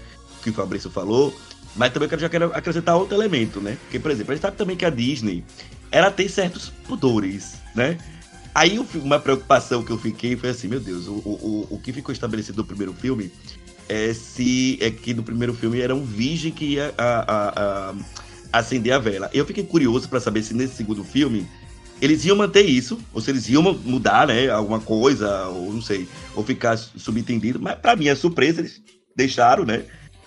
que 0.43 0.51
o 0.51 0.53
Fabrício 0.53 0.91
falou. 0.91 1.35
Mas 1.75 1.93
também 1.93 2.09
eu 2.11 2.19
já 2.19 2.29
quero 2.29 2.47
acrescentar 2.55 2.97
outro 2.97 3.17
elemento, 3.17 3.61
né? 3.61 3.77
Porque, 3.83 3.99
por 3.99 4.11
exemplo, 4.11 4.33
a 4.33 4.35
gente 4.35 4.43
sabe 4.43 4.57
também 4.57 4.77
que 4.77 4.85
a 4.85 4.91
Disney 4.91 5.45
ela 5.91 6.11
tem 6.11 6.29
certos 6.29 6.71
pudores, 6.87 7.55
né? 7.75 7.99
Aí 8.55 8.79
uma 8.95 9.21
preocupação 9.21 9.83
que 9.85 9.91
eu 9.91 9.99
fiquei 9.99 10.37
foi 10.37 10.51
assim, 10.51 10.69
meu 10.69 10.81
Deus, 10.81 11.07
o, 11.07 11.13
o, 11.13 11.67
o- 11.71 11.79
que 11.79 11.93
ficou 11.93 12.13
estabelecido 12.13 12.57
no 12.59 12.65
primeiro 12.65 12.93
filme 12.93 13.31
é 13.89 14.13
se 14.13 14.79
é 14.81 14.91
que 14.91 15.15
no 15.15 15.23
primeiro 15.23 15.55
filme 15.55 15.81
era 15.81 15.95
um 15.95 16.05
virgem 16.05 16.51
que 16.51 16.65
ia 16.75 16.93
a- 16.99 17.25
a- 17.29 17.91
a- 17.93 17.95
acender 18.59 18.93
a 18.93 18.99
vela. 18.99 19.31
Eu 19.33 19.45
fiquei 19.47 19.63
curioso 19.65 20.09
pra 20.09 20.19
saber 20.19 20.43
se 20.43 20.55
nesse 20.55 20.75
segundo 20.77 21.05
filme 21.05 21.47
eles 22.01 22.25
iam 22.25 22.37
manter 22.37 22.63
isso, 22.63 22.99
ou 23.13 23.21
se 23.21 23.31
eles 23.31 23.49
iam 23.49 23.63
mudar, 23.63 24.27
né, 24.29 24.49
alguma 24.49 24.81
coisa, 24.81 25.47
ou 25.49 25.73
não 25.73 25.83
sei, 25.83 26.09
ou 26.35 26.45
ficar 26.45 26.77
subentendido, 26.77 27.61
mas 27.61 27.77
pra 27.79 27.97
minha 27.97 28.15
surpresa 28.17 28.61
eles 28.61 28.81
deixaram, 29.17 29.65
né, 29.65 29.85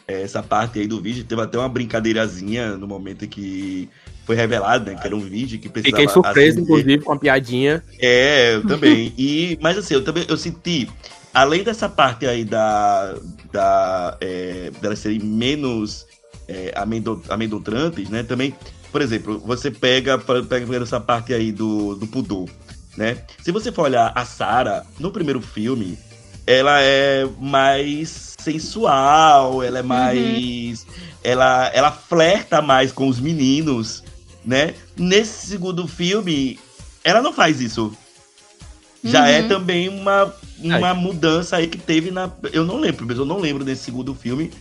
essa 0.08 0.44
parte 0.44 0.80
aí 0.80 0.88
do 0.88 1.02
vídeo, 1.02 1.24
teve 1.24 1.42
até 1.42 1.58
uma 1.58 1.70
brincadeirazinha 1.70 2.76
no 2.78 2.88
momento 2.88 3.24
em 3.26 3.28
que 3.30 3.90
foi 4.26 4.36
revelado, 4.36 4.90
né, 4.90 4.98
que 5.00 5.06
era 5.06 5.16
um 5.16 5.20
vídeo 5.20 5.60
que 5.60 5.70
precisava 5.70 6.02
Fiquei 6.02 6.14
surpreso, 6.14 6.60
acender. 6.60 6.64
inclusive, 6.64 7.04
com 7.04 7.14
a 7.14 7.20
piadinha. 7.20 7.84
É, 8.00 8.56
eu 8.56 8.68
também. 8.68 9.14
e, 9.18 9.58
mas 9.62 9.78
assim, 9.78 9.94
eu 9.94 10.04
também 10.04 10.26
eu 10.28 10.38
senti, 10.38 10.90
além 11.34 11.64
dessa 11.64 11.90
parte 11.90 12.26
aí 12.26 12.46
da. 12.46 13.16
da 13.52 14.18
é, 14.22 14.72
delas 14.82 15.00
serem 15.00 15.20
menos 15.20 16.06
é, 16.48 16.72
amendo, 16.76 17.22
amedrontantes, 17.30 18.10
né? 18.10 18.24
Também, 18.24 18.54
por 18.92 19.02
exemplo, 19.02 19.40
você 19.40 19.72
pega, 19.72 20.18
pega 20.18 20.84
essa 20.84 21.00
parte 21.00 21.34
aí 21.34 21.52
do, 21.52 21.96
do 21.96 22.08
pudor, 22.08 22.50
né? 22.98 23.18
Se 23.42 23.52
você 23.52 23.72
for 23.72 23.84
olhar 23.84 24.12
a 24.14 24.26
Sarah 24.26 24.86
no 25.00 25.12
primeiro 25.12 25.42
filme, 25.42 25.98
ela 26.46 26.82
é 26.82 27.28
mais 27.40 28.36
sensual, 28.40 29.64
ela 29.64 29.80
é 29.80 29.84
mais. 29.84 30.86
Ela, 31.24 31.70
ela 31.74 31.92
flerta 31.92 32.62
mais 32.62 32.92
com 32.92 33.08
os 33.08 33.20
meninos, 33.20 34.04
né? 34.46 34.74
Nesse 34.98 35.48
segundo 35.48 35.88
filme, 35.88 36.60
ela 37.04 37.22
não 37.22 37.34
faz 37.34 37.62
isso. 37.62 37.96
Já 39.04 39.22
Uhum. 39.22 39.26
é 39.28 39.42
também 39.44 39.90
uma, 39.90 40.34
uma 40.60 40.94
mudança 40.94 41.56
aí 41.58 41.68
que 41.68 41.78
teve 41.78 42.12
na. 42.12 42.30
Eu 42.54 42.66
não 42.66 42.78
lembro, 42.80 43.06
mas 43.08 43.18
eu 43.18 43.26
não 43.26 43.40
lembro 43.40 43.64
desse 43.64 43.84
segundo 43.84 44.14
filme. 44.14 44.52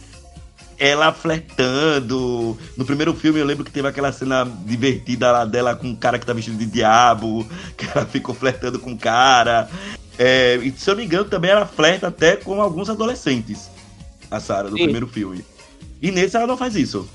Ela 0.79 1.13
flertando. 1.13 2.57
No 2.75 2.87
primeiro 2.87 3.13
filme 3.15 3.39
eu 3.39 3.45
lembro 3.45 3.65
que 3.65 3.71
teve 3.71 3.87
aquela 3.87 4.11
cena 4.13 4.45
divertida 4.65 5.31
lá 5.31 5.45
dela 5.45 5.77
com 5.77 5.89
um 5.89 5.95
cara 5.95 6.19
que 6.19 6.25
tá 6.25 6.33
vestido 6.33 6.57
de 6.57 6.65
diabo, 6.65 7.47
que 7.77 7.87
ela 7.95 8.07
ficou 8.07 8.35
flertando 8.35 8.79
com 8.79 8.93
o 8.93 8.99
cara. 8.99 9.69
É, 10.19 10.57
e 10.63 10.73
se 10.73 10.89
eu 10.89 10.95
não 10.95 11.01
me 11.01 11.07
engano, 11.07 11.25
também 11.27 11.51
ela 11.51 11.67
flerta 11.67 12.09
até 12.09 12.37
com 12.37 12.63
alguns 12.63 12.89
adolescentes. 12.89 13.71
A 14.31 14.41
Sarah, 14.41 14.71
no 14.71 14.77
Sim. 14.77 14.85
primeiro 14.85 15.07
filme. 15.07 15.45
E 16.01 16.11
nesse 16.11 16.35
ela 16.37 16.47
não 16.47 16.57
faz 16.57 16.77
isso. 16.77 17.07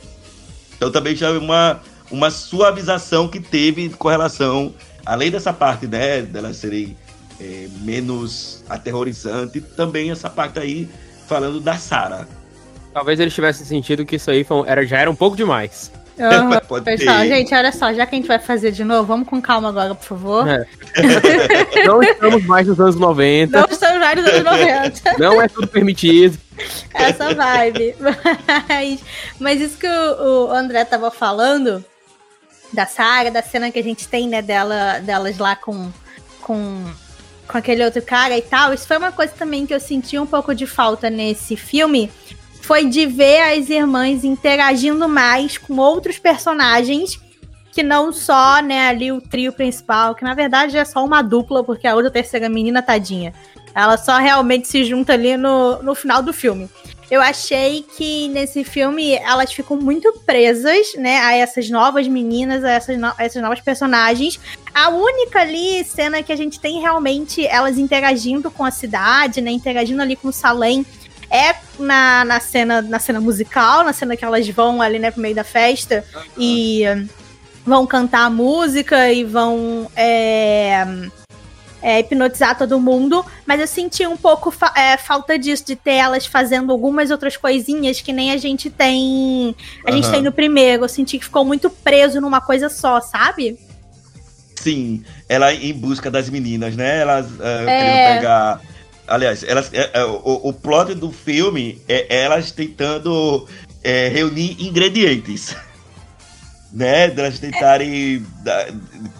Então 0.75 0.91
também 0.91 1.15
já 1.15 1.29
é 1.29 1.37
uma, 1.37 1.79
uma 2.11 2.29
suavização 2.29 3.27
que 3.27 3.39
teve 3.39 3.89
com 3.89 4.07
relação. 4.07 4.73
Além 5.05 5.29
dessa 5.29 5.53
parte, 5.53 5.87
né, 5.87 6.21
delas 6.21 6.57
serem 6.57 6.97
é, 7.39 7.67
menos 7.81 8.63
aterrorizante, 8.69 9.61
também 9.61 10.11
essa 10.11 10.29
parte 10.29 10.59
aí 10.59 10.89
falando 11.27 11.59
da 11.59 11.77
Sarah. 11.77 12.27
Talvez 12.93 13.19
eles 13.19 13.33
tivessem 13.33 13.65
sentido 13.65 14.05
que 14.05 14.15
isso 14.15 14.31
aí 14.31 14.43
foi 14.43 14.67
era, 14.67 14.85
já 14.85 14.97
era 14.99 15.11
um 15.11 15.15
pouco 15.15 15.35
demais. 15.35 15.91
Aham. 16.19 16.61
Pode 16.67 16.85
Pessoal, 16.85 17.19
ter. 17.19 17.27
gente, 17.27 17.53
olha 17.53 17.71
só, 17.71 17.93
já 17.93 18.05
que 18.05 18.15
a 18.15 18.17
gente 18.17 18.27
vai 18.27 18.39
fazer 18.39 18.71
de 18.71 18.83
novo, 18.83 19.05
vamos 19.05 19.27
com 19.27 19.41
calma 19.41 19.69
agora, 19.69 19.93
por 19.93 20.05
favor. 20.05 20.47
É. 20.47 20.65
Não 21.85 22.01
estamos 22.01 22.45
mais 22.45 22.67
nos 22.67 22.79
anos 22.79 22.95
90. 22.95 23.59
Não 23.59 23.67
estamos 23.69 23.99
mais 23.99 24.15
nos 24.15 24.27
anos 24.27 24.43
90. 24.43 25.17
Não 25.19 25.41
é 25.41 25.47
tudo 25.47 25.67
permitido. 25.67 26.37
essa 26.93 27.33
vibe. 27.33 27.95
Mas, 28.69 29.03
mas 29.39 29.59
isso 29.59 29.77
que 29.77 29.87
o, 29.87 30.47
o 30.47 30.51
André 30.53 30.85
tava 30.85 31.11
falando 31.11 31.83
da 32.75 32.85
saga, 32.85 33.31
da 33.31 33.41
cena 33.41 33.71
que 33.71 33.79
a 33.79 33.83
gente 33.83 34.07
tem, 34.07 34.27
né, 34.27 34.41
dela, 34.41 34.99
delas 34.99 35.37
lá 35.37 35.55
com, 35.55 35.89
com, 36.41 36.83
com 37.47 37.57
aquele 37.57 37.83
outro 37.83 38.01
cara 38.01 38.37
e 38.37 38.41
tal, 38.41 38.73
isso 38.73 38.87
foi 38.87 38.97
uma 38.97 39.11
coisa 39.11 39.33
também 39.33 39.65
que 39.65 39.73
eu 39.73 39.79
senti 39.79 40.19
um 40.19 40.25
pouco 40.27 40.53
de 40.53 40.67
falta 40.67 41.09
nesse 41.09 41.55
filme. 41.55 42.11
Foi 42.61 42.85
de 42.85 43.05
ver 43.05 43.41
as 43.41 43.69
irmãs 43.69 44.23
interagindo 44.23 45.07
mais 45.07 45.57
com 45.57 45.77
outros 45.77 46.17
personagens 46.17 47.19
que 47.71 47.83
não 47.83 48.13
só, 48.13 48.61
né, 48.61 48.87
ali 48.87 49.11
o 49.11 49.19
trio 49.19 49.51
principal, 49.51 50.15
que 50.15 50.23
na 50.23 50.33
verdade 50.33 50.77
é 50.77 50.85
só 50.85 51.03
uma 51.03 51.21
dupla, 51.21 51.61
porque 51.61 51.85
a 51.85 51.93
outra 51.93 52.09
terceira 52.09 52.47
menina, 52.47 52.81
tadinha. 52.81 53.33
Ela 53.75 53.97
só 53.97 54.17
realmente 54.17 54.69
se 54.69 54.85
junta 54.85 55.11
ali 55.11 55.35
no, 55.35 55.83
no 55.83 55.93
final 55.93 56.23
do 56.23 56.31
filme. 56.31 56.69
Eu 57.09 57.21
achei 57.21 57.83
que 57.95 58.27
nesse 58.29 58.63
filme 58.63 59.13
elas 59.15 59.53
ficam 59.53 59.77
muito 59.77 60.11
presas, 60.25 60.93
né, 60.95 61.19
a 61.19 61.35
essas 61.35 61.69
novas 61.69 62.07
meninas, 62.07 62.63
a 62.63 62.71
essas, 62.71 62.97
no- 62.97 63.13
a 63.17 63.23
essas 63.23 63.41
novas 63.41 63.61
personagens. 63.61 64.39
A 64.73 64.89
única 64.89 65.39
ali 65.41 65.83
cena 65.83 66.23
que 66.23 66.31
a 66.33 66.35
gente 66.35 66.59
tem 66.59 66.81
realmente 66.81 67.45
elas 67.45 67.77
interagindo 67.77 68.49
com 68.49 68.63
a 68.63 68.71
cidade, 68.71 69.39
né, 69.41 69.51
interagindo 69.51 70.01
ali 70.01 70.15
com 70.15 70.29
o 70.29 70.33
Salem, 70.33 70.85
é 71.29 71.55
na, 71.79 72.23
na 72.25 72.39
cena 72.39 72.81
na 72.81 72.99
cena 72.99 73.19
musical, 73.19 73.83
na 73.83 73.93
cena 73.93 74.15
que 74.15 74.23
elas 74.23 74.47
vão 74.49 74.81
ali, 74.81 74.99
né, 74.99 75.11
pro 75.11 75.21
meio 75.21 75.35
da 75.35 75.43
festa 75.43 76.03
e 76.37 76.83
hum, 76.87 77.07
vão 77.65 77.85
cantar 77.87 78.25
a 78.25 78.29
música 78.29 79.11
e 79.11 79.23
vão 79.23 79.89
é, 79.95 80.85
é, 81.85 81.99
hipnotizar 81.99 82.57
todo 82.57 82.79
mundo, 82.79 83.23
mas 83.45 83.61
eu 83.61 83.67
senti 83.67 84.07
um 84.07 84.17
pouco 84.17 84.49
fa- 84.49 84.73
é, 84.75 84.97
falta 84.97 85.37
disso, 85.37 85.63
de 85.67 85.75
ter 85.75 85.91
elas 85.91 86.25
fazendo 86.25 86.71
algumas 86.71 87.11
outras 87.11 87.37
coisinhas 87.37 88.01
que 88.01 88.11
nem 88.11 88.31
a 88.31 88.37
gente 88.37 88.71
tem. 88.71 89.55
A 89.85 89.91
gente 89.91 90.05
Aham. 90.05 90.13
tem 90.13 90.21
no 90.23 90.31
primeiro. 90.31 90.85
Eu 90.85 90.89
senti 90.89 91.19
que 91.19 91.25
ficou 91.25 91.45
muito 91.45 91.69
preso 91.69 92.19
numa 92.19 92.41
coisa 92.41 92.69
só, 92.69 92.99
sabe? 92.99 93.59
Sim, 94.55 95.03
ela 95.29 95.53
em 95.53 95.73
busca 95.73 96.09
das 96.09 96.27
meninas, 96.27 96.75
né? 96.75 97.01
Elas 97.01 97.27
ah, 97.39 97.61
É. 97.61 97.65
querendo 97.65 98.15
pegar. 98.17 98.61
Aliás, 99.07 99.43
elas, 99.43 99.69
é, 99.71 99.91
é, 99.93 100.03
o, 100.05 100.41
o 100.49 100.51
plot 100.53 100.95
do 100.95 101.11
filme 101.11 101.79
é 101.87 102.23
elas 102.23 102.49
tentando 102.51 103.47
é, 103.83 104.07
reunir 104.07 104.57
ingredientes. 104.59 105.55
Né? 106.75 107.07
Delas 107.09 107.39
tentarem 107.39 108.25
da- 108.43 108.67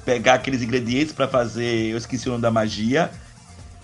pegar 0.04 0.34
aqueles 0.34 0.62
ingredientes 0.62 1.14
pra 1.14 1.26
fazer. 1.28 1.92
Eu 1.92 1.98
esqueci 1.98 2.28
o 2.28 2.32
nome 2.34 2.42
da 2.42 2.52
magia. 2.52 3.10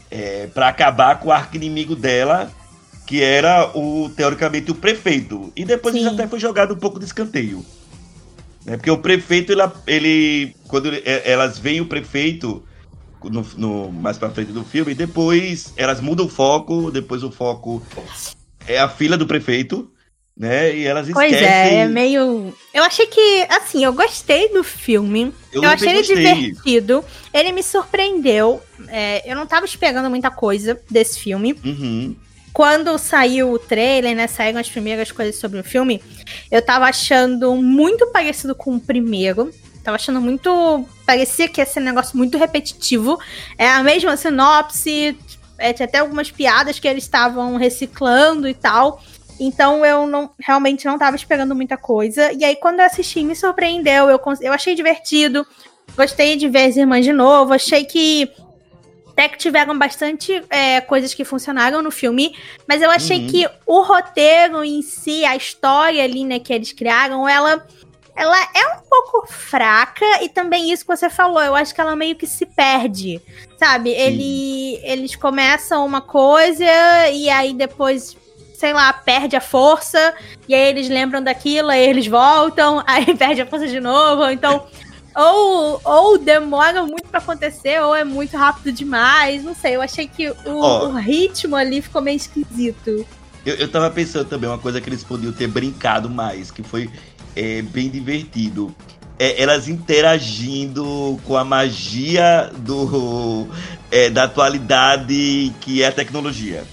É, 0.09 0.47
para 0.47 0.67
acabar 0.67 1.17
com 1.21 1.29
o 1.29 1.31
arco 1.31 1.55
inimigo 1.55 1.95
dela, 1.95 2.51
que 3.07 3.23
era 3.23 3.71
o 3.77 4.09
teoricamente 4.09 4.69
o 4.69 4.75
prefeito. 4.75 5.53
E 5.55 5.63
depois 5.63 5.95
isso 5.95 6.03
Sim. 6.09 6.13
até 6.15 6.27
foi 6.27 6.37
jogado 6.37 6.73
um 6.73 6.77
pouco 6.77 6.99
de 6.99 7.05
escanteio. 7.05 7.65
Né? 8.65 8.75
Porque 8.75 8.91
o 8.91 8.97
prefeito, 8.97 9.53
ele, 9.53 9.61
ele 9.87 10.55
quando 10.67 10.87
ele- 10.87 11.01
é- 11.05 11.31
elas 11.31 11.57
veem 11.57 11.79
o 11.79 11.85
prefeito 11.85 12.61
no, 13.23 13.41
no- 13.57 13.89
mais 13.91 14.17
pra 14.17 14.29
frente 14.31 14.51
do 14.51 14.65
filme, 14.65 14.93
depois 14.93 15.71
elas 15.77 16.01
mudam 16.01 16.25
o 16.25 16.29
foco, 16.29 16.91
depois 16.91 17.23
o 17.23 17.31
foco 17.31 17.81
é 18.67 18.77
a 18.79 18.89
filha 18.89 19.15
do 19.17 19.25
prefeito, 19.25 19.89
né? 20.41 20.75
E 20.75 20.87
elas 20.87 21.07
Pois 21.13 21.31
esquecem. 21.31 21.77
é, 21.77 21.81
é 21.81 21.87
meio. 21.87 22.51
Eu 22.73 22.83
achei 22.83 23.05
que, 23.05 23.45
assim, 23.47 23.85
eu 23.85 23.93
gostei 23.93 24.49
do 24.49 24.63
filme. 24.63 25.31
Eu, 25.53 25.63
achei 25.65 25.89
ele 25.89 25.97
gostei. 25.99 26.15
divertido. 26.17 27.05
Ele 27.31 27.51
me 27.51 27.61
surpreendeu. 27.61 28.59
É, 28.87 29.21
eu 29.31 29.35
não 29.35 29.45
tava 29.45 29.67
esperando 29.67 30.09
muita 30.09 30.31
coisa 30.31 30.81
desse 30.89 31.19
filme. 31.19 31.55
Uhum. 31.63 32.15
Quando 32.51 32.97
saiu 32.97 33.51
o 33.51 33.59
trailer, 33.59 34.15
né? 34.15 34.25
Saíram 34.25 34.59
as 34.59 34.67
primeiras 34.67 35.11
coisas 35.11 35.35
sobre 35.35 35.59
o 35.59 35.63
filme. 35.63 36.01
Eu 36.49 36.61
tava 36.63 36.85
achando 36.85 37.55
muito 37.55 38.07
parecido 38.07 38.55
com 38.55 38.75
o 38.75 38.79
primeiro. 38.81 39.53
Tava 39.83 39.95
achando 39.95 40.19
muito. 40.19 40.83
Parecia 41.05 41.47
que 41.47 41.61
ia 41.61 41.67
ser 41.67 41.81
um 41.81 41.83
negócio 41.83 42.17
muito 42.17 42.35
repetitivo. 42.39 43.19
É 43.59 43.69
a 43.69 43.83
mesma 43.83 44.17
sinopse. 44.17 45.15
É, 45.59 45.71
tinha 45.71 45.85
até 45.85 45.99
algumas 45.99 46.31
piadas 46.31 46.79
que 46.79 46.87
eles 46.87 47.03
estavam 47.03 47.57
reciclando 47.57 48.47
e 48.47 48.55
tal. 48.55 48.99
Então 49.39 49.85
eu 49.85 50.05
não 50.05 50.29
realmente 50.39 50.85
não 50.85 50.97
tava 50.97 51.15
esperando 51.15 51.55
muita 51.55 51.77
coisa. 51.77 52.31
E 52.33 52.43
aí, 52.43 52.55
quando 52.55 52.79
eu 52.79 52.85
assisti, 52.85 53.23
me 53.23 53.35
surpreendeu. 53.35 54.09
Eu, 54.09 54.19
eu 54.41 54.53
achei 54.53 54.75
divertido. 54.75 55.45
Gostei 55.95 56.35
de 56.35 56.47
ver 56.47 56.65
as 56.65 56.77
irmãs 56.77 57.03
de 57.03 57.11
novo. 57.11 57.53
Achei 57.53 57.85
que 57.85 58.31
até 59.11 59.27
que 59.27 59.37
tiveram 59.37 59.77
bastante 59.77 60.43
é, 60.49 60.81
coisas 60.81 61.13
que 61.13 61.23
funcionaram 61.23 61.81
no 61.81 61.91
filme, 61.91 62.35
mas 62.67 62.81
eu 62.81 62.89
achei 62.89 63.19
uhum. 63.19 63.27
que 63.27 63.49
o 63.67 63.81
roteiro 63.81 64.63
em 64.63 64.81
si, 64.81 65.23
a 65.25 65.35
história 65.35 66.03
ali, 66.03 66.23
né, 66.23 66.39
que 66.39 66.51
eles 66.51 66.71
criaram, 66.71 67.27
ela 67.27 67.63
ela 68.13 68.37
é 68.37 68.75
um 68.75 68.81
pouco 68.89 69.25
fraca 69.31 70.05
e 70.21 70.29
também 70.29 70.71
isso 70.71 70.83
que 70.85 70.95
você 70.95 71.09
falou, 71.09 71.41
eu 71.41 71.55
acho 71.55 71.73
que 71.73 71.79
ela 71.79 71.95
meio 71.95 72.15
que 72.15 72.27
se 72.27 72.45
perde, 72.45 73.21
sabe? 73.57 73.89
Ele, 73.89 74.79
eles 74.83 75.15
começam 75.15 75.85
uma 75.85 76.01
coisa 76.01 76.65
e 77.11 77.29
aí 77.29 77.53
depois, 77.53 78.17
sei 78.61 78.73
lá, 78.73 78.93
perde 78.93 79.35
a 79.35 79.41
força 79.41 80.13
e 80.47 80.53
aí 80.53 80.69
eles 80.69 80.87
lembram 80.87 81.19
daquilo, 81.21 81.69
aí 81.69 81.81
eles 81.81 82.05
voltam, 82.05 82.83
aí 82.85 83.17
perde 83.17 83.41
a 83.41 83.45
força 83.47 83.67
de 83.67 83.79
novo, 83.79 84.29
então 84.29 84.67
ou, 85.15 85.81
ou 85.83 86.17
demora 86.17 86.83
muito 86.83 87.09
para 87.09 87.19
acontecer, 87.19 87.81
ou 87.81 87.93
é 87.93 88.03
muito 88.03 88.37
rápido 88.37 88.71
demais. 88.71 89.43
Não 89.43 89.53
sei, 89.53 89.75
eu 89.75 89.81
achei 89.81 90.07
que 90.07 90.29
o, 90.29 90.35
oh, 90.45 90.87
o 90.87 90.95
ritmo 90.95 91.55
ali 91.55 91.81
ficou 91.81 92.01
meio 92.01 92.15
esquisito. 92.15 93.05
Eu, 93.45 93.55
eu 93.55 93.67
tava 93.67 93.89
pensando 93.89 94.25
também, 94.25 94.49
uma 94.49 94.59
coisa 94.59 94.79
que 94.79 94.87
eles 94.87 95.03
podiam 95.03 95.33
ter 95.33 95.47
brincado 95.47 96.09
mais, 96.09 96.49
que 96.49 96.63
foi 96.63 96.89
é, 97.35 97.61
bem 97.61 97.89
divertido. 97.89 98.73
É, 99.19 99.41
elas 99.41 99.67
interagindo 99.67 101.19
com 101.25 101.35
a 101.35 101.43
magia 101.43 102.49
do, 102.59 103.49
é, 103.91 104.09
da 104.09 104.23
atualidade 104.23 105.51
que 105.59 105.83
é 105.83 105.87
a 105.87 105.91
tecnologia. 105.91 106.63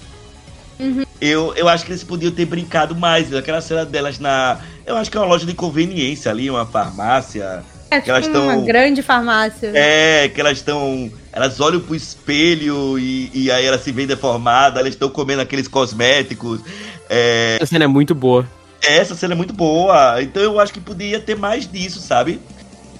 Uhum. 0.78 1.04
Eu, 1.20 1.52
eu 1.56 1.68
acho 1.68 1.84
que 1.84 1.90
eles 1.90 2.04
podiam 2.04 2.30
ter 2.30 2.44
brincado 2.44 2.94
mais. 2.94 3.34
Aquela 3.34 3.60
cena 3.60 3.84
delas 3.84 4.18
na. 4.18 4.58
Eu 4.86 4.96
acho 4.96 5.10
que 5.10 5.16
é 5.16 5.20
uma 5.20 5.26
loja 5.26 5.44
de 5.44 5.54
conveniência 5.54 6.30
ali, 6.30 6.48
uma 6.48 6.64
farmácia. 6.64 7.62
É 7.90 8.00
que 8.00 8.10
elas 8.10 8.26
tipo 8.26 8.38
uma 8.38 8.56
grande 8.56 9.02
farmácia. 9.02 9.72
É, 9.74 10.28
que 10.28 10.40
elas 10.40 10.58
estão. 10.58 11.10
Elas 11.32 11.58
olham 11.60 11.80
pro 11.80 11.94
espelho 11.94 12.98
e, 12.98 13.30
e 13.32 13.50
aí 13.50 13.64
elas 13.64 13.82
se 13.82 13.92
veem 13.92 14.06
deformadas, 14.06 14.78
elas 14.78 14.94
estão 14.94 15.08
comendo 15.08 15.42
aqueles 15.42 15.66
cosméticos. 15.66 16.60
É... 17.08 17.56
Essa 17.56 17.66
cena 17.66 17.84
é 17.84 17.88
muito 17.88 18.14
boa. 18.14 18.46
Essa 18.82 19.14
cena 19.14 19.34
é 19.34 19.36
muito 19.36 19.52
boa. 19.52 20.22
Então 20.22 20.42
eu 20.42 20.60
acho 20.60 20.72
que 20.72 20.80
podia 20.80 21.18
ter 21.18 21.36
mais 21.36 21.70
disso, 21.70 22.00
sabe? 22.00 22.40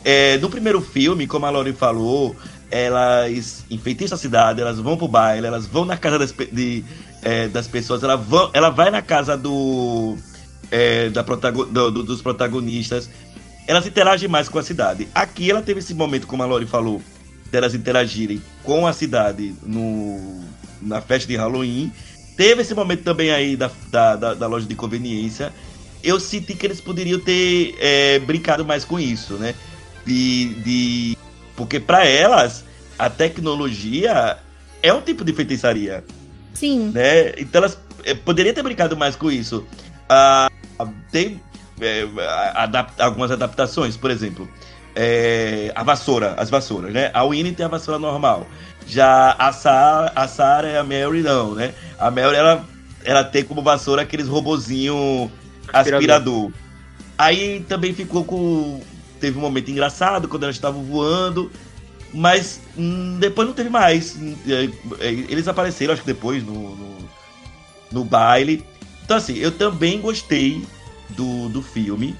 É, 0.04 0.38
no 0.38 0.48
primeiro 0.48 0.80
filme, 0.80 1.26
como 1.26 1.46
a 1.46 1.50
Lori 1.50 1.72
falou, 1.72 2.34
elas 2.70 3.64
enfeitiçam 3.70 4.16
a 4.16 4.18
cidade, 4.18 4.60
elas 4.60 4.78
vão 4.78 4.96
pro 4.96 5.08
baile, 5.08 5.46
elas 5.46 5.66
vão 5.66 5.84
na 5.84 5.96
casa 5.96 6.18
das, 6.18 6.32
de, 6.32 6.84
é, 7.22 7.48
das 7.48 7.66
pessoas, 7.66 8.02
ela, 8.02 8.16
vão, 8.16 8.50
ela 8.52 8.70
vai 8.70 8.90
na 8.90 9.02
casa 9.02 9.36
do, 9.36 10.16
é, 10.70 11.10
da 11.10 11.22
do, 11.22 11.90
do, 11.90 12.02
dos 12.02 12.22
protagonistas 12.22 13.08
elas 13.68 13.86
interagem 13.86 14.30
mais 14.30 14.48
com 14.48 14.58
a 14.58 14.62
cidade. 14.62 15.06
Aqui 15.14 15.50
ela 15.50 15.60
teve 15.60 15.80
esse 15.80 15.92
momento, 15.92 16.26
como 16.26 16.42
a 16.42 16.46
Lori 16.46 16.64
falou, 16.64 17.02
delas 17.52 17.74
interagirem 17.74 18.42
com 18.64 18.86
a 18.86 18.94
cidade 18.94 19.54
no, 19.62 20.42
na 20.80 21.02
festa 21.02 21.28
de 21.28 21.36
Halloween. 21.36 21.92
Teve 22.34 22.62
esse 22.62 22.74
momento 22.74 23.02
também 23.02 23.30
aí 23.30 23.56
da, 23.56 23.70
da, 23.90 24.16
da, 24.16 24.34
da 24.34 24.46
loja 24.46 24.66
de 24.66 24.74
conveniência. 24.74 25.52
Eu 26.02 26.18
senti 26.18 26.54
que 26.54 26.64
eles 26.64 26.80
poderiam 26.80 27.20
ter 27.20 27.74
é, 27.78 28.18
brincado 28.20 28.64
mais 28.64 28.86
com 28.86 28.98
isso, 28.98 29.34
né? 29.34 29.54
De, 30.06 30.54
de... 30.62 31.18
Porque 31.54 31.78
para 31.78 32.06
elas, 32.06 32.64
a 32.98 33.10
tecnologia 33.10 34.38
é 34.82 34.94
um 34.94 35.02
tipo 35.02 35.24
de 35.26 35.34
feitiçaria. 35.34 36.02
Sim. 36.54 36.90
Né? 36.94 37.32
Então 37.38 37.60
elas 37.60 37.78
é, 38.04 38.14
poderiam 38.14 38.54
ter 38.54 38.62
brincado 38.62 38.96
mais 38.96 39.16
com 39.16 39.30
isso. 39.30 39.66
Ah, 40.08 40.50
tem 41.10 41.40
é, 41.80 42.06
adap 42.54 42.92
algumas 43.00 43.30
adaptações, 43.30 43.96
por 43.96 44.10
exemplo, 44.10 44.48
é, 44.94 45.70
a 45.74 45.82
vassoura, 45.82 46.34
as 46.36 46.50
vassouras, 46.50 46.92
né? 46.92 47.10
A 47.14 47.24
Winnie 47.24 47.52
tem 47.52 47.64
a 47.64 47.68
vassoura 47.68 47.98
normal. 47.98 48.46
Já 48.86 49.32
a 49.38 49.52
Sarah, 49.52 50.12
a 50.14 50.26
Sarah 50.26 50.68
e 50.68 50.76
a 50.76 50.82
Mary 50.82 51.22
não, 51.22 51.54
né? 51.54 51.74
A 51.98 52.10
Mary, 52.10 52.36
ela, 52.36 52.64
ela 53.04 53.22
tem 53.22 53.44
como 53.44 53.62
vassoura 53.62 54.02
aqueles 54.02 54.26
robozinho 54.26 55.30
aspirador. 55.72 55.98
aspirador. 55.98 56.52
Aí 57.16 57.64
também 57.68 57.92
ficou 57.92 58.24
com... 58.24 58.80
Teve 59.20 59.36
um 59.36 59.40
momento 59.40 59.70
engraçado 59.70 60.28
quando 60.28 60.44
elas 60.44 60.54
estavam 60.54 60.82
voando, 60.84 61.50
mas 62.12 62.60
hum, 62.76 63.18
depois 63.18 63.46
não 63.46 63.54
teve 63.54 63.70
mais. 63.70 64.16
É, 64.46 64.68
é, 65.00 65.10
eles 65.10 65.48
apareceram, 65.48 65.92
acho 65.92 66.02
que 66.02 66.08
depois, 66.08 66.42
no, 66.42 66.76
no, 66.76 66.96
no 67.92 68.04
baile. 68.04 68.64
Então, 69.04 69.16
assim, 69.16 69.36
eu 69.36 69.52
também 69.52 70.00
gostei 70.00 70.64
do, 71.10 71.48
do 71.48 71.62
filme. 71.62 72.16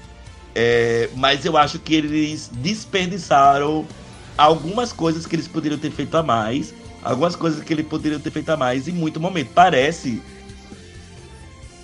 É, 0.55 1.09
mas 1.15 1.45
eu 1.45 1.55
acho 1.55 1.79
que 1.79 1.93
eles 1.95 2.49
desperdiçaram 2.53 3.87
algumas 4.37 4.91
coisas 4.91 5.25
que 5.25 5.35
eles 5.35 5.47
poderiam 5.47 5.79
ter 5.79 5.91
feito 5.91 6.15
a 6.15 6.23
mais. 6.23 6.73
Algumas 7.01 7.35
coisas 7.35 7.63
que 7.63 7.73
eles 7.73 7.87
poderiam 7.87 8.19
ter 8.19 8.31
feito 8.31 8.49
a 8.49 8.57
mais 8.57 8.87
em 8.87 8.91
muito 8.91 9.19
momento. 9.19 9.51
Parece 9.53 10.21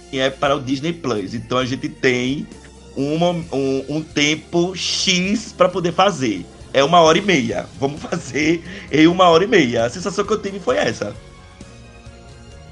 que 0.09 0.19
é 0.19 0.29
para 0.29 0.55
o 0.55 0.61
Disney 0.61 0.93
Plus. 0.93 1.33
Então 1.33 1.57
a 1.57 1.65
gente 1.65 1.87
tem 1.87 2.47
uma, 2.95 3.29
um, 3.29 3.85
um 3.89 4.01
tempo 4.01 4.75
X 4.75 5.53
para 5.53 5.69
poder 5.69 5.93
fazer. 5.93 6.45
É 6.75 6.83
uma 6.83 6.99
hora 6.99 7.17
e 7.17 7.21
meia. 7.21 7.65
Vamos 7.79 8.01
fazer 8.01 8.61
em 8.91 9.07
uma 9.07 9.29
hora 9.29 9.45
e 9.45 9.47
meia. 9.47 9.85
A 9.85 9.89
sensação 9.89 10.25
que 10.25 10.33
eu 10.33 10.41
tive 10.41 10.59
foi 10.59 10.75
essa. 10.75 11.15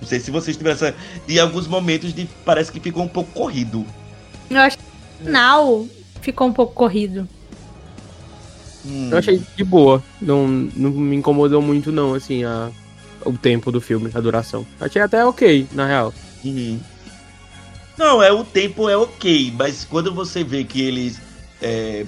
Não 0.02 0.06
sei 0.06 0.20
se 0.20 0.30
vocês 0.30 0.58
tiveram 0.58 0.76
essa. 0.76 0.94
Em 1.26 1.39
alguns 1.39 1.68
momentos 1.68 2.13
de, 2.13 2.28
parece 2.44 2.70
que 2.70 2.82
ficou 2.82 3.02
um 3.02 3.08
pouco 3.08 3.32
corrido. 3.32 3.86
Eu 4.50 4.60
acho 4.60 4.78
que 4.78 4.84
no 5.22 5.26
final 5.26 5.88
ficou 6.22 6.48
um 6.48 6.52
pouco 6.52 6.74
corrido. 6.74 7.26
Hum. 8.86 9.08
Eu 9.10 9.20
achei 9.20 9.42
de 9.56 9.63
boa. 9.63 10.04
Não, 10.22 10.50
não 10.50 10.92
me 10.92 11.16
incomodou 11.16 11.62
muito, 11.62 11.89
não, 11.89 12.13
assim, 12.13 12.44
a, 12.44 12.72
o 13.26 13.32
tempo 13.38 13.72
do 13.72 13.80
filme, 13.80 14.12
a 14.13 14.20
duração. 14.20 14.68
Achei 14.82 15.02
até 15.02 15.26
ok, 15.26 15.66
na 15.72 15.88
real. 15.88 16.13
Uhum. 16.44 16.78
Não, 17.98 18.22
é 18.22 18.34
o 18.34 18.44
tempo 18.44 18.89
é 18.89 18.98
ok, 18.98 19.54
mas 19.58 19.86
quando 19.86 20.13
você 20.13 20.44
vê 20.44 20.66
que 20.66 20.82
eles. 20.82 21.22
É, 21.62 22.06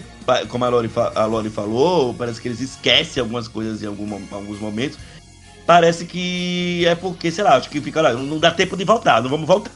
como 0.48 0.66
a 0.66 0.70
Lori, 0.70 0.90
a 1.16 1.26
Lori 1.26 1.50
falou, 1.50 2.14
parece 2.14 2.42
que 2.42 2.48
eles 2.48 2.62
esquecem 2.62 3.22
algumas 3.22 3.48
coisas 3.48 3.84
em 3.84 3.88
algum, 3.88 4.20
alguns 4.32 4.60
momentos. 4.60 4.98
Parece 5.66 6.06
que 6.06 6.86
é 6.86 6.94
porque, 6.96 7.32
sei 7.32 7.44
lá, 7.44 7.56
acho 7.56 7.70
que 7.70 7.82
fica 7.82 8.02
lá, 8.02 8.14
não 8.14 8.38
dá 8.38 8.52
tempo 8.52 8.78
de 8.78 8.84
voltar, 8.84 9.22
não 9.22 9.30
vamos 9.30 9.48
voltar. 9.48 9.72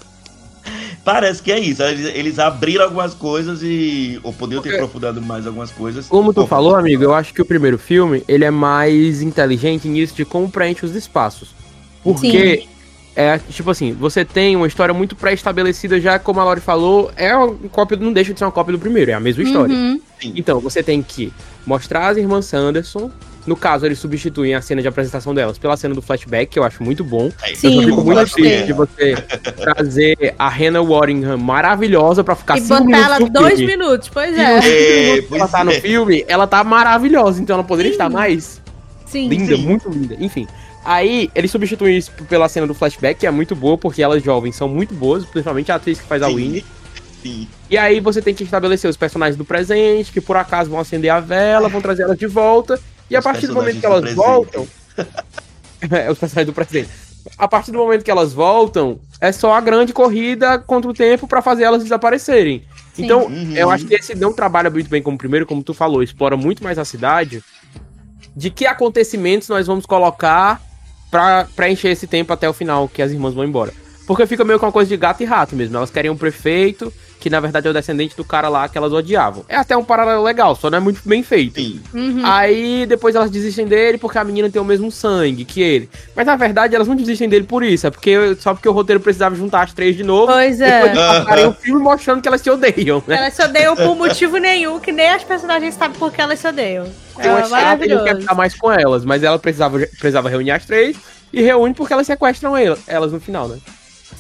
Parece 1.04 1.42
que 1.42 1.52
é 1.52 1.60
isso. 1.60 1.82
Eles, 1.82 2.06
eles 2.14 2.40
abriram 2.40 2.84
algumas 2.84 3.14
coisas 3.14 3.64
e. 3.64 4.20
Ou 4.22 4.32
podiam 4.32 4.62
ter 4.62 4.76
aprofundado 4.76 5.22
mais 5.22 5.48
algumas 5.48 5.72
coisas. 5.72 6.08
Como 6.08 6.34
tu 6.34 6.46
falou, 6.46 6.76
amigo, 6.76 7.04
eu 7.04 7.14
acho 7.14 7.34
que 7.34 7.42
o 7.42 7.46
primeiro 7.46 7.80
filme 7.80 8.24
ele 8.28 8.46
é 8.46 8.52
mais 8.52 9.22
inteligente 9.22 9.88
nisso 9.88 10.14
de 10.14 10.26
como 10.26 10.50
preenche 10.50 10.86
os 10.86 10.96
espaços. 10.96 11.50
Porque. 12.04 12.62
Sim. 12.62 12.79
É, 13.20 13.38
tipo 13.38 13.70
assim, 13.70 13.92
você 13.92 14.24
tem 14.24 14.56
uma 14.56 14.66
história 14.66 14.94
muito 14.94 15.14
pré-estabelecida 15.14 16.00
já, 16.00 16.18
como 16.18 16.40
a 16.40 16.44
Lori 16.46 16.62
falou, 16.62 17.12
é 17.18 17.36
uma 17.36 17.54
cópia, 17.70 17.98
não 17.98 18.14
deixa 18.14 18.32
de 18.32 18.40
ser 18.40 18.46
uma 18.46 18.52
cópia 18.52 18.72
do 18.72 18.80
primeiro, 18.80 19.12
é 19.12 19.14
a 19.14 19.20
mesma 19.20 19.44
história. 19.44 19.76
Uhum. 19.76 20.00
Então, 20.24 20.62
você 20.62 20.82
tem 20.82 21.04
que 21.04 21.34
mostrar 21.66 22.08
as 22.08 22.18
irmãs 22.18 22.46
Sanderson, 22.46 23.12
no 23.46 23.58
caso, 23.58 23.86
eles 23.86 24.00
substituem 24.00 24.56
a 24.56 24.62
cena 24.62 24.82
de 24.82 24.88
apresentação 24.88 25.36
delas 25.36 25.58
pela 25.58 25.76
cena 25.76 25.94
do 25.94 26.02
flashback, 26.02 26.50
que 26.50 26.58
eu 26.58 26.64
acho 26.64 26.82
muito 26.82 27.04
bom. 27.04 27.30
Sim, 27.56 27.82
eu 27.82 27.90
fico 27.90 28.06
muito 28.06 28.32
triste 28.32 28.68
de 28.68 28.72
você 28.72 29.16
trazer 29.58 30.34
a 30.40 30.48
Hannah 30.48 30.82
Waddingham 30.82 31.38
maravilhosa 31.38 32.24
pra 32.24 32.36
ficar 32.36 32.58
e 32.58 32.62
botar 32.62 32.98
ela 32.98 33.20
dois 33.20 33.60
minutos, 33.60 34.08
pois 34.08 34.34
é. 34.38 35.18
é 35.18 35.22
pois 35.24 35.42
ela 35.42 35.50
tá 35.50 35.66
no 35.66 35.72
é. 35.72 35.82
filme, 35.82 36.24
ela 36.26 36.48
tá 36.48 36.64
maravilhosa, 36.64 37.42
então 37.42 37.56
ela 37.56 37.66
poderia 37.66 37.92
Sim. 37.92 37.96
estar 37.96 38.10
mais 38.10 38.62
Sim. 39.06 39.28
linda, 39.28 39.58
Sim. 39.58 39.62
muito 39.62 39.90
linda. 39.90 40.16
Enfim. 40.18 40.48
Aí, 40.84 41.30
eles 41.36 41.52
substituem 41.52 41.98
isso 41.98 42.12
pela 42.30 42.48
cena 42.48 42.65
do 42.65 42.74
flashback, 42.74 43.20
que 43.20 43.28
é 43.28 43.32
muito 43.32 43.56
boa, 43.56 43.78
porque 43.78 44.02
elas 44.02 44.24
jovens 44.24 44.56
são 44.56 44.68
muito 44.68 44.94
boas, 44.94 45.26
principalmente 45.26 45.72
a 45.72 45.76
atriz 45.76 46.00
que 46.00 46.08
faz 46.08 46.22
a 46.22 46.28
Winnie. 46.28 46.65
Sim. 47.22 47.48
E 47.70 47.78
aí 47.78 48.00
você 48.00 48.22
tem 48.22 48.34
que 48.34 48.44
estabelecer 48.44 48.89
os 48.89 48.98
personagens 48.98 49.36
do 49.36 49.44
presente, 49.44 50.12
que 50.12 50.22
por 50.22 50.38
acaso 50.38 50.70
vão 50.70 50.80
acender 50.80 51.12
a 51.12 51.20
vela, 51.20 51.68
vão 51.68 51.82
trazer 51.82 52.04
elas 52.04 52.18
de 52.18 52.28
volta. 52.28 52.80
E 53.10 53.15
a 53.15 53.22
partir 53.22 53.48
do 53.48 53.54
momento 53.54 53.80
que 53.80 53.86
elas 53.86 54.13
voltam. 54.13 54.68
é, 55.92 56.10
os 56.10 56.18
personagens 56.18 56.46
do 56.46 56.54
presente. 56.54 56.89
A 57.38 57.48
partir 57.48 57.72
do 57.72 57.78
momento 57.78 58.04
que 58.04 58.12
elas 58.12 58.34
voltam, 58.34 59.00
é 59.20 59.32
só 59.32 59.54
a 59.54 59.62
grande 59.62 59.92
corrida 59.92 60.58
contra 60.60 60.89
o 60.89 60.94
tempo 60.94 61.28
para 61.28 61.42
fazer 61.42 61.63
elas 61.63 61.84
desaparecerem. 61.84 62.63
Sim. 62.94 63.06
Então, 63.06 63.26
uhum. 63.26 63.56
eu 63.56 63.70
acho 63.70 63.86
que 63.86 63.96
esse 63.96 64.15
não 64.15 64.34
trabalha 64.34 64.70
muito 64.70 64.89
bem 64.89 65.02
como 65.02 65.15
o 65.15 65.18
primeiro, 65.18 65.46
como 65.46 65.62
tu 65.62 65.74
falou, 65.74 66.02
explora 66.02 66.38
muito 66.38 66.63
mais 66.63 66.80
a 66.80 66.86
cidade. 66.86 67.44
De 68.36 68.50
que 68.50 68.65
acontecimentos 68.65 69.50
nós 69.50 69.68
vamos 69.68 69.86
colocar 69.86 70.62
para 71.10 71.48
preencher 71.56 71.89
esse 71.89 72.08
tempo 72.08 72.32
até 72.34 72.48
o 72.48 72.54
final, 72.54 72.88
que 72.88 73.02
as 73.02 73.12
irmãs 73.12 73.34
vão 73.34 73.43
embora. 73.43 73.74
Porque 74.10 74.26
fica 74.26 74.43
meio 74.43 74.58
com 74.58 74.65
uma 74.65 74.72
coisa 74.72 74.89
de 74.89 74.98
gato 74.98 75.22
e 75.22 75.26
rato 75.26 75.56
mesmo. 75.56 75.78
Elas 75.78 75.91
querem 75.91 76.10
um 76.10 76.17
prefeito, 76.17 76.91
que 77.19 77.30
na 77.30 77.39
verdade 77.39 77.67
é 77.67 77.69
o 77.69 77.74
descendente 77.76 78.17
do 78.17 78.24
cara 78.26 78.50
lá 78.50 78.67
que 78.67 78.76
elas 78.76 78.91
odiavam. 78.91 79.45
É 79.48 79.56
até 79.56 79.78
um 79.78 79.84
paralelo 79.84 80.24
legal, 80.24 80.56
só 80.56 80.67
não 80.67 80.80
é 80.80 80.82
muito 80.82 81.00
bem 81.08 81.22
feito. 81.22 81.62
Sim. 81.62 81.80
Uhum. 81.93 82.22
Aí 82.26 82.88
depois 82.88 83.13
elas 83.13 83.30
desistem 83.30 83.67
dele 83.67 84.00
porque 84.00 84.17
a 84.17 84.24
menina 84.24 84.50
tem 84.50 84.60
o 84.60 84.65
mesmo 84.65 84.91
sangue 84.91 85.45
que 85.45 85.62
ele. 85.62 85.88
Mas 86.15 86.26
na 86.26 86.36
verdade 86.36 86.74
elas 86.74 86.88
não 86.88 86.95
desistem 86.95 87.30
dele 87.30 87.45
por 87.45 87.62
isso, 87.63 87.86
é 87.86 87.91
porque 87.91 88.36
só 88.39 88.56
porque 88.56 88.67
o 88.67 88.72
roteiro 88.72 89.00
precisava 89.00 89.36
juntar 89.36 89.62
as 89.62 89.74
três 89.74 89.95
de 89.95 90.04
novo. 90.04 90.26
Pois 90.34 90.60
é. 90.60 90.82
Depois 90.89 90.98
passaram 91.26 91.50
o 91.50 91.54
filme 91.54 91.80
mostrando 91.80 92.19
que 92.19 92.28
elas 92.28 92.41
se 92.41 92.50
odeiam, 92.50 93.04
né? 93.06 93.15
Elas 93.15 93.36
se 93.36 93.43
odeiam 93.43 93.76
por 93.76 93.95
motivo 93.95 94.38
nenhum, 94.38 94.80
que 94.80 94.91
nem 94.91 95.08
as 95.12 95.24
personagens 95.24 95.76
sabem 95.76 96.00
por 96.00 96.12
que 96.12 96.19
elas 96.19 96.39
se 96.39 96.48
odeiam. 96.48 96.88
Uma 97.15 97.41
É 97.41 97.43
cena 97.45 97.78
que 97.78 97.88
não 97.93 98.04
quer 98.04 98.17
ficar 98.19 98.34
mais 98.34 98.56
com 98.56 98.72
elas, 98.72 99.06
mas 99.06 99.22
ela 99.22 99.38
precisava, 99.38 99.78
precisava 100.00 100.30
reunir 100.30 100.50
as 100.50 100.65
três 100.65 100.98
e 101.32 101.43
reúne 101.43 101.76
porque 101.76 101.93
elas 101.93 102.08
sequestram 102.08 102.58
el- 102.58 102.76
elas 102.88 103.12
no 103.12 103.19
final, 103.19 103.48
né? 103.48 103.60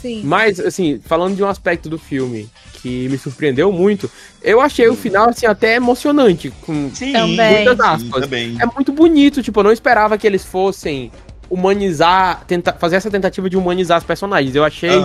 Sim. 0.01 0.21
Mas, 0.23 0.59
assim, 0.59 0.99
falando 1.03 1.35
de 1.35 1.43
um 1.43 1.47
aspecto 1.47 1.89
do 1.89 1.97
filme 1.97 2.49
que 2.73 3.09
me 3.09 3.17
surpreendeu 3.17 3.71
muito, 3.71 4.09
eu 4.41 4.61
achei 4.61 4.87
o 4.87 4.95
final, 4.95 5.29
assim, 5.29 5.45
até 5.45 5.75
emocionante. 5.75 6.51
Com... 6.61 6.89
Sim, 6.93 7.11
Também. 7.11 7.65
Muitas 7.65 7.79
aspas. 7.79 8.21
também. 8.21 8.57
É 8.61 8.65
muito 8.65 8.91
bonito, 8.93 9.43
tipo, 9.43 9.59
eu 9.59 9.63
não 9.65 9.71
esperava 9.71 10.17
que 10.17 10.25
eles 10.25 10.45
fossem 10.45 11.11
humanizar, 11.49 12.43
tentar 12.45 12.73
fazer 12.73 12.97
essa 12.97 13.09
tentativa 13.09 13.49
de 13.49 13.57
humanizar 13.57 13.97
as 13.97 14.03
personagens. 14.03 14.55
Eu 14.55 14.63
achei 14.63 15.01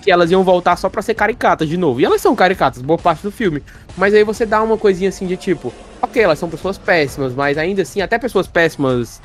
que 0.00 0.10
elas 0.10 0.30
iam 0.30 0.42
voltar 0.42 0.76
só 0.76 0.88
pra 0.88 1.02
ser 1.02 1.14
caricatas 1.14 1.68
de 1.68 1.76
novo. 1.76 2.00
E 2.00 2.04
elas 2.04 2.20
são 2.20 2.34
caricatas, 2.34 2.80
boa 2.82 2.98
parte 2.98 3.22
do 3.22 3.30
filme. 3.30 3.62
Mas 3.96 4.14
aí 4.14 4.24
você 4.24 4.46
dá 4.46 4.62
uma 4.62 4.78
coisinha 4.78 5.10
assim 5.10 5.26
de 5.26 5.36
tipo, 5.36 5.72
ok, 6.00 6.22
elas 6.22 6.38
são 6.38 6.48
pessoas 6.48 6.78
péssimas, 6.78 7.34
mas 7.34 7.58
ainda 7.58 7.82
assim, 7.82 8.00
até 8.00 8.18
pessoas 8.18 8.46
péssimas 8.46 9.20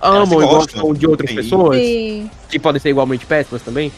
amam 0.00 0.40
e 0.40 0.46
gostam. 0.46 0.82
gostam 0.82 0.94
de 0.94 1.06
outras 1.06 1.30
Sim. 1.30 1.36
pessoas, 1.36 1.76
Sim. 1.76 2.30
que 2.48 2.58
podem 2.58 2.80
ser 2.80 2.88
igualmente 2.90 3.26
péssimas 3.26 3.60
também. 3.62 3.92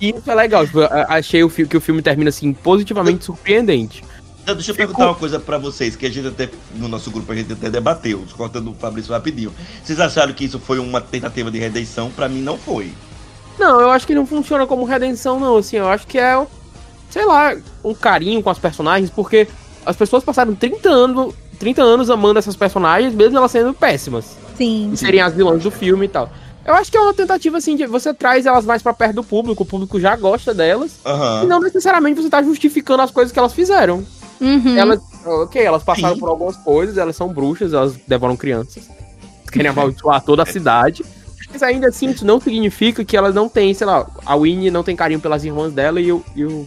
E 0.00 0.10
isso 0.10 0.30
é 0.30 0.34
legal, 0.34 0.66
tipo, 0.66 0.80
achei 1.08 1.42
o 1.44 1.50
que 1.50 1.76
o 1.76 1.80
filme 1.80 2.02
termina 2.02 2.28
assim, 2.30 2.52
positivamente 2.52 3.24
surpreendente. 3.24 4.04
Então, 4.42 4.54
deixa 4.54 4.72
eu 4.72 4.74
Ficou- 4.74 4.88
perguntar 4.88 5.06
uma 5.10 5.14
coisa 5.14 5.40
pra 5.40 5.56
vocês, 5.56 5.96
que 5.96 6.04
a 6.04 6.10
gente 6.10 6.28
até, 6.28 6.50
no 6.74 6.86
nosso 6.86 7.10
grupo, 7.10 7.32
a 7.32 7.34
gente 7.34 7.52
até 7.52 7.70
debateu, 7.70 8.22
cortando 8.36 8.70
o 8.70 8.74
Fabrício 8.74 9.12
rapidinho. 9.12 9.52
Vocês 9.82 9.98
acharam 9.98 10.34
que 10.34 10.44
isso 10.44 10.58
foi 10.58 10.78
uma 10.78 11.00
tentativa 11.00 11.50
de 11.50 11.58
redenção? 11.58 12.10
Pra 12.10 12.28
mim, 12.28 12.42
não 12.42 12.58
foi. 12.58 12.92
Não, 13.58 13.80
eu 13.80 13.90
acho 13.90 14.06
que 14.06 14.14
não 14.14 14.26
funciona 14.26 14.66
como 14.66 14.84
redenção, 14.84 15.40
não. 15.40 15.56
Assim, 15.56 15.76
eu 15.76 15.88
acho 15.88 16.06
que 16.06 16.18
é, 16.18 16.46
sei 17.08 17.24
lá, 17.24 17.56
um 17.82 17.94
carinho 17.94 18.42
com 18.42 18.50
as 18.50 18.58
personagens, 18.58 19.08
porque 19.10 19.48
as 19.86 19.96
pessoas 19.96 20.22
passaram 20.22 20.54
30 20.54 20.90
anos, 20.90 21.34
30 21.58 21.82
anos 21.82 22.10
amando 22.10 22.38
essas 22.38 22.56
personagens, 22.56 23.14
mesmo 23.14 23.38
elas 23.38 23.50
sendo 23.50 23.72
péssimas. 23.72 24.36
Sim. 24.58 24.90
E 24.92 24.96
serem 24.96 25.20
as 25.22 25.32
vilãs 25.32 25.62
do 25.62 25.70
filme 25.70 26.04
e 26.04 26.08
tal. 26.08 26.30
Eu 26.64 26.74
acho 26.74 26.90
que 26.90 26.96
é 26.96 27.00
uma 27.00 27.12
tentativa, 27.12 27.58
assim, 27.58 27.76
de 27.76 27.86
você 27.86 28.14
traz 28.14 28.46
elas 28.46 28.64
mais 28.64 28.82
pra 28.82 28.94
perto 28.94 29.16
do 29.16 29.24
público, 29.24 29.62
o 29.62 29.66
público 29.66 30.00
já 30.00 30.16
gosta 30.16 30.54
delas, 30.54 30.92
e 31.04 31.08
Aham. 31.08 31.44
não 31.44 31.60
necessariamente 31.60 32.22
você 32.22 32.30
tá 32.30 32.42
justificando 32.42 33.02
as 33.02 33.10
coisas 33.10 33.30
que 33.32 33.38
elas 33.38 33.52
fizeram. 33.52 34.02
Uhum. 34.40 34.76
Elas, 34.76 35.00
ok, 35.26 35.62
elas 35.62 35.82
passaram 35.82 36.14
Sim. 36.14 36.20
por 36.20 36.28
algumas 36.30 36.56
coisas, 36.56 36.96
elas 36.96 37.14
são 37.16 37.28
bruxas, 37.28 37.72
elas 37.74 37.94
devoram 38.08 38.36
crianças, 38.36 38.88
querem 39.52 39.70
amaldiçoar 39.70 40.22
toda 40.22 40.42
a 40.42 40.46
cidade. 40.46 41.04
Mas 41.52 41.62
ainda 41.62 41.88
assim, 41.88 42.10
isso 42.10 42.24
não 42.24 42.40
significa 42.40 43.04
que 43.04 43.16
elas 43.16 43.34
não 43.34 43.48
têm, 43.48 43.72
sei 43.74 43.86
lá, 43.86 44.06
a 44.24 44.34
Winnie 44.34 44.70
não 44.70 44.82
tem 44.82 44.96
carinho 44.96 45.20
pelas 45.20 45.44
irmãs 45.44 45.72
dela 45.72 46.00
e, 46.00 46.10
o, 46.10 46.24
e 46.34 46.44
o- 46.44 46.66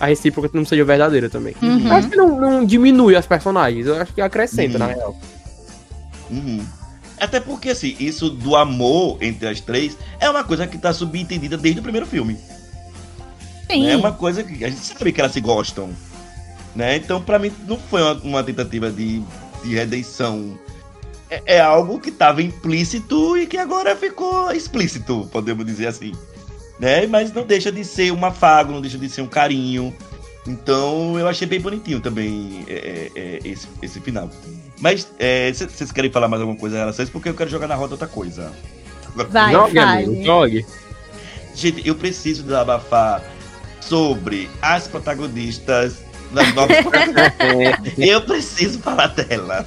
a 0.00 0.06
recíproca 0.06 0.48
não 0.54 0.64
seja 0.64 0.84
verdadeira 0.84 1.28
também. 1.28 1.54
Uhum. 1.60 1.86
Eu 1.88 1.92
acho 1.92 2.08
que 2.08 2.16
não, 2.16 2.40
não 2.40 2.64
diminui 2.64 3.14
as 3.16 3.26
personagens, 3.26 3.86
eu 3.86 4.00
acho 4.00 4.14
que 4.14 4.20
acrescenta, 4.22 4.72
Uhum. 4.74 4.78
na 4.78 4.86
real. 4.86 5.16
Uhum. 6.30 6.64
Até 7.22 7.38
porque, 7.38 7.70
assim, 7.70 7.94
isso 8.00 8.28
do 8.28 8.56
amor 8.56 9.16
entre 9.22 9.46
as 9.46 9.60
três 9.60 9.96
é 10.18 10.28
uma 10.28 10.42
coisa 10.42 10.66
que 10.66 10.76
tá 10.76 10.92
subentendida 10.92 11.56
desde 11.56 11.78
o 11.78 11.82
primeiro 11.82 12.04
filme. 12.04 12.36
Sim. 13.70 13.88
É 13.88 13.96
uma 13.96 14.10
coisa 14.10 14.42
que 14.42 14.64
a 14.64 14.68
gente 14.68 14.84
sabe 14.84 15.12
que 15.12 15.20
elas 15.20 15.30
se 15.30 15.40
gostam. 15.40 15.90
Né? 16.74 16.96
Então, 16.96 17.22
pra 17.22 17.38
mim, 17.38 17.52
não 17.64 17.78
foi 17.78 18.02
uma, 18.02 18.14
uma 18.14 18.42
tentativa 18.42 18.90
de, 18.90 19.22
de 19.62 19.72
redenção. 19.72 20.58
É, 21.30 21.42
é 21.58 21.60
algo 21.60 22.00
que 22.00 22.10
tava 22.10 22.42
implícito 22.42 23.36
e 23.36 23.46
que 23.46 23.56
agora 23.56 23.94
ficou 23.94 24.50
explícito, 24.50 25.28
podemos 25.30 25.64
dizer 25.64 25.86
assim. 25.86 26.10
Né? 26.80 27.06
Mas 27.06 27.32
não 27.32 27.46
deixa 27.46 27.70
de 27.70 27.84
ser 27.84 28.12
um 28.12 28.26
afago, 28.26 28.72
não 28.72 28.80
deixa 28.80 28.98
de 28.98 29.08
ser 29.08 29.22
um 29.22 29.28
carinho. 29.28 29.94
Então, 30.44 31.16
eu 31.16 31.28
achei 31.28 31.46
bem 31.46 31.60
bonitinho 31.60 32.00
também 32.00 32.64
é, 32.66 32.72
é, 32.74 33.10
é, 33.14 33.38
esse, 33.44 33.68
esse 33.80 34.00
final. 34.00 34.28
Mas, 34.82 35.06
é, 35.16 35.52
vocês 35.52 35.92
querem 35.92 36.10
falar 36.10 36.26
mais 36.26 36.42
alguma 36.42 36.58
coisa 36.58 36.74
em 36.74 36.80
relação 36.80 37.00
a 37.00 37.04
isso? 37.04 37.12
Porque 37.12 37.28
eu 37.28 37.34
quero 37.34 37.48
jogar 37.48 37.68
na 37.68 37.76
roda 37.76 37.94
outra 37.94 38.08
coisa. 38.08 38.52
Vai, 39.30 39.52
jogue, 39.52 39.78
amigo, 39.78 40.24
jogue. 40.24 40.66
Gente, 41.54 41.86
eu 41.86 41.94
preciso 41.94 42.42
desabafar 42.42 43.22
sobre 43.80 44.50
as 44.60 44.88
protagonistas 44.88 46.02
das 46.32 46.52
novas 46.54 46.76
Eu 47.96 48.22
preciso 48.22 48.80
falar 48.80 49.08
delas. 49.08 49.66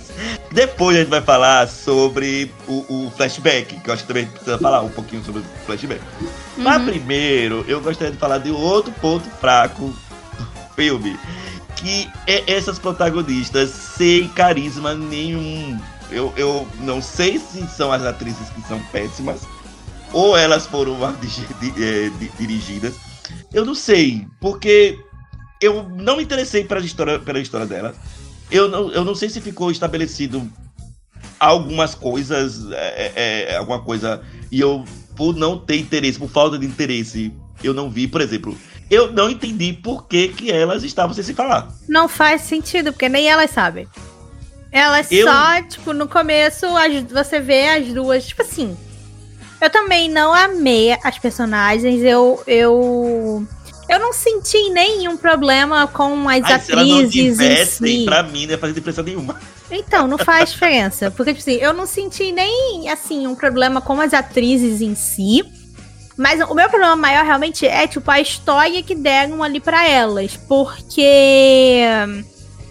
Depois 0.51 0.97
a 0.97 0.99
gente 0.99 1.09
vai 1.09 1.21
falar 1.21 1.69
sobre 1.69 2.51
o, 2.67 3.05
o 3.05 3.11
flashback, 3.15 3.79
que 3.79 3.89
eu 3.89 3.93
acho 3.93 4.03
que 4.03 4.07
também 4.09 4.25
precisa 4.25 4.57
falar 4.57 4.81
um 4.81 4.89
pouquinho 4.89 5.23
sobre 5.23 5.41
o 5.41 5.45
flashback. 5.65 6.01
Mas 6.57 6.81
Uhum. 6.81 6.87
primeiro, 6.87 7.63
eu 7.69 7.79
gostaria 7.79 8.11
de 8.11 8.19
falar 8.19 8.39
de 8.39 8.51
outro 8.51 8.91
ponto 8.93 9.29
fraco 9.29 9.93
do 10.37 10.75
filme. 10.75 11.17
Que 11.75 12.09
é 12.27 12.51
essas 12.51 12.79
protagonistas 12.79 13.69
sem 13.69 14.27
carisma 14.29 14.93
nenhum. 14.93 15.77
Eu, 16.09 16.33
eu 16.37 16.67
não 16.79 17.01
sei 17.01 17.39
se 17.39 17.65
são 17.67 17.91
as 17.91 18.03
atrizes 18.03 18.49
que 18.49 18.61
são 18.67 18.79
péssimas, 18.91 19.41
ou 20.13 20.37
elas 20.37 20.65
foram 20.67 20.95
mal 20.95 21.13
eh, 21.77 22.09
di- 22.19 22.31
dirigidas. 22.39 22.93
Eu 23.53 23.65
não 23.65 23.75
sei, 23.75 24.27
porque 24.39 24.97
eu 25.61 25.89
não 25.89 26.17
me 26.17 26.23
interessei 26.23 26.63
pela 26.63 26.79
história, 26.81 27.19
pela 27.19 27.39
história 27.39 27.65
delas. 27.65 27.95
Eu 28.51 28.69
não, 28.69 28.91
eu 28.91 29.03
não 29.03 29.15
sei 29.15 29.29
se 29.29 29.41
ficou 29.41 29.71
estabelecido 29.71 30.47
algumas 31.39 31.95
coisas, 31.95 32.71
é, 32.71 33.11
é, 33.51 33.57
alguma 33.57 33.81
coisa, 33.81 34.21
e 34.51 34.59
eu, 34.59 34.85
por 35.15 35.35
não 35.35 35.57
ter 35.57 35.77
interesse, 35.77 36.19
por 36.19 36.29
falta 36.29 36.57
de 36.57 36.65
interesse, 36.65 37.33
eu 37.63 37.73
não 37.73 37.89
vi, 37.89 38.07
por 38.07 38.21
exemplo, 38.21 38.55
eu 38.89 39.11
não 39.11 39.29
entendi 39.29 39.73
por 39.73 40.07
que, 40.07 40.29
que 40.29 40.51
elas 40.51 40.83
estavam 40.83 41.13
sem 41.13 41.23
se 41.23 41.33
falar. 41.33 41.67
Não 41.87 42.07
faz 42.07 42.41
sentido, 42.41 42.91
porque 42.91 43.09
nem 43.09 43.27
elas 43.29 43.51
sabem. 43.51 43.87
Elas 44.71 45.11
Eu- 45.11 45.27
só, 45.27 45.61
tipo, 45.61 45.93
no 45.93 46.07
começo, 46.07 46.65
as- 46.77 47.03
você 47.11 47.39
vê 47.39 47.69
as 47.69 47.87
duas, 47.93 48.25
tipo 48.27 48.41
assim. 48.41 48.75
Eu 49.61 49.69
também 49.69 50.09
não 50.09 50.33
amei 50.33 50.91
as 51.03 51.17
personagens, 51.17 52.03
eu. 52.03 52.43
Eu, 52.45 53.47
eu 53.87 53.99
não 53.99 54.11
senti 54.11 54.69
nenhum 54.69 55.15
problema 55.15 55.87
com 55.87 56.27
as 56.27 56.43
Ai, 56.43 56.59
se 56.59 56.71
elas 56.73 56.87
não 56.87 56.95
atrizes 56.97 57.15
em 57.15 57.29
tivessem, 57.31 57.99
si. 57.99 58.05
pra 58.05 58.21
mim 58.21 58.43
não 58.45 58.51
ia 58.51 58.57
fazer 58.57 58.73
diferença 58.73 59.01
nenhuma. 59.01 59.39
Então, 59.71 60.07
não 60.07 60.17
faz 60.17 60.51
diferença. 60.51 61.09
Porque, 61.09 61.33
tipo 61.33 61.49
assim, 61.49 61.59
eu 61.59 61.73
não 61.73 61.85
senti 61.87 62.31
nem, 62.33 62.89
assim, 62.89 63.25
um 63.27 63.33
problema 63.33 63.79
com 63.81 63.99
as 64.01 64.13
atrizes 64.13 64.81
em 64.81 64.93
si. 64.93 65.43
Mas 66.17 66.39
o 66.49 66.53
meu 66.53 66.69
problema 66.69 66.95
maior 66.95 67.25
realmente 67.25 67.67
é, 67.67 67.85
tipo, 67.87 68.09
a 68.09 68.19
história 68.21 68.81
que 68.81 68.95
deram 68.95 69.43
ali 69.43 69.59
pra 69.59 69.87
elas. 69.87 70.37
Porque 70.37 71.81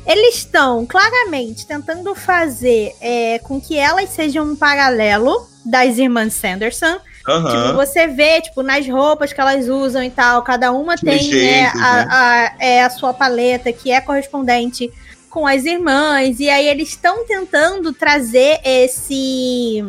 eles 0.06 0.36
estão 0.36 0.84
claramente 0.86 1.66
tentando 1.66 2.14
fazer 2.14 2.94
é, 3.00 3.38
com 3.40 3.60
que 3.60 3.76
elas 3.76 4.10
sejam 4.10 4.44
um 4.46 4.56
paralelo 4.56 5.46
das 5.64 5.98
irmãs 5.98 6.34
Sanderson. 6.34 6.98
Aham. 7.26 7.50
Tipo, 7.66 7.74
você 7.76 8.06
vê, 8.06 8.40
tipo, 8.42 8.62
nas 8.62 8.86
roupas 8.86 9.32
que 9.32 9.40
elas 9.40 9.66
usam 9.68 10.02
e 10.04 10.10
tal, 10.10 10.42
cada 10.42 10.72
uma 10.72 10.94
tem 10.96 11.30
né, 11.32 11.66
a, 11.68 11.72
né? 11.72 12.06
a- 12.10 12.54
é, 12.58 12.82
a 12.84 12.90
sua 12.90 13.14
paleta 13.14 13.72
que 13.72 13.90
é 13.90 14.00
correspondente 14.00 14.92
com 15.30 15.46
as 15.46 15.64
irmãs, 15.64 16.38
e 16.38 16.48
aí 16.48 16.68
eles 16.68 16.90
estão 16.90 17.26
tentando 17.26 17.92
trazer 17.92 18.60
esse 18.62 19.82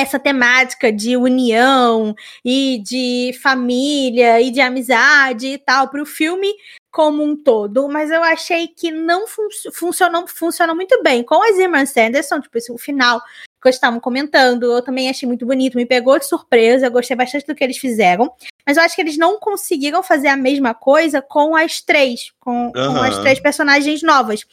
essa 0.00 0.18
temática 0.18 0.92
de 0.92 1.16
união 1.16 2.14
e 2.44 2.80
de 2.84 3.32
família 3.42 4.40
e 4.40 4.50
de 4.50 4.60
amizade 4.60 5.48
e 5.48 5.58
tal 5.58 5.88
para 5.88 6.02
o 6.02 6.06
filme 6.06 6.54
como 6.90 7.22
um 7.22 7.36
todo, 7.36 7.88
mas 7.88 8.10
eu 8.10 8.22
achei 8.24 8.66
que 8.66 8.90
não 8.90 9.26
fun 9.28 9.46
funcionou, 9.72 10.26
funcionou 10.26 10.74
muito 10.74 11.00
bem 11.02 11.22
com 11.22 11.42
as 11.42 11.56
irmãs 11.58 11.90
Sanderson, 11.90 12.40
tipo, 12.40 12.56
esse, 12.58 12.72
o 12.72 12.78
final 12.78 13.22
que 13.62 13.68
estavam 13.68 14.00
comentando, 14.00 14.72
eu 14.72 14.82
também 14.82 15.10
achei 15.10 15.26
muito 15.26 15.44
bonito, 15.44 15.76
me 15.76 15.84
pegou 15.84 16.18
de 16.18 16.26
surpresa, 16.26 16.86
eu 16.86 16.90
gostei 16.90 17.16
bastante 17.16 17.46
do 17.46 17.54
que 17.54 17.62
eles 17.62 17.76
fizeram, 17.76 18.32
mas 18.66 18.76
eu 18.76 18.82
acho 18.82 18.94
que 18.94 19.02
eles 19.02 19.18
não 19.18 19.38
conseguiram 19.38 20.02
fazer 20.02 20.28
a 20.28 20.36
mesma 20.36 20.74
coisa 20.74 21.20
com 21.20 21.54
as 21.54 21.80
três, 21.80 22.32
com, 22.40 22.72
com 22.72 22.78
Aham. 22.78 23.08
as 23.08 23.18
três 23.18 23.40
personagens 23.40 24.02
novas. 24.02 24.46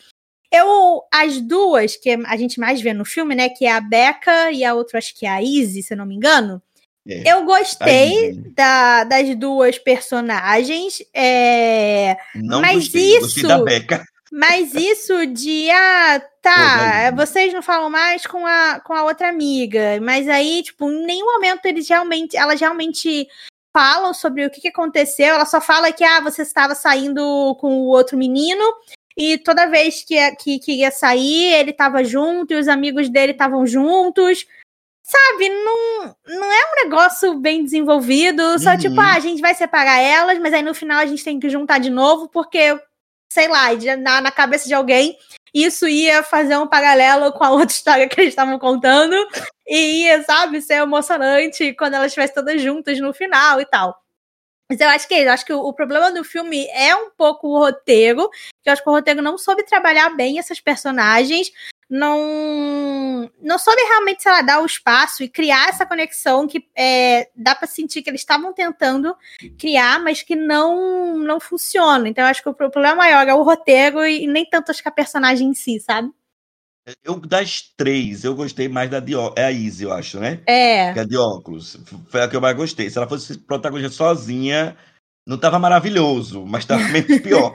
Eu, 0.57 1.03
as 1.13 1.39
duas 1.41 1.95
que 1.95 2.09
a 2.11 2.37
gente 2.37 2.59
mais 2.59 2.81
vê 2.81 2.93
no 2.93 3.05
filme, 3.05 3.35
né, 3.35 3.49
que 3.49 3.65
é 3.65 3.71
a 3.71 3.81
Becca 3.81 4.51
e 4.51 4.63
a 4.63 4.73
outra, 4.73 4.97
acho 4.99 5.13
que 5.17 5.25
é 5.25 5.29
a 5.29 5.41
Izzy, 5.41 5.83
se 5.83 5.93
eu 5.93 5.97
não 5.97 6.05
me 6.05 6.15
engano, 6.15 6.61
É. 7.07 7.31
eu 7.31 7.43
gostei 7.45 8.33
da- 8.55 9.03
das 9.03 9.35
duas 9.35 9.77
personagens, 9.77 11.01
é, 11.13 12.17
não 12.35 12.61
mas 12.61 12.75
gostei, 12.85 13.17
eu 13.17 13.21
gostei 13.21 13.43
isso- 13.43 13.47
da 13.47 13.63
Beca. 13.63 14.03
mas 14.31 14.73
isso 14.73 15.25
de, 15.27 15.69
ah, 15.69 16.21
tá, 16.41 17.11
vocês 17.15 17.53
não 17.53 17.61
falam 17.61 17.89
mais 17.89 18.25
com 18.25 18.45
a, 18.45 18.79
com 18.79 18.93
a 18.93 19.03
outra 19.03 19.29
amiga. 19.29 19.99
Mas 20.01 20.27
aí, 20.27 20.61
tipo, 20.63 20.89
em 20.91 21.05
nenhum 21.05 21.25
momento 21.33 21.65
eles 21.65 21.87
realmente, 21.87 22.35
elas 22.35 22.59
realmente 22.59 23.27
falam 23.75 24.13
sobre 24.13 24.45
o 24.45 24.49
que, 24.49 24.61
que 24.61 24.67
aconteceu, 24.69 25.27
ela 25.35 25.45
só 25.45 25.59
fala 25.61 25.91
que 25.91 26.03
ah, 26.03 26.21
você 26.21 26.41
estava 26.43 26.73
saindo 26.75 27.55
com 27.59 27.81
o 27.81 27.87
outro 27.87 28.17
menino 28.17 28.63
e 29.18 29.38
toda 29.38 29.68
vez 29.68 30.03
que, 30.03 30.20
que, 30.36 30.59
que 30.59 30.72
ia 30.74 30.91
sair, 30.91 31.53
ele 31.53 31.72
estava 31.72 32.03
junto 32.03 32.53
e 32.53 32.57
os 32.57 32.68
amigos 32.68 33.09
dele 33.09 33.32
estavam 33.32 33.66
juntos. 33.66 34.45
Sabe, 35.03 35.49
não, 35.49 36.16
não 36.28 36.51
é 36.51 36.72
um 36.72 36.84
negócio 36.84 37.36
bem 37.36 37.63
desenvolvido, 37.63 38.57
só 38.59 38.72
Uhum. 38.72 38.78
tipo, 38.78 38.99
ah, 38.99 39.13
a 39.13 39.20
gente 39.20 39.39
vai 39.39 39.53
separar 39.53 39.99
elas, 39.99 40.39
mas 40.39 40.51
aí 40.53 40.63
no 40.63 40.74
final 40.74 40.99
a 40.99 41.05
gente 41.05 41.24
tem 41.24 41.39
que 41.39 41.47
juntar 41.47 41.78
de 41.78 41.91
novo, 41.91 42.28
porque, 42.28 42.76
sei 43.32 43.47
lá, 43.47 43.68
na, 43.99 44.22
na 44.22 44.32
cabeça 44.32 44.68
de 44.68 44.74
alguém, 44.74 45.16
isso 45.53 45.88
ia 45.88 46.24
fazer 46.24 46.57
um 46.57 46.68
paralelo 46.68 47.32
com 47.34 47.43
a 47.43 47.51
outra 47.51 47.68
história 47.76 48.09
que 48.09 48.20
eles 48.20 48.32
estavam 48.32 48.57
contando, 48.57 49.16
e 49.68 50.05
ia, 50.05 50.24
sabe, 50.24 50.59
ser 50.59 50.82
emocionante 50.82 51.72
quando 51.74 51.93
elas 51.93 52.07
estivessem 52.07 52.36
todas 52.36 52.61
juntas 52.61 52.99
no 52.99 53.13
final 53.13 53.61
e 53.61 53.66
tal. 53.66 53.95
Mas 54.70 54.80
eu 54.80 54.89
acho 54.89 55.07
que 55.07 55.13
é 55.13 55.28
acho 55.30 55.45
que 55.45 55.53
o, 55.53 55.59
o 55.59 55.74
problema 55.74 56.11
do 56.11 56.24
filme 56.24 56.66
é 56.70 56.95
um 56.95 57.11
pouco 57.11 57.47
o 57.47 57.59
roteiro, 57.59 58.30
que 58.63 58.70
eu 58.70 58.74
acho 58.74 58.84
que 58.84 58.89
o 58.89 58.93
roteiro 58.93 59.22
não 59.22 59.38
soube 59.38 59.63
trabalhar 59.63 60.09
bem 60.09 60.39
essas 60.39 60.59
personagens, 60.59 61.51
não 61.88 63.30
não 63.41 63.59
soube 63.59 63.82
realmente, 63.84 64.24
sei 64.24 64.32
lá, 64.32 64.41
dar 64.41 64.59
o 64.61 64.66
espaço 64.66 65.24
e 65.24 65.30
criar 65.30 65.70
essa 65.70 65.86
conexão 65.86 66.47
que 66.47 66.68
é, 66.76 67.30
dá 67.36 67.53
pra 67.55 67.68
sentir 67.68 68.01
que 68.01 68.09
eles 68.09 68.22
estavam 68.22 68.53
tentando 68.53 69.16
criar, 69.57 69.99
mas 69.99 70.24
que 70.24 70.36
não 70.36 71.16
não 71.18 71.39
funciona. 71.39 72.07
Então 72.09 72.24
eu 72.24 72.30
acho 72.30 72.41
que 72.41 72.49
o 72.49 72.53
pro- 72.53 72.72
problema 72.72 72.95
maior 72.95 73.28
é 73.28 73.34
o 73.36 73.43
roteiro 73.43 74.03
e 74.05 74.26
nem 74.28 74.45
tanto 74.49 74.72
acho 74.72 74.82
que 74.82 74.89
a 74.89 74.91
personagem 74.91 75.49
em 75.49 75.53
si, 75.53 75.80
sabe? 75.80 76.11
Eu, 77.03 77.19
das 77.19 77.63
três, 77.75 78.23
eu 78.23 78.36
gostei 78.36 78.69
mais 78.69 78.89
da 78.91 78.99
de. 78.99 79.13
É 79.36 79.45
a 79.45 79.51
Izzy, 79.51 79.86
eu 79.86 79.91
acho, 79.93 80.19
né? 80.19 80.39
É. 80.45 80.93
Que 80.93 80.99
é 80.99 81.01
a 81.01 81.05
de 81.05 81.17
óculos. 81.17 81.77
Foi 82.09 82.21
a 82.21 82.27
que 82.27 82.36
eu 82.36 82.41
mais 82.41 82.55
gostei. 82.55 82.89
Se 82.89 82.97
ela 82.97 83.07
fosse 83.07 83.39
protagonista 83.39 83.89
sozinha, 83.91 84.77
não 85.27 85.38
tava 85.38 85.57
maravilhoso, 85.57 86.45
mas 86.45 86.63
tava 86.65 86.83
menos 86.89 87.19
pior. 87.21 87.51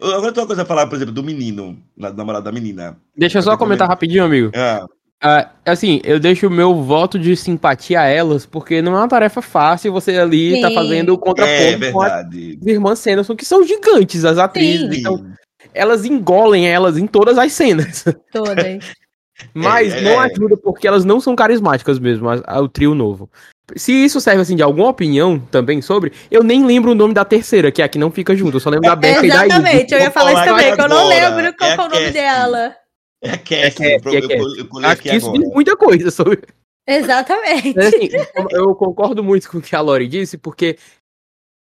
Agora 0.00 0.32
tem 0.32 0.42
uma 0.42 0.46
coisa 0.46 0.62
a 0.62 0.66
falar, 0.66 0.86
por 0.86 0.96
exemplo, 0.96 1.14
do 1.14 1.22
menino, 1.22 1.82
na 1.96 2.12
namorada 2.12 2.44
da 2.44 2.52
menina. 2.52 2.98
Deixa 3.16 3.38
eu 3.38 3.42
só 3.42 3.56
comentar 3.56 3.86
também. 3.86 3.94
rapidinho, 3.94 4.24
amigo. 4.24 4.50
Ah, 4.54 4.86
Ah, 5.22 5.50
assim, 5.64 6.00
eu 6.04 6.20
deixo 6.20 6.46
o 6.46 6.50
meu 6.50 6.74
voto 6.82 7.18
de 7.18 7.34
simpatia 7.34 8.02
a 8.02 8.06
elas, 8.06 8.44
porque 8.44 8.82
não 8.82 8.94
é 8.94 8.98
uma 8.98 9.08
tarefa 9.08 9.40
fácil 9.42 9.92
você 9.92 10.16
ali 10.18 10.60
tá 10.60 10.68
Sim. 10.68 10.74
fazendo 10.74 11.10
o 11.10 11.14
é 11.14 11.18
contraponto 11.18 11.92
com 11.92 12.02
as 12.02 12.26
irmãs 12.66 12.98
Sanderson, 12.98 13.34
que 13.34 13.44
são 13.44 13.64
gigantes, 13.64 14.24
as 14.24 14.38
atrizes. 14.38 14.94
Sim. 14.94 15.00
Então, 15.00 15.32
elas 15.74 16.04
engolem 16.04 16.68
elas 16.68 16.96
em 16.96 17.06
todas 17.06 17.36
as 17.38 17.52
cenas. 17.52 18.04
Todas. 18.32 18.78
Mas 19.54 19.92
É, 19.92 20.00
não 20.00 20.20
é. 20.22 20.26
ajuda 20.32 20.56
porque 20.56 20.86
elas 20.88 21.04
não 21.04 21.20
são 21.20 21.36
carismáticas 21.36 21.98
mesmo, 21.98 22.28
a- 22.28 22.42
a- 22.44 22.60
o 22.60 22.68
trio 22.68 22.92
novo. 22.94 23.30
Se 23.76 23.92
isso 23.92 24.20
serve 24.20 24.40
assim 24.42 24.56
de 24.56 24.62
alguma 24.62 24.88
opinião 24.88 25.38
também 25.38 25.80
sobre, 25.82 26.12
eu 26.30 26.42
nem 26.42 26.64
lembro 26.64 26.90
o 26.90 26.94
nome 26.94 27.14
da 27.14 27.24
terceira, 27.24 27.70
que 27.70 27.80
é 27.82 27.84
a 27.84 27.88
que 27.88 27.98
não 27.98 28.10
fica 28.10 28.34
junto. 28.34 28.56
Eu 28.56 28.60
só 28.60 28.70
lembro 28.70 28.88
da 28.88 28.96
Becca 28.96 29.24
e 29.24 29.28
da 29.28 29.34
Izzy. 29.36 29.44
Exatamente, 29.46 29.94
eu 29.94 30.00
ia 30.00 30.10
falar 30.10 30.32
isso 30.32 30.44
também, 30.44 30.74
que 30.74 30.80
eu 30.80 30.88
não 30.88 31.06
lembro 31.06 31.54
qual 31.56 31.70
É 31.70 31.72
é 31.72 31.74
o 31.74 31.78
nome 31.78 31.90
Cassie. 31.92 32.12
dela. 32.12 32.74
É 33.22 33.30
a 33.30 33.32
É 33.34 33.36
Cassie. 33.36 33.60
Cassie, 33.70 33.84
eu, 33.84 34.12
é 34.12 34.16
eu, 34.16 34.28
Cassie. 34.28 34.58
eu 34.72 34.78
Acho 34.78 34.86
aqui 34.92 35.08
que 35.10 35.16
isso 35.16 35.26
agora. 35.28 35.42
diz 35.44 35.52
muita 35.54 35.76
coisa 35.76 36.10
sobre. 36.10 36.40
Exatamente. 36.88 37.78
Assim, 37.78 38.08
eu 38.50 38.74
concordo 38.74 39.22
muito 39.22 39.48
com 39.50 39.58
o 39.58 39.62
que 39.62 39.76
a 39.76 39.80
Lori 39.80 40.08
disse, 40.08 40.38
porque 40.38 40.76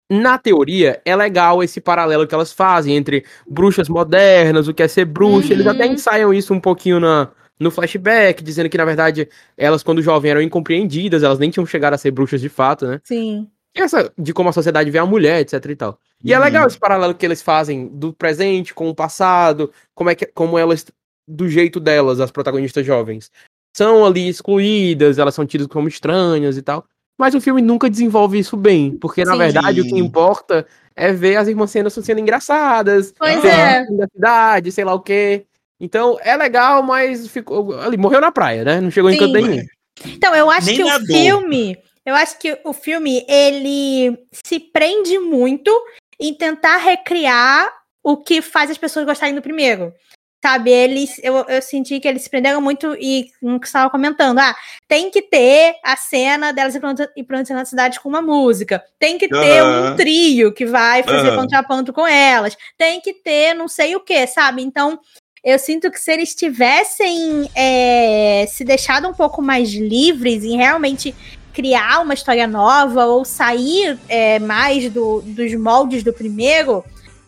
na 0.09 0.37
teoria 0.37 1.01
é 1.05 1.15
legal 1.15 1.63
esse 1.63 1.79
paralelo 1.79 2.25
que 2.27 2.33
elas 2.33 2.51
fazem 2.51 2.95
entre 2.95 3.23
bruxas 3.47 3.87
modernas, 3.87 4.67
o 4.67 4.73
que 4.73 4.81
é 4.83 4.87
ser 4.87 5.05
bruxa. 5.05 5.53
Eles 5.53 5.65
Uhum. 5.65 5.71
até 5.71 5.85
ensaiam 5.87 6.33
isso 6.33 6.53
um 6.53 6.59
pouquinho 6.59 6.99
na, 6.99 7.29
no 7.59 7.69
flashback, 7.69 8.43
dizendo 8.43 8.69
que 8.69 8.77
na 8.77 8.85
verdade 8.85 9.29
elas, 9.57 9.83
quando 9.83 10.01
jovens, 10.01 10.31
eram 10.31 10.41
incompreendidas, 10.41 11.21
elas 11.23 11.37
nem 11.39 11.49
tinham 11.49 11.65
chegado 11.65 11.93
a 11.93 11.97
ser 11.97 12.11
bruxas 12.11 12.41
de 12.41 12.49
fato, 12.49 12.87
né? 12.87 12.99
Sim. 13.03 13.47
E 13.75 13.81
essa 13.81 14.11
de 14.17 14.33
como 14.33 14.49
a 14.49 14.53
sociedade 14.53 14.89
vê 14.89 14.97
a 14.97 15.05
mulher, 15.05 15.41
etc 15.41 15.63
e 15.65 15.75
tal. 15.75 15.99
E 16.23 16.33
é 16.33 16.37
Uhum. 16.37 16.43
legal 16.43 16.67
esse 16.67 16.79
paralelo 16.79 17.13
que 17.13 17.25
eles 17.25 17.41
fazem 17.41 17.87
do 17.87 18.11
presente 18.11 18.73
com 18.73 18.89
o 18.89 18.95
passado, 18.95 19.71
como 19.93 20.09
é 20.09 20.15
que 20.15 20.25
como 20.25 20.57
elas 20.57 20.85
do 21.27 21.47
jeito 21.47 21.79
delas, 21.79 22.19
as 22.19 22.31
protagonistas 22.31 22.83
jovens, 22.83 23.29
são 23.77 24.03
ali 24.03 24.27
excluídas, 24.27 25.19
elas 25.19 25.35
são 25.35 25.45
tidas 25.45 25.67
como 25.67 25.87
estranhas 25.87 26.57
e 26.57 26.61
tal. 26.63 26.83
Mas 27.19 27.35
o 27.35 27.41
filme 27.41 27.61
nunca 27.61 27.89
desenvolve 27.89 28.39
isso 28.39 28.55
bem, 28.55 28.97
porque 28.97 29.25
na 29.25 29.33
Sim. 29.33 29.37
verdade 29.39 29.81
o 29.81 29.83
que 29.83 29.97
importa 29.99 30.65
é 30.95 31.11
ver 31.11 31.35
as 31.35 31.49
irmãs 31.49 31.69
Sanderson 31.69 32.01
sendo 32.01 32.21
engraçadas, 32.21 33.13
Pois 33.19 33.41
sendo 33.41 33.47
é. 33.47 33.85
da 33.97 34.07
cidade, 34.07 34.71
sei 34.71 34.85
lá 34.85 34.93
o 34.93 35.01
quê. 35.01 35.45
Então 35.81 36.17
é 36.21 36.37
legal, 36.37 36.81
mas 36.81 37.27
ficou 37.27 37.77
ali 37.77 37.97
morreu 37.97 38.21
na 38.21 38.31
praia, 38.31 38.63
né? 38.63 38.79
Não 38.79 38.89
chegou 38.89 39.09
em 39.09 39.15
Sim. 39.15 39.19
canto 39.19 39.33
nenhum. 39.33 39.65
Então, 40.05 40.33
eu 40.33 40.49
acho 40.49 40.67
Nem 40.67 40.77
que 40.77 40.83
o 40.83 41.05
filme. 41.05 41.77
Eu 42.05 42.15
acho 42.15 42.39
que 42.39 42.57
o 42.63 42.71
filme 42.71 43.25
ele 43.27 44.17
se 44.31 44.57
prende 44.57 45.19
muito 45.19 45.69
em 46.17 46.33
tentar 46.33 46.77
recriar 46.77 47.69
o 48.01 48.15
que 48.15 48.41
faz 48.41 48.71
as 48.71 48.77
pessoas 48.77 49.05
gostarem 49.05 49.35
do 49.35 49.41
primeiro. 49.41 49.93
Sabe, 50.41 50.71
eles, 50.71 51.19
eu, 51.21 51.35
eu 51.49 51.61
senti 51.61 51.99
que 51.99 52.07
eles 52.07 52.21
se 52.21 52.29
prenderam 52.29 52.61
muito 52.61 52.95
e 52.95 53.29
no 53.41 53.59
que 53.59 53.67
você 53.67 53.71
estava 53.71 53.89
comentando, 53.89 54.39
ah, 54.39 54.55
tem 54.87 55.11
que 55.11 55.21
ter 55.21 55.75
a 55.83 55.97
cena 55.97 56.53
delas 56.53 56.77
pra 56.77 57.43
na 57.49 57.65
cidade 57.65 57.99
com 57.99 58.07
uma 58.07 58.21
música, 58.21 58.81
tem 58.97 59.17
que 59.17 59.27
ter 59.27 59.61
Aham. 59.61 59.91
um 59.91 59.95
trio 59.97 60.53
que 60.53 60.65
vai 60.65 61.03
fazer 61.03 61.27
Aham. 61.27 61.41
contraponto 61.41 61.91
com 61.91 62.07
elas, 62.07 62.55
tem 62.77 63.01
que 63.01 63.13
ter 63.13 63.53
não 63.53 63.67
sei 63.67 63.97
o 63.97 63.99
que, 63.99 64.25
sabe? 64.27 64.61
Então, 64.63 64.97
eu 65.43 65.59
sinto 65.59 65.91
que 65.91 65.99
se 65.99 66.11
eles 66.11 66.33
tivessem 66.33 67.49
é, 67.53 68.45
se 68.47 68.63
deixado 68.63 69.09
um 69.09 69.13
pouco 69.13 69.41
mais 69.41 69.69
livres 69.73 70.45
em 70.45 70.55
realmente 70.55 71.13
criar 71.53 72.01
uma 72.01 72.13
história 72.13 72.47
nova 72.47 73.05
ou 73.05 73.25
sair 73.25 73.99
é, 74.07 74.39
mais 74.39 74.89
do- 74.89 75.21
dos 75.21 75.53
moldes 75.55 76.01
do 76.03 76.13
primeiro, 76.13 76.83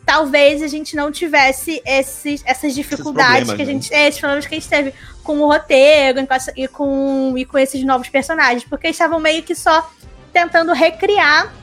talvez 0.05 0.61
a 0.63 0.67
gente 0.67 0.95
não 0.95 1.11
tivesse 1.11 1.81
esses, 1.85 2.41
essas 2.45 2.73
dificuldades 2.73 3.47
problemas, 3.47 3.55
que 3.55 3.61
a 3.61 3.65
né? 3.65 3.71
gente. 3.71 3.93
é, 3.93 4.07
esses 4.07 4.19
problemas 4.19 4.45
que 4.45 4.55
a 4.55 4.59
gente 4.59 4.69
teve 4.69 4.93
com 5.23 5.39
o 5.39 5.47
roteiro 5.47 6.19
e 6.19 6.27
com, 6.27 6.35
e 6.57 6.67
com, 6.67 7.33
e 7.37 7.45
com 7.45 7.57
esses 7.57 7.83
novos 7.83 8.09
personagens. 8.09 8.63
Porque 8.63 8.87
eles 8.87 8.95
estavam 8.95 9.19
meio 9.19 9.43
que 9.43 9.53
só 9.55 9.89
tentando 10.33 10.73
recriar 10.73 11.53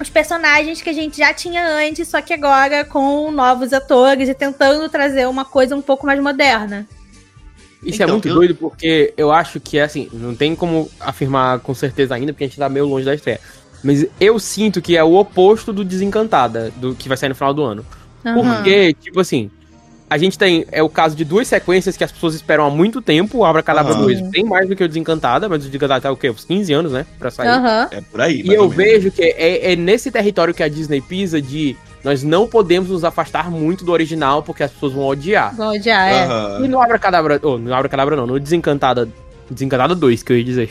os 0.00 0.08
personagens 0.08 0.80
que 0.80 0.88
a 0.88 0.92
gente 0.94 1.18
já 1.18 1.32
tinha 1.34 1.66
antes, 1.66 2.08
só 2.08 2.22
que 2.22 2.32
agora 2.32 2.84
com 2.84 3.30
novos 3.30 3.72
atores 3.72 4.28
e 4.28 4.34
tentando 4.34 4.88
trazer 4.88 5.28
uma 5.28 5.44
coisa 5.44 5.76
um 5.76 5.82
pouco 5.82 6.06
mais 6.06 6.18
moderna. 6.20 6.86
Isso 7.82 8.02
é 8.02 8.04
Então, 8.04 8.14
muito 8.16 8.28
eu- 8.28 8.34
doido 8.34 8.54
porque 8.54 9.12
eu 9.16 9.32
acho 9.32 9.58
que, 9.58 9.78
assim, 9.80 10.08
não 10.12 10.34
tem 10.34 10.54
como 10.54 10.90
afirmar 11.00 11.60
com 11.60 11.74
certeza 11.74 12.14
ainda, 12.14 12.32
porque 12.32 12.44
a 12.44 12.46
gente 12.46 12.58
tá 12.58 12.68
meio 12.68 12.86
longe 12.86 13.04
da 13.06 13.14
estreia. 13.14 13.40
Mas 13.82 14.06
eu 14.20 14.38
sinto 14.38 14.82
que 14.82 14.96
é 14.96 15.02
o 15.02 15.14
oposto 15.14 15.72
do 15.72 15.84
Desencantada, 15.84 16.72
do 16.76 16.94
que 16.94 17.08
vai 17.08 17.16
sair 17.16 17.28
no 17.28 17.34
final 17.34 17.54
do 17.54 17.62
ano. 17.62 17.84
Aham. 18.24 18.34
Porque, 18.34 18.92
tipo 18.94 19.20
assim, 19.20 19.50
a 20.08 20.18
gente 20.18 20.36
tem. 20.36 20.66
É 20.70 20.82
o 20.82 20.88
caso 20.88 21.16
de 21.16 21.24
duas 21.24 21.48
sequências 21.48 21.96
que 21.96 22.04
as 22.04 22.12
pessoas 22.12 22.34
esperam 22.34 22.66
há 22.66 22.70
muito 22.70 23.00
tempo. 23.00 23.38
O 23.38 23.44
Abra 23.44 23.62
Cadabra 23.62 23.94
Aham. 23.94 24.02
2 24.02 24.20
bem 24.22 24.44
mais 24.44 24.68
do 24.68 24.76
que 24.76 24.84
o 24.84 24.88
Desencantada, 24.88 25.48
mas 25.48 25.62
o 25.62 25.66
Desencantada 25.66 26.00
tá 26.00 26.12
o 26.12 26.16
quê? 26.16 26.28
Uns 26.28 26.44
15 26.44 26.72
anos, 26.72 26.92
né? 26.92 27.06
Pra 27.18 27.30
sair. 27.30 27.48
Aham. 27.48 27.88
É 27.90 28.00
por 28.00 28.20
aí. 28.20 28.42
E 28.42 28.52
eu 28.52 28.68
vejo 28.68 29.10
que 29.10 29.22
é, 29.22 29.72
é 29.72 29.76
nesse 29.76 30.10
território 30.10 30.52
que 30.52 30.62
a 30.62 30.68
Disney 30.68 31.00
pisa 31.00 31.40
de 31.40 31.76
nós 32.02 32.22
não 32.22 32.46
podemos 32.46 32.90
nos 32.90 33.04
afastar 33.04 33.50
muito 33.50 33.84
do 33.84 33.92
original 33.92 34.42
porque 34.42 34.62
as 34.62 34.70
pessoas 34.70 34.92
vão 34.92 35.06
odiar. 35.06 35.54
Bom, 35.54 35.78
já 35.80 36.06
é. 36.06 36.24
Aham. 36.24 36.64
E 36.64 36.68
no 36.68 36.82
Abra 36.82 36.98
Cadabra. 36.98 37.38
Oh, 37.42 37.56
no 37.56 37.72
Abra 37.72 37.88
Cadabra 37.88 38.16
não, 38.16 38.26
no 38.26 38.40
Desencantada. 38.40 39.08
Desencantada 39.50 39.94
2, 39.94 40.22
que 40.22 40.32
eu 40.32 40.38
ia 40.38 40.44
dizer. 40.44 40.70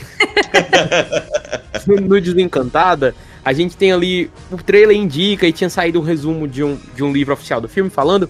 no, 2.02 2.20
Desencantada, 2.22 3.14
a 3.44 3.54
gente 3.54 3.76
tem 3.76 3.92
ali. 3.92 4.30
O 4.52 4.58
trailer 4.58 4.96
indica 4.96 5.48
e 5.48 5.52
tinha 5.52 5.70
saído 5.70 6.00
um 6.00 6.04
resumo 6.04 6.48
de 6.48 6.64
um, 6.64 6.78
de 6.96 7.04
um 7.04 7.12
livro 7.12 7.34
oficial 7.34 7.60
do 7.62 7.68
filme 7.68 7.90
falando 7.90 8.30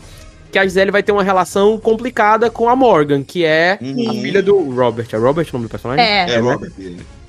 que 0.52 0.58
a 0.58 0.64
Gisele 0.64 0.90
vai 0.92 1.04
ter 1.04 1.12
uma 1.12 1.24
relação 1.24 1.78
complicada 1.80 2.50
com 2.50 2.68
a 2.68 2.76
Morgan, 2.76 3.24
que 3.24 3.46
é 3.46 3.78
a 3.80 3.84
Uhum. 3.84 4.22
filha 4.22 4.42
do 4.42 4.58
Robert. 4.74 5.08
É 5.12 5.18
Robert 5.18 5.48
o 5.52 5.54
nome 5.54 5.68
do 5.68 5.70
personagem? 5.70 6.04
É. 6.04 6.24
É, 6.24 6.28
né? 6.28 6.38
Robert. 6.40 6.72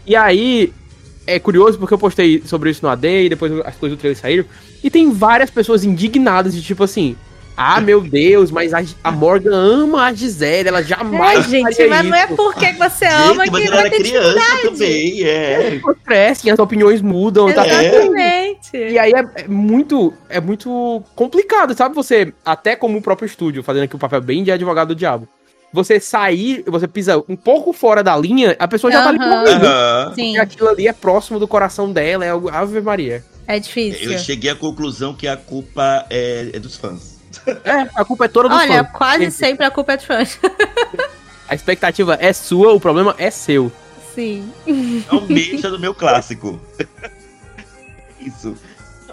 E 0.07 0.17
aí, 0.17 0.73
é 1.27 1.39
curioso 1.39 1.79
porque 1.79 1.93
eu 1.93 1.99
postei 1.99 2.43
sobre 2.47 2.71
isso 2.71 2.81
no 2.83 2.89
AD 2.89 3.27
e 3.27 3.29
depois 3.29 3.53
as 3.65 3.77
coisas 3.77 3.97
do 3.97 4.01
trailer 4.01 4.19
saíram. 4.19 4.45
E 4.83 4.89
tem 4.91 5.13
várias 5.13 5.51
pessoas 5.51 5.85
indignadas 5.85 6.55
de 6.55 6.63
tipo 6.63 6.83
assim. 6.83 7.15
Ah, 7.57 7.81
meu 7.81 8.01
Deus, 8.01 8.51
mas 8.51 8.73
a, 8.73 8.83
a 9.05 9.11
Morgan 9.13 9.55
ama 9.55 10.05
a 10.07 10.13
Gisele, 10.15 10.69
ela 10.69 10.83
jamais. 10.83 11.47
É, 11.47 11.49
gente, 11.49 11.87
mas 11.89 12.07
não 12.07 12.17
é 12.17 12.25
isso. 12.25 12.37
porque 12.37 12.73
você 12.73 13.05
ama 13.07 13.27
Gente, 13.27 13.37
mas 13.37 13.51
que 13.51 13.57
ela 13.67 13.77
vai 13.77 13.81
era 13.87 13.91
ter 13.91 13.97
criança 13.99 14.41
também, 14.63 15.23
é. 15.25 15.81
Crescem, 16.05 16.51
as 16.53 16.59
opiniões 16.59 17.03
mudam, 17.03 17.53
tá. 17.53 17.67
Exatamente. 17.67 18.77
E 18.77 18.99
aí 18.99 19.13
é, 19.13 19.43
é 19.43 19.49
muito 19.49 20.13
é 20.29 20.41
muito 20.41 21.03
complicado, 21.15 21.75
sabe? 21.77 21.95
Você, 21.95 22.33
até 22.45 22.75
como 22.77 22.99
o 22.99 23.03
próprio 23.03 23.27
estúdio, 23.27 23.63
fazendo 23.63 23.83
aqui 23.85 23.95
o 23.95 23.99
papel 23.99 24.21
bem 24.23 24.43
de 24.43 24.51
advogado 24.51 24.89
do 24.89 24.95
diabo. 24.95 25.29
Você 25.73 26.01
sair, 26.01 26.65
você 26.67 26.89
pisa 26.89 27.23
um 27.29 27.37
pouco 27.37 27.73
fora 27.73 28.03
da 28.03 28.17
linha, 28.17 28.57
a 28.59 28.67
pessoa 28.67 28.93
já 28.93 29.03
tá 29.05 29.11
ali 29.11 29.19
morrendo. 29.21 29.67
Aham. 29.67 30.13
Sim, 30.17 30.35
E 30.35 30.39
aquilo 30.39 30.69
ali 30.69 30.89
é 30.89 30.93
próximo 30.93 31.39
do 31.39 31.47
coração 31.47 31.93
dela, 31.93 32.25
é 32.25 32.31
algo- 32.31 32.49
Ave 32.49 32.81
Maria. 32.81 33.23
é 33.47 33.59
difícil. 33.61 34.11
Eu 34.13 34.19
cheguei 34.19 34.51
à 34.51 34.57
conclusão 34.57 35.15
que 35.15 35.29
a 35.29 35.37
culpa 35.37 36.07
é, 36.11 36.51
é 36.55 36.59
dos 36.59 36.75
fãs. 36.77 37.20
É, 37.65 37.89
a 37.95 38.05
culpa 38.05 38.25
é 38.27 38.29
toda 38.29 38.49
do 38.49 38.55
Olha, 38.55 38.85
fã. 38.85 38.91
quase 38.93 39.31
Sempre. 39.31 39.47
sempre 39.49 39.67
a 39.67 39.71
culpa 39.71 39.93
é 39.93 39.97
do 39.97 40.03
fã. 40.05 40.19
A 41.49 41.55
expectativa 41.55 42.17
é 42.21 42.33
sua, 42.33 42.73
o 42.73 42.81
problema 42.81 43.15
é 43.19 43.31
seu. 43.31 43.73
Sim. 44.15 44.53
É 45.11 45.15
um 45.15 45.27
beijo 45.27 45.71
do 45.71 45.79
meu 45.79 45.95
clássico. 45.95 46.61
isso. 48.21 48.55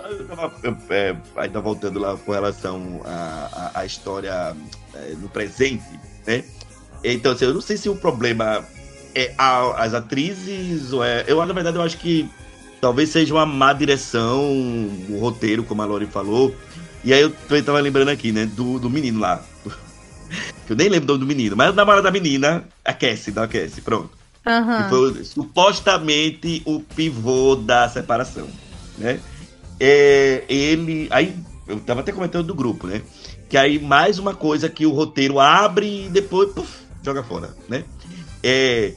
Eu 0.10 0.26
tava 0.28 0.54
eu, 0.64 0.78
é, 0.90 1.16
ainda 1.36 1.60
voltando 1.60 2.00
lá 2.00 2.16
com 2.16 2.32
relação 2.32 3.02
à 3.74 3.86
história 3.86 4.56
é, 4.94 5.14
no 5.20 5.28
presente, 5.28 5.84
né? 6.26 6.44
Então, 7.04 7.32
assim, 7.34 7.46
eu 7.46 7.54
não 7.54 7.62
sei 7.62 7.76
se 7.78 7.90
o 7.90 7.96
problema 7.96 8.64
é 9.14 9.34
a- 9.38 9.84
as 9.84 9.94
atrizes 9.94 10.94
ou 10.94 11.04
é. 11.04 11.26
Eu, 11.28 11.44
na 11.46 11.54
verdade, 11.54 11.76
eu 11.78 11.82
acho 11.84 11.98
que 11.98 12.30
talvez 12.80 13.10
seja 13.10 13.34
uma 13.34 13.46
má 13.46 13.74
direção, 13.74 14.42
o 15.10 15.18
roteiro, 15.20 15.64
como 15.64 15.82
a 15.82 15.86
Lori 15.86 16.06
falou. 16.06 16.56
E 17.08 17.14
aí 17.14 17.22
eu 17.22 17.30
também 17.30 17.64
tava 17.64 17.80
lembrando 17.80 18.10
aqui, 18.10 18.34
né, 18.34 18.46
do, 18.46 18.78
do 18.80 18.90
menino 18.90 19.22
lá. 19.22 19.42
Que 20.66 20.74
eu 20.74 20.76
nem 20.76 20.90
lembro 20.90 21.06
o 21.06 21.08
nome 21.14 21.20
do 21.22 21.26
menino, 21.26 21.56
mas 21.56 21.72
o 21.72 21.74
namorado 21.74 22.04
da 22.04 22.12
menina, 22.12 22.68
aquece, 22.84 23.32
não 23.32 23.44
aquece, 23.44 23.80
pronto. 23.80 24.10
Que 24.44 24.52
Aham. 24.52 24.90
foi 24.90 25.24
supostamente 25.24 26.62
o 26.66 26.82
pivô 26.82 27.56
da 27.56 27.88
separação, 27.88 28.46
né? 28.98 29.22
É, 29.80 30.44
ele, 30.50 31.08
aí 31.10 31.34
eu 31.66 31.80
tava 31.80 32.02
até 32.02 32.12
comentando 32.12 32.48
do 32.48 32.54
grupo, 32.54 32.88
né? 32.88 33.02
Que 33.48 33.56
aí 33.56 33.80
mais 33.80 34.20
uma 34.20 34.36
coisa 34.36 34.68
que 34.68 34.86
o 34.86 34.92
roteiro 34.92 35.40
abre 35.40 36.08
e 36.08 36.10
depois 36.10 36.52
puf, 36.52 36.80
joga 37.02 37.24
fora, 37.24 37.56
né? 37.70 37.86
É, 38.44 38.92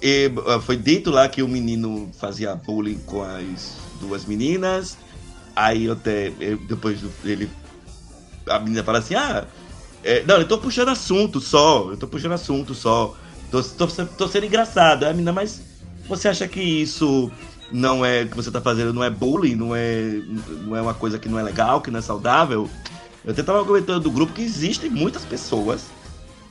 é, 0.00 0.30
foi 0.64 0.76
dito 0.76 1.10
lá 1.10 1.28
que 1.28 1.42
o 1.42 1.48
menino 1.48 2.08
fazia 2.20 2.54
bullying 2.54 3.00
com 3.04 3.20
as 3.20 3.78
duas 4.00 4.24
meninas. 4.24 4.96
Aí 5.58 5.86
eu 5.86 5.94
até 5.94 6.30
depois 6.68 7.00
ele 7.24 7.50
a 8.48 8.60
menina 8.60 8.84
fala 8.84 8.98
assim: 8.98 9.16
"Ah, 9.16 9.44
é, 10.04 10.22
não, 10.24 10.36
eu 10.36 10.46
tô 10.46 10.56
puxando 10.56 10.90
assunto 10.90 11.40
só, 11.40 11.90
eu 11.90 11.96
tô 11.96 12.06
puxando 12.06 12.32
assunto 12.32 12.74
só. 12.76 13.16
Tô, 13.50 13.60
tô, 13.60 13.86
tô 13.88 14.28
sendo 14.28 14.46
engraçado. 14.46 15.02
Aí 15.02 15.10
a 15.10 15.12
menina, 15.12 15.32
mas 15.32 15.60
você 16.08 16.28
acha 16.28 16.46
que 16.46 16.60
isso 16.60 17.28
não 17.72 18.06
é 18.06 18.24
que 18.24 18.36
você 18.36 18.52
tá 18.52 18.60
fazendo, 18.60 18.94
não 18.94 19.02
é 19.02 19.10
bullying, 19.10 19.56
não 19.56 19.74
é, 19.74 20.20
não 20.64 20.76
é 20.76 20.80
uma 20.80 20.94
coisa 20.94 21.18
que 21.18 21.28
não 21.28 21.40
é 21.40 21.42
legal, 21.42 21.80
que 21.80 21.90
não 21.90 21.98
é 21.98 22.02
saudável? 22.02 22.70
Eu 23.24 23.32
até 23.32 23.42
tava 23.42 23.64
comentando 23.64 24.04
do 24.04 24.12
grupo 24.12 24.32
que 24.32 24.42
existem 24.42 24.88
muitas 24.88 25.24
pessoas 25.24 25.86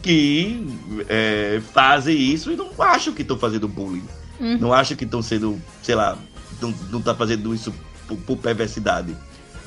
que 0.03 0.67
é, 1.07 1.61
fazem 1.73 2.17
isso 2.17 2.51
e 2.51 2.57
não 2.57 2.71
acham 2.77 3.13
que 3.13 3.21
estão 3.21 3.37
fazendo 3.37 3.69
bullying. 3.69 4.03
Uhum. 4.37 4.57
Não 4.57 4.73
acham 4.73 4.97
que 4.97 5.05
estão 5.05 5.21
sendo, 5.21 5.59
sei 5.81 5.95
lá, 5.95 6.17
não, 6.61 6.73
não 6.91 7.01
tá 7.01 7.15
fazendo 7.15 7.55
isso 7.55 7.73
por, 8.07 8.17
por 8.17 8.37
perversidade. 8.37 9.15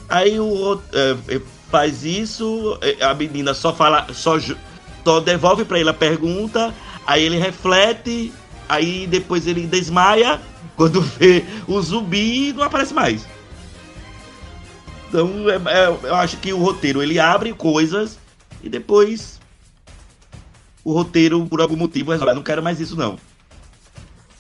Aí 0.09 0.39
o 0.41 0.47
outro, 0.47 0.87
é, 0.99 1.37
é, 1.37 1.41
faz 1.71 2.05
isso, 2.05 2.79
é, 2.81 3.05
a 3.05 3.15
menina 3.15 3.55
só 3.55 3.73
fala, 3.75 4.07
só, 4.13 4.37
só 5.05 5.21
devolve 5.21 5.65
pra 5.65 5.79
ele 5.79 5.89
a 5.91 5.95
pergunta, 5.95 6.75
aí 7.07 7.23
ele 7.23 7.39
reflete, 7.39 8.33
aí 8.69 9.07
depois 9.07 9.47
ele 9.47 9.67
desmaia, 9.67 10.41
quando 10.77 11.01
vê 11.01 11.45
o 11.69 11.81
zumbi 11.81 12.53
não 12.53 12.65
aparece 12.65 12.93
mais. 12.95 13.25
Então 15.09 15.29
é- 15.51 15.57
é- 15.57 16.09
eu 16.09 16.15
acho 16.15 16.37
que 16.39 16.53
o 16.53 16.59
roteiro 16.59 17.03
ele 17.03 17.19
abre 17.19 17.53
coisas 17.53 18.19
e 18.63 18.69
depois 18.69 19.41
o 20.85 20.93
roteiro 20.93 21.45
por 21.47 21.61
algum 21.61 21.77
motivo 21.77 22.13
resolve, 22.13 22.31
"Ah, 22.33 22.35
não 22.35 22.43
quero 22.43 22.63
mais 22.63 22.81
isso 22.81 22.97
não. 22.97 23.19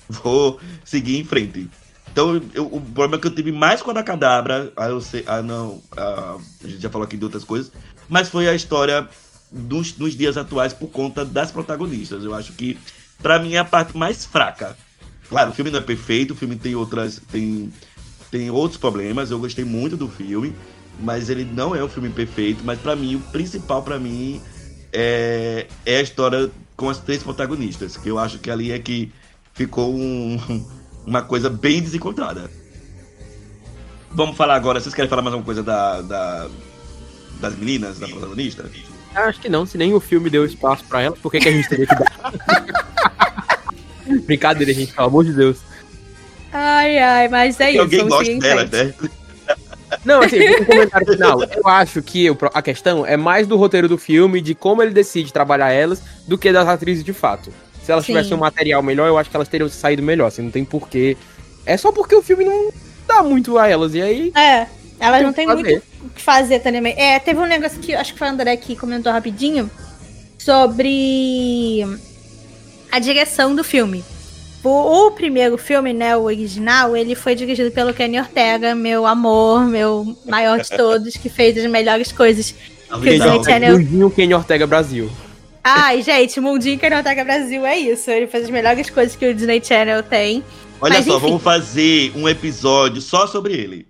Vou 0.08 0.58
seguir 0.84 1.18
em 1.18 1.24
frente. 1.24 1.68
Então, 2.12 2.40
eu- 2.54 2.66
o 2.66 2.80
problema 2.80 3.18
que 3.18 3.26
eu 3.26 3.34
tive 3.34 3.52
mais 3.52 3.82
com 3.82 3.90
a 3.90 3.94
da 3.94 4.02
Cadabra, 4.02 4.72
ah, 4.76 4.88
eu 4.88 5.00
sei, 5.00 5.24
ah, 5.26 5.42
não, 5.42 5.80
ah, 5.96 6.38
a 6.62 6.66
gente 6.66 6.80
já 6.82 6.90
falou 6.90 7.04
aqui 7.04 7.16
de 7.16 7.24
outras 7.24 7.44
coisas, 7.44 7.70
mas 8.08 8.28
foi 8.28 8.48
a 8.48 8.54
história 8.54 9.08
dos, 9.50 9.96
nos 9.96 10.16
dias 10.16 10.36
atuais 10.36 10.72
por 10.72 10.88
conta 10.88 11.24
das 11.24 11.50
protagonistas. 11.50 12.24
Eu 12.24 12.34
acho 12.34 12.52
que, 12.52 12.78
pra 13.22 13.38
mim, 13.38 13.54
é 13.54 13.58
a 13.58 13.64
parte 13.64 13.96
mais 13.96 14.24
fraca. 14.24 14.76
Claro, 15.28 15.50
o 15.50 15.54
filme 15.54 15.70
não 15.70 15.78
é 15.78 15.82
perfeito, 15.82 16.32
o 16.32 16.36
filme 16.36 16.56
tem 16.56 16.74
outras, 16.74 17.20
tem, 17.30 17.72
tem 18.30 18.50
outros 18.50 18.80
problemas. 18.80 19.30
Eu 19.30 19.38
gostei 19.38 19.64
muito 19.64 19.96
do 19.96 20.08
filme, 20.08 20.52
mas 21.00 21.30
ele 21.30 21.44
não 21.44 21.74
é 21.74 21.84
um 21.84 21.88
filme 21.88 22.10
perfeito. 22.10 22.62
Mas 22.64 22.80
pra 22.80 22.96
mim, 22.96 23.14
o 23.14 23.20
principal 23.20 23.82
pra 23.82 23.98
mim 23.98 24.40
é, 24.92 25.68
é 25.86 25.98
a 25.98 26.02
história 26.02 26.50
com 26.76 26.88
as 26.88 26.98
três 26.98 27.22
protagonistas, 27.22 27.96
que 27.96 28.08
eu 28.08 28.18
acho 28.18 28.38
que 28.38 28.50
ali 28.50 28.72
é 28.72 28.78
que 28.80 29.12
ficou 29.54 29.94
um, 29.94 30.36
uma 31.06 31.22
coisa 31.22 31.48
bem 31.50 31.80
desencontrada. 31.82 32.50
Vamos 34.12 34.36
falar 34.36 34.54
agora, 34.56 34.80
vocês 34.80 34.94
querem 34.94 35.08
falar 35.08 35.22
mais 35.22 35.32
alguma 35.34 35.44
coisa 35.46 35.62
da, 35.62 36.00
da- 36.02 36.48
das 37.40 37.56
meninas, 37.56 37.98
da 37.98 38.08
protagonista? 38.08 38.68
Eu 39.14 39.22
acho 39.22 39.40
que 39.40 39.48
não, 39.48 39.64
se 39.66 39.78
nem 39.78 39.92
o 39.94 40.00
filme 40.00 40.28
deu 40.30 40.44
espaço 40.44 40.84
pra 40.84 41.00
ela, 41.02 41.16
por 41.16 41.30
que, 41.30 41.38
que 41.40 41.48
a 41.48 41.52
gente 41.52 41.68
teria 41.68 41.86
que 41.86 41.94
dar? 41.94 42.32
Brincadeira, 44.26 44.72
gente, 44.72 44.92
pelo 44.92 45.06
amor 45.06 45.24
de 45.24 45.32
Deus. 45.32 45.58
Ai, 46.52 46.98
ai, 46.98 47.28
mas 47.28 47.58
é 47.60 47.66
Que 47.66 47.72
isso. 47.72 47.80
alguém 47.82 48.08
gosta 48.08 48.24
frente. 48.24 48.42
né? 48.72 48.94
Não, 50.04 50.22
assim, 50.22 50.48
um 50.48 50.64
comentário 50.64 51.06
final. 51.12 51.42
Eu 51.44 51.66
acho 51.68 52.02
que 52.02 52.26
a 52.54 52.62
questão 52.62 53.04
é 53.06 53.16
mais 53.16 53.46
do 53.46 53.56
roteiro 53.56 53.88
do 53.88 53.98
filme, 53.98 54.40
de 54.40 54.54
como 54.54 54.82
ele 54.82 54.92
decide 54.92 55.32
trabalhar 55.32 55.70
elas, 55.70 56.02
do 56.26 56.38
que 56.38 56.52
das 56.52 56.66
atrizes 56.68 57.04
de 57.04 57.12
fato. 57.12 57.52
Se 57.90 57.92
elas 57.92 58.06
Sim. 58.06 58.12
tivessem 58.12 58.36
um 58.36 58.40
material 58.40 58.82
melhor, 58.82 59.06
eu 59.08 59.18
acho 59.18 59.28
que 59.28 59.36
elas 59.36 59.48
teriam 59.48 59.68
saído 59.68 60.02
melhor, 60.02 60.26
assim, 60.28 60.42
não 60.42 60.50
tem 60.50 60.64
porquê. 60.64 61.16
É 61.66 61.76
só 61.76 61.90
porque 61.90 62.14
o 62.14 62.22
filme 62.22 62.44
não 62.44 62.72
dá 63.06 63.22
muito 63.22 63.58
a 63.58 63.66
elas, 63.68 63.94
e 63.94 64.00
aí. 64.00 64.32
É, 64.36 64.66
elas 65.00 65.22
não 65.22 65.30
o 65.30 65.32
que 65.32 65.36
têm 65.36 65.46
fazer. 65.46 65.62
muito 65.62 65.82
o 66.06 66.08
que 66.10 66.22
fazer 66.22 66.60
também. 66.60 66.94
É, 66.96 67.18
teve 67.18 67.40
um 67.40 67.46
negócio 67.46 67.80
que 67.80 67.94
acho 67.94 68.12
que 68.12 68.18
foi 68.18 68.28
o 68.28 68.30
André 68.30 68.56
que 68.56 68.76
comentou 68.76 69.12
rapidinho 69.12 69.68
sobre 70.38 71.84
a 72.92 72.98
direção 72.98 73.54
do 73.54 73.62
filme. 73.64 74.04
O, 74.62 75.06
o 75.06 75.10
primeiro 75.12 75.56
filme, 75.56 75.92
né, 75.92 76.16
o 76.16 76.22
original, 76.24 76.96
ele 76.96 77.14
foi 77.14 77.34
dirigido 77.34 77.70
pelo 77.70 77.94
Kenny 77.94 78.18
Ortega, 78.20 78.74
meu 78.74 79.06
amor, 79.06 79.64
meu 79.66 80.16
maior 80.26 80.60
de 80.60 80.68
todos, 80.70 81.16
que 81.16 81.28
fez 81.28 81.56
as 81.56 81.70
melhores 81.70 82.12
coisas. 82.12 82.54
Não, 82.90 83.00
Que 83.00 83.16
não. 83.18 83.32
gente, 83.32 83.44
Channel- 83.46 83.78
Mundinho 83.78 84.10
Kenny 84.10 84.34
Ortega 84.34 84.66
Brasil. 84.66 85.10
Ai, 85.62 86.02
gente, 86.02 86.40
Mundinho 86.40 86.78
Kenny 86.78 86.96
Ortega 86.96 87.24
Brasil 87.24 87.66
é 87.66 87.78
isso. 87.78 88.10
Ele 88.10 88.26
fez 88.26 88.44
as 88.44 88.50
melhores 88.50 88.88
coisas 88.88 89.14
que 89.14 89.26
o 89.26 89.34
Disney 89.34 89.62
Channel 89.62 90.02
tem. 90.02 90.42
Olha 90.80 90.94
Mas, 90.94 91.04
só, 91.04 91.16
enfim. 91.16 91.26
vamos 91.26 91.42
fazer 91.42 92.12
um 92.16 92.28
episódio 92.28 93.00
só 93.02 93.26
sobre 93.26 93.54
ele. 93.54 93.86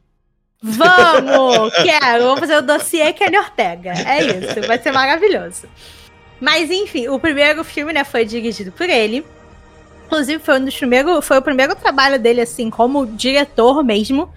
Vamos! 0.62 1.72
Quero! 1.82 2.24
Vamos 2.24 2.40
fazer 2.40 2.56
o 2.56 2.62
dossiê 2.62 3.12
Kenny 3.12 3.38
Ortega. 3.38 3.92
É 3.92 4.24
isso, 4.24 4.66
vai 4.66 4.78
ser 4.78 4.92
maravilhoso. 4.92 5.68
Mas 6.40 6.70
enfim, 6.70 7.08
o 7.08 7.18
primeiro 7.18 7.62
filme, 7.62 7.92
né, 7.92 8.02
foi 8.02 8.24
dirigido 8.24 8.72
por 8.72 8.88
ele. 8.88 9.24
Inclusive, 10.06 10.42
foi 10.42 10.58
um 10.58 10.64
dos 10.64 10.76
primeiros. 10.76 11.24
Foi 11.24 11.38
o 11.38 11.42
primeiro 11.42 11.76
trabalho 11.76 12.18
dele, 12.18 12.40
assim, 12.40 12.68
como 12.68 13.06
diretor 13.06 13.84
mesmo 13.84 14.28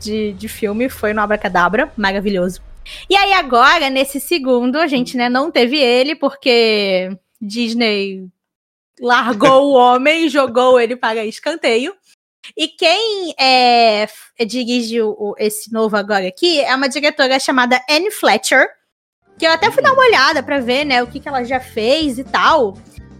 de, 0.00 0.32
de 0.32 0.48
filme. 0.48 0.88
Foi 0.88 1.12
no 1.12 1.20
Abracadabra. 1.20 1.92
Maravilhoso. 1.96 2.60
E 3.08 3.16
aí, 3.16 3.32
agora, 3.32 3.90
nesse 3.90 4.20
segundo, 4.20 4.76
a 4.76 4.86
gente, 4.86 5.16
né, 5.16 5.28
não 5.28 5.50
teve 5.50 5.78
ele, 5.78 6.14
porque 6.14 7.10
Disney 7.40 8.28
largou 9.00 9.70
o 9.70 9.74
homem 9.74 10.28
jogou 10.28 10.78
ele 10.78 10.96
para 10.96 11.24
escanteio. 11.24 11.94
E 12.56 12.68
quem 12.68 13.34
é, 13.38 14.08
dirigiu 14.46 15.16
esse 15.38 15.72
novo 15.72 15.96
agora 15.96 16.26
aqui 16.26 16.60
é 16.60 16.74
uma 16.74 16.88
diretora 16.88 17.38
chamada 17.38 17.80
Anne 17.88 18.10
Fletcher, 18.10 18.66
que 19.38 19.46
eu 19.46 19.50
até 19.50 19.70
fui 19.70 19.82
dar 19.82 19.92
uma 19.92 20.04
olhada 20.04 20.42
pra 20.42 20.58
ver, 20.58 20.84
né, 20.84 21.02
o 21.02 21.06
que, 21.06 21.20
que 21.20 21.28
ela 21.28 21.44
já 21.44 21.60
fez 21.60 22.18
e 22.18 22.24
tal. 22.24 22.76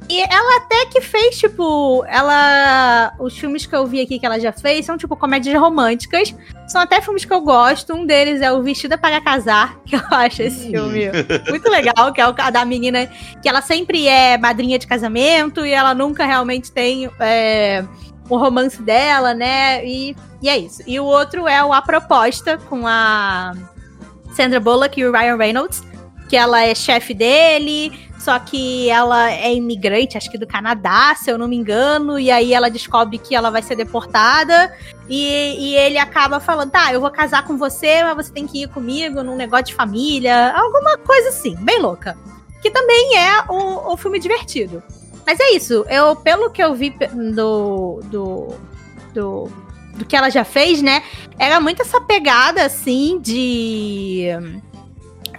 E 0.09 0.21
ela 0.21 0.57
até 0.57 0.87
que 0.87 1.01
fez, 1.01 1.39
tipo, 1.39 2.05
ela. 2.07 3.15
Os 3.19 3.39
filmes 3.39 3.67
que 3.67 3.75
eu 3.75 3.87
vi 3.87 4.01
aqui 4.01 4.19
que 4.19 4.27
ela 4.27 4.39
já 4.39 4.53
fez 4.53 4.85
são, 4.85 4.97
tipo, 4.97 5.17
comédias 5.17 5.59
românticas. 5.59 6.35
São 6.67 6.81
até 6.81 7.01
filmes 7.01 7.25
que 7.25 7.33
eu 7.33 7.41
gosto. 7.41 7.95
Um 7.95 8.05
deles 8.05 8.41
é 8.41 8.53
o 8.53 8.63
Vestida 8.63 8.99
para 8.99 9.21
Casar, 9.21 9.79
que 9.87 9.97
eu 9.97 10.03
acho 10.11 10.43
esse 10.43 10.71
filme 10.71 11.11
muito 11.49 11.69
legal, 11.71 12.13
que 12.13 12.21
é 12.21 12.27
o 12.27 12.33
da 12.33 12.65
menina 12.65 13.09
que 13.41 13.49
ela 13.49 13.63
sempre 13.63 14.07
é 14.07 14.37
madrinha 14.37 14.79
de 14.79 14.87
casamento 14.87 15.65
e 15.65 15.73
ela 15.73 15.95
nunca 15.95 16.25
realmente 16.25 16.71
tem 16.71 17.11
é, 17.21 17.85
o 18.29 18.37
romance 18.37 18.83
dela, 18.83 19.35
né? 19.35 19.85
E, 19.87 20.17
e 20.43 20.49
é 20.49 20.59
isso. 20.59 20.83
E 20.87 20.99
o 20.99 21.05
outro 21.05 21.47
é 21.47 21.63
o 21.65 21.73
A 21.73 21.83
Proposta, 21.83 22.59
com 22.69 22.87
a 22.87 23.55
Sandra 24.35 24.61
Bullock 24.61 24.99
e 25.01 25.05
o 25.05 25.13
Ryan 25.13 25.37
Reynolds, 25.37 25.83
que 26.29 26.37
ela 26.37 26.63
é 26.63 26.75
chefe 26.75 27.15
dele, 27.15 27.93
só 28.23 28.39
que 28.39 28.89
ela 28.89 29.33
é 29.33 29.53
imigrante, 29.53 30.17
acho 30.17 30.31
que 30.31 30.39
do 30.39 30.47
Canadá, 30.47 31.13
se 31.17 31.29
eu 31.29 31.37
não 31.37 31.49
me 31.49 31.57
engano, 31.57 32.21
e 32.21 32.31
aí 32.31 32.55
ela 32.55 32.71
descobre 32.71 33.19
que 33.19 33.35
ela 33.35 33.51
vai 33.51 33.63
ser 33.63 33.75
deportada, 33.75 34.73
e, 35.09 35.57
e 35.59 35.75
ele 35.75 35.99
acaba 35.99 36.39
falando, 36.39 36.71
tá, 36.71 36.93
eu 36.93 37.01
vou 37.01 37.11
casar 37.11 37.45
com 37.45 37.57
você, 37.59 38.05
mas 38.05 38.15
você 38.27 38.33
tem 38.33 38.47
que 38.47 38.63
ir 38.63 38.69
comigo 38.69 39.25
num 39.25 39.35
negócio 39.35 39.67
de 39.67 39.75
família, 39.75 40.53
alguma 40.57 40.97
coisa 40.99 41.31
assim, 41.31 41.57
bem 41.57 41.81
louca. 41.81 42.17
Que 42.63 42.71
também 42.71 43.19
é 43.19 43.43
um, 43.51 43.93
um 43.93 43.97
filme 43.97 44.21
divertido. 44.21 44.81
Mas 45.27 45.41
é 45.41 45.51
isso, 45.57 45.85
eu, 45.89 46.15
pelo 46.15 46.49
que 46.51 46.63
eu 46.63 46.77
vi 46.77 46.91
do, 47.35 48.01
do, 48.05 48.55
do, 49.13 49.53
do 49.97 50.05
que 50.05 50.15
ela 50.15 50.31
já 50.31 50.45
fez, 50.45 50.81
né, 50.81 51.03
era 51.41 51.61
muito 51.61 51.83
essa 51.83 52.01
pegada, 52.01 52.65
assim, 52.65 53.19
de 53.21 54.29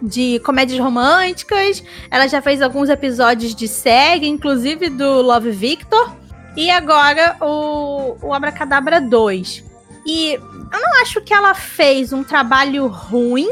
de 0.03 0.39
comédias 0.39 0.79
românticas. 0.79 1.81
Ela 2.11 2.27
já 2.27 2.41
fez 2.41 2.61
alguns 2.61 2.89
episódios 2.89 3.55
de 3.55 3.67
série, 3.67 4.27
inclusive 4.27 4.89
do 4.89 5.21
Love 5.21 5.51
Victor. 5.51 6.13
E 6.55 6.69
agora 6.69 7.37
o, 7.41 8.17
o 8.21 8.33
Abracadabra 8.33 8.99
2. 8.99 9.63
E 10.05 10.33
eu 10.33 10.81
não 10.81 11.01
acho 11.01 11.21
que 11.21 11.33
ela 11.33 11.53
fez 11.53 12.11
um 12.11 12.23
trabalho 12.23 12.87
ruim, 12.87 13.49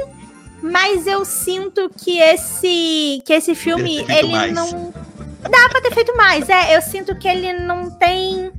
mas 0.61 1.07
eu 1.07 1.23
sinto 1.23 1.89
que 1.89 2.19
esse 2.19 3.21
que 3.25 3.33
esse 3.33 3.55
filme 3.55 4.05
ele 4.09 4.33
mais. 4.33 4.53
não 4.53 4.93
dá 5.41 5.69
pra 5.69 5.81
ter 5.81 5.93
feito 5.93 6.15
mais. 6.15 6.49
É, 6.49 6.75
eu 6.75 6.81
sinto 6.81 7.15
que 7.15 7.27
ele 7.27 7.53
não 7.53 7.89
tem 7.89 8.51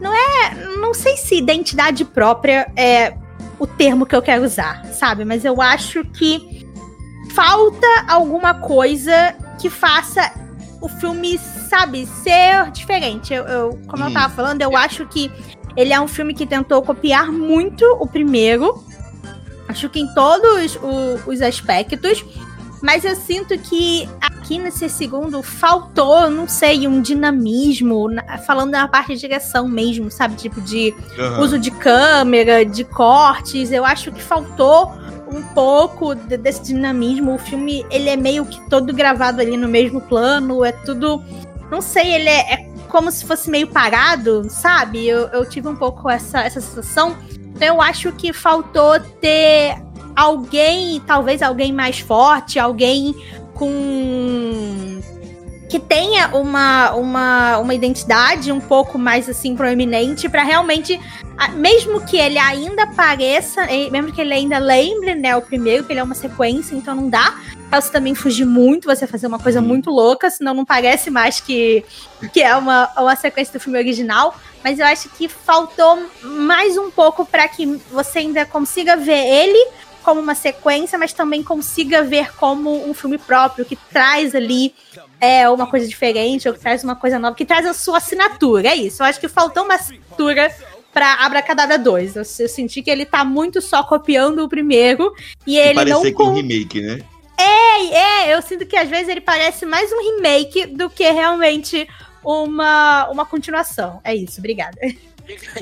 não 0.00 0.14
é, 0.14 0.54
não 0.80 0.94
sei 0.94 1.16
se 1.16 1.36
identidade 1.36 2.04
própria 2.04 2.70
é 2.76 3.14
o 3.58 3.66
termo 3.66 4.06
que 4.06 4.14
eu 4.14 4.22
quero 4.22 4.44
usar, 4.44 4.84
sabe? 4.86 5.24
Mas 5.24 5.44
eu 5.44 5.60
acho 5.60 6.04
que 6.04 6.67
falta 7.34 7.86
alguma 8.08 8.54
coisa 8.54 9.34
que 9.60 9.68
faça 9.70 10.32
o 10.80 10.88
filme, 10.88 11.38
sabe, 11.38 12.06
ser 12.06 12.70
diferente. 12.70 13.34
Eu, 13.34 13.44
eu- 13.44 13.78
como 13.88 14.04
eu 14.04 14.08
Hum. 14.08 14.12
tava 14.14 14.32
falando, 14.34 14.62
eu 14.62 14.76
acho 14.76 15.06
que 15.06 15.30
ele 15.76 15.92
é 15.92 16.00
um 16.00 16.08
filme 16.08 16.34
que 16.34 16.46
tentou 16.46 16.80
copiar 16.82 17.30
muito 17.32 17.84
o 18.00 18.06
primeiro. 18.06 18.84
Acho 19.68 19.88
que 19.88 20.00
em 20.00 20.12
todos 20.14 20.76
o- 20.76 21.30
os 21.30 21.42
aspectos. 21.42 22.24
Mas 22.82 23.04
eu 23.04 23.16
sinto 23.16 23.58
que 23.58 24.08
aqui 24.20 24.58
nesse 24.58 24.88
segundo 24.88 25.42
faltou, 25.42 26.30
não 26.30 26.46
sei, 26.46 26.86
um 26.86 27.00
dinamismo, 27.00 28.08
na- 28.08 28.38
falando 28.38 28.70
na 28.70 28.86
parte 28.86 29.14
de 29.14 29.20
direção 29.20 29.66
mesmo, 29.68 30.10
sabe? 30.10 30.36
Tipo, 30.36 30.60
de 30.60 30.94
Aham. 31.18 31.40
uso 31.40 31.58
de 31.58 31.70
câmera, 31.70 32.64
de 32.64 32.84
cortes. 32.84 33.72
Eu 33.72 33.84
acho 33.84 34.12
que 34.12 34.22
faltou 34.22 34.92
um 35.30 35.42
pouco 35.42 36.14
de- 36.14 36.36
desse 36.36 36.62
dinamismo. 36.62 37.34
O 37.34 37.38
filme, 37.38 37.84
ele 37.90 38.08
é 38.08 38.16
meio 38.16 38.46
que 38.46 38.60
todo 38.70 38.92
gravado 38.94 39.40
ali 39.40 39.56
no 39.56 39.68
mesmo 39.68 40.00
plano, 40.00 40.64
é 40.64 40.72
tudo... 40.72 41.22
Não 41.70 41.82
sei, 41.82 42.14
ele 42.14 42.28
é, 42.30 42.54
é 42.54 42.68
como 42.88 43.10
se 43.10 43.26
fosse 43.26 43.50
meio 43.50 43.66
parado, 43.66 44.46
sabe? 44.48 45.06
Eu, 45.06 45.26
eu 45.28 45.44
tive 45.44 45.68
um 45.68 45.76
pouco 45.76 46.08
essa, 46.08 46.40
essa 46.40 46.60
sensação. 46.60 47.14
Então 47.54 47.68
eu 47.68 47.82
acho 47.82 48.10
que 48.12 48.32
faltou 48.32 48.98
ter 49.20 49.76
alguém, 50.18 51.00
talvez 51.06 51.42
alguém 51.42 51.72
mais 51.72 52.00
forte, 52.00 52.58
alguém 52.58 53.14
com 53.54 55.00
que 55.68 55.78
tenha 55.78 56.28
uma, 56.34 56.92
uma, 56.94 57.58
uma 57.58 57.74
identidade 57.74 58.50
um 58.50 58.58
pouco 58.58 58.98
mais 58.98 59.28
assim 59.28 59.54
proeminente 59.54 60.28
pra 60.28 60.42
realmente 60.42 60.98
mesmo 61.54 62.00
que 62.04 62.16
ele 62.16 62.38
ainda 62.38 62.84
pareça, 62.86 63.64
mesmo 63.92 64.10
que 64.10 64.20
ele 64.20 64.34
ainda 64.34 64.58
lembre, 64.58 65.14
né, 65.14 65.36
o 65.36 65.42
primeiro, 65.42 65.84
que 65.84 65.92
ele 65.92 66.00
é 66.00 66.02
uma 66.02 66.14
sequência, 66.14 66.74
então 66.74 66.96
não 66.96 67.08
dá 67.08 67.38
pra 67.70 67.80
você 67.80 67.92
também 67.92 68.12
fugir 68.14 68.44
muito, 68.44 68.86
você 68.86 69.06
fazer 69.06 69.28
uma 69.28 69.38
coisa 69.38 69.60
Uhum. 69.60 69.66
muito 69.66 69.88
louca, 69.90 70.30
senão 70.30 70.52
não 70.52 70.64
parece 70.64 71.10
mais 71.10 71.38
que, 71.38 71.84
que 72.32 72.42
é 72.42 72.56
uma, 72.56 72.90
uma 72.98 73.14
sequência 73.14 73.52
do 73.52 73.62
filme 73.62 73.78
original. 73.78 74.34
Mas 74.64 74.80
eu 74.80 74.86
acho 74.86 75.08
que 75.10 75.28
faltou 75.28 76.02
mais 76.22 76.76
um 76.76 76.90
pouco 76.90 77.24
pra 77.24 77.46
que 77.46 77.66
você 77.92 78.18
ainda 78.18 78.44
consiga 78.44 78.96
ver 78.96 79.24
ele 79.24 79.68
como 80.02 80.20
uma 80.20 80.34
sequência, 80.34 80.98
mas 80.98 81.12
também 81.12 81.42
consiga 81.42 82.02
ver 82.02 82.34
como 82.36 82.88
um 82.88 82.94
filme 82.94 83.18
próprio, 83.18 83.64
que 83.64 83.76
traz 83.76 84.34
ali 84.34 84.74
é, 85.20 85.48
uma 85.48 85.66
coisa 85.66 85.86
diferente, 85.86 86.48
ou 86.48 86.54
que 86.54 86.60
traz 86.60 86.82
uma 86.84 86.96
coisa 86.96 87.18
nova, 87.18 87.34
que 87.36 87.44
traz 87.44 87.66
a 87.66 87.74
sua 87.74 87.98
assinatura. 87.98 88.68
É 88.68 88.76
isso. 88.76 89.02
Eu 89.02 89.06
acho 89.06 89.20
que 89.20 89.28
faltou 89.28 89.64
uma 89.64 89.74
assinatura 89.74 90.54
pra 90.92 91.14
Abracadabra 91.24 91.78
2. 91.78 92.16
Eu, 92.16 92.22
eu 92.22 92.48
senti 92.48 92.82
que 92.82 92.90
ele 92.90 93.04
tá 93.04 93.24
muito 93.24 93.60
só 93.60 93.82
copiando 93.82 94.44
o 94.44 94.48
primeiro 94.48 95.12
e 95.46 95.54
E 95.54 95.58
ele 95.58 95.84
não 95.84 96.02
com 96.02 96.12
con- 96.12 96.30
um 96.30 96.34
remake, 96.34 96.80
né? 96.80 97.00
é, 97.92 98.34
eu 98.34 98.42
sinto 98.42 98.66
que 98.66 98.76
às 98.76 98.88
vezes 98.88 99.08
ele 99.08 99.20
parece 99.20 99.64
mais 99.64 99.90
um 99.92 100.16
remake 100.16 100.66
do 100.66 100.90
que 100.90 101.08
realmente 101.10 101.88
uma, 102.24 103.08
uma 103.10 103.24
continuação. 103.24 104.00
É 104.02 104.14
isso, 104.14 104.38
obrigada. 104.40 104.76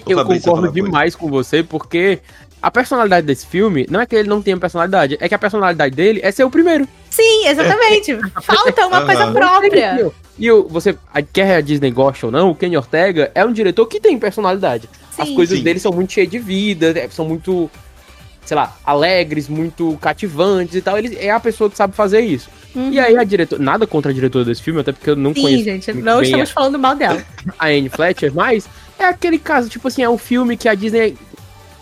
Eu 0.07 0.24
concordo 0.24 0.70
demais 0.72 1.14
com 1.16 1.28
você, 1.28 1.62
porque 1.62 2.20
a 2.61 2.70
personalidade 2.70 3.26
desse 3.26 3.46
filme 3.46 3.86
não 3.90 4.00
é 4.00 4.07
que 4.07 4.16
ele 4.16 4.28
não 4.28 4.42
tenha 4.42 4.57
personalidade, 4.57 5.16
é 5.20 5.28
que 5.28 5.34
a 5.34 5.38
personalidade 5.38 5.94
dele 5.94 6.20
é 6.22 6.30
ser 6.30 6.44
o 6.44 6.50
primeiro. 6.50 6.88
Sim, 7.11 7.46
exatamente. 7.46 8.18
Falta 8.42 8.86
uma 8.86 9.04
coisa 9.04 9.30
própria. 9.30 10.12
E 10.38 10.50
o, 10.50 10.66
você, 10.68 10.96
a- 11.12 11.22
quer 11.22 11.57
a 11.57 11.61
Disney 11.61 11.90
goste 11.90 12.26
ou 12.26 12.32
não, 12.32 12.50
o 12.50 12.54
Kenny 12.54 12.76
Ortega 12.76 13.30
é 13.34 13.44
um 13.44 13.52
diretor 13.52 13.86
que 13.86 14.00
tem 14.00 14.18
personalidade. 14.18 14.88
As 15.16 15.28
Sim. 15.28 15.34
coisas 15.34 15.59
Sim. 15.59 15.64
dele 15.64 15.78
são 15.80 15.92
muito 15.92 16.12
cheias 16.12 16.30
de 16.30 16.38
vida, 16.38 16.92
é, 16.98 17.09
são 17.09 17.24
muito, 17.26 17.70
sei 18.44 18.54
lá, 18.54 18.76
alegres, 18.84 19.48
muito 19.48 19.96
cativantes 20.00 20.74
e 20.74 20.82
tal. 20.82 20.98
Ele 20.98 21.16
é 21.18 21.30
a 21.30 21.40
pessoa 21.40 21.70
que 21.70 21.76
sabe 21.76 21.94
fazer 21.96 22.20
isso. 22.20 22.50
Uhum. 22.74 22.92
E 22.92 23.00
aí 23.00 23.16
a 23.16 23.24
diretora, 23.24 23.62
nada 23.62 23.86
contra 23.86 24.11
a 24.11 24.14
diretora 24.14 24.44
desse 24.44 24.62
filme, 24.62 24.80
até 24.80 24.92
porque 24.92 25.09
eu 25.09 25.16
não 25.16 25.32
Sim, 25.32 25.40
conheço 25.40 25.64
gente, 25.64 25.92
muito 25.94 26.04
não 26.04 26.20
estamos 26.20 26.50
falando 26.50 26.78
mal 26.78 26.94
dela. 26.94 27.22
a 27.59 27.68
Anne 27.68 27.88
Fletcher, 27.88 28.30
mas 28.34 28.68
é 28.98 29.07
aquele 29.07 29.38
caso, 29.38 29.70
tipo 29.70 29.88
assim, 29.88 30.02
é 30.02 30.09
um 30.11 30.18
filme 30.18 30.54
que 30.59 30.68
a 30.68 30.74
Disney 30.74 31.16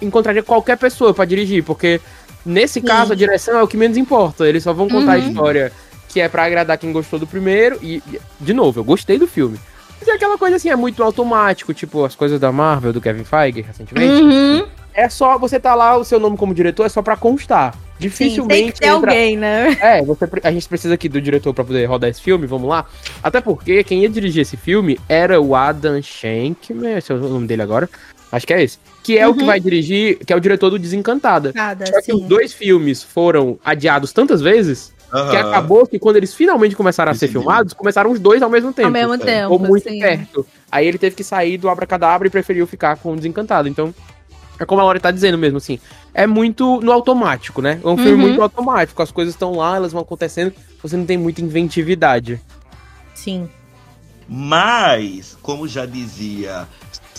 encontraria 0.05 0.43
qualquer 0.43 0.77
pessoa 0.79 1.13
pra 1.15 1.25
dirigir, 1.25 1.63
porque 1.65 2.01
nesse 2.45 2.81
Sim. 2.81 2.87
caso 2.87 3.13
a 3.13 3.17
direção 3.17 3.59
é 3.59 3.63
o 3.63 3.69
que 3.69 3.77
menos 3.77 3.97
importa. 3.97 4.47
Eles 4.49 4.63
só 4.63 4.73
vão 4.73 4.89
contar 4.89 5.15
a 5.15 5.19
Uhum. 5.19 5.29
história 5.29 5.73
que 6.09 6.21
é 6.21 6.29
pra 6.29 6.45
agradar 6.45 6.79
quem 6.79 6.93
gostou 6.93 7.19
do 7.19 7.27
primeiro 7.27 7.79
e, 7.83 8.03
de 8.41 8.53
novo, 8.55 8.81
eu 8.81 8.85
gostei 8.85 9.19
do 9.19 9.27
filme. 9.27 9.59
Mas 9.99 10.09
é 10.09 10.13
aquela 10.13 10.37
coisa 10.39 10.57
assim, 10.57 10.69
é 10.69 10.77
muito 10.77 11.03
automático, 11.03 11.73
tipo 11.75 12.05
as 12.05 12.15
coisas 12.15 12.39
da 12.39 12.53
Marvel, 12.53 12.93
do 12.93 13.01
Kevin 13.01 13.25
Feige, 13.25 13.63
recentemente. 13.63 14.23
Uhum. 14.23 14.67
É 14.93 15.09
só 15.09 15.37
você 15.39 15.59
tá 15.59 15.75
lá, 15.75 15.97
o 15.97 16.05
seu 16.05 16.21
nome 16.21 16.37
como 16.37 16.55
diretor 16.55 16.85
é 16.87 16.89
só 16.89 17.03
pra 17.03 17.17
constar. 17.17 17.73
Sim, 17.75 17.81
Dificilmente 17.99 18.63
tem 18.63 18.73
que 18.73 18.81
ter 18.81 18.87
entra- 18.89 19.11
alguém, 19.11 19.37
né? 19.37 19.77
é, 19.81 20.03
você, 20.03 20.29
a 20.43 20.53
gente 20.53 20.69
precisa 20.69 20.95
aqui 20.95 21.09
do 21.09 21.21
diretor 21.21 21.55
pra 21.55 21.65
poder 21.65 21.85
rodar 21.87 22.11
esse 22.11 22.21
filme, 22.21 22.47
vamos 22.47 22.69
lá. 22.69 22.85
Até 23.23 23.41
porque 23.41 23.83
quem 23.83 24.03
ia 24.03 24.09
dirigir 24.09 24.43
esse 24.43 24.57
filme 24.57 25.01
era 25.09 25.41
o 25.41 25.55
Adam 25.57 26.01
Shankman, 26.03 26.97
esse 26.99 27.11
é 27.11 27.15
o 27.15 27.19
nome 27.19 27.47
dele 27.47 27.63
agora. 27.63 27.89
Acho 28.35 28.47
que 28.47 28.53
é 28.55 28.63
esse. 28.63 28.79
Que 29.03 29.17
é 29.19 29.29
o 29.29 29.35
que 29.35 29.41
Uhum. 29.41 29.47
vai 29.47 29.61
dirigir, 29.61 30.19
que 30.25 30.33
é 30.33 30.37
o 30.37 30.41
diretor 30.41 30.71
do 30.71 30.79
Desencantada. 30.79 31.53
Nada, 31.55 31.87
Só 31.87 32.01
que 32.03 32.13
os 32.13 32.21
sim. 32.23 32.27
dois 32.29 32.53
filmes 32.53 33.03
foram 33.03 33.59
adiados 33.65 34.13
tantas 34.13 34.41
vezes 34.41 34.93
que 35.09 35.17
Aham. 35.37 35.51
acabou 35.51 35.87
que 35.87 35.99
quando 35.99 36.17
eles 36.17 36.35
finalmente 36.35 36.75
começaram 36.75 37.13
a 37.13 37.15
ser 37.15 37.27
Entendi. 37.27 37.39
filmados, 37.39 37.73
começaram 37.73 38.11
os 38.11 38.19
dois 38.19 38.43
ao 38.43 38.51
mesmo 38.51 38.73
tempo. 38.73 38.87
Ao 38.89 38.93
mesmo 38.93 39.15
é. 39.15 39.19
tempo, 39.19 39.53
Ou 39.53 39.59
muito 39.61 39.89
sim. 39.89 40.01
perto. 40.01 40.45
Aí 40.73 40.87
ele 40.87 40.99
teve 40.99 41.15
que 41.15 41.23
sair 41.23 41.57
do 41.57 41.69
Abracadabra 41.69 42.27
e 42.27 42.31
preferiu 42.31 42.67
ficar 42.67 42.97
com 42.97 43.13
o 43.13 43.17
Desencantado. 43.17 43.69
Então, 43.69 43.95
é 44.59 44.65
como 44.65 44.81
a 44.81 44.85
Laura 44.85 44.99
tá 44.99 45.13
dizendo 45.13 45.39
mesmo, 45.39 45.59
assim. 45.59 45.79
É 46.13 46.27
muito 46.27 46.81
no 46.81 46.91
automático, 46.91 47.63
né? 47.63 47.79
É 47.85 47.87
um 47.89 47.97
filme 47.97 48.13
Uhum. 48.15 48.19
muito 48.31 48.43
automático. 48.43 49.01
As 49.01 49.13
coisas 49.13 49.35
estão 49.35 49.53
lá, 49.55 49.77
elas 49.77 49.93
vão 49.93 50.03
acontecendo. 50.03 50.53
Você 50.83 50.97
não 50.97 51.07
tem 51.07 51.17
muita 51.19 51.41
inventividade. 51.41 52.41
Sim. 53.15 53.49
Mas, 54.29 55.37
como 55.43 55.69
já 55.69 55.87
dizia 55.87 56.67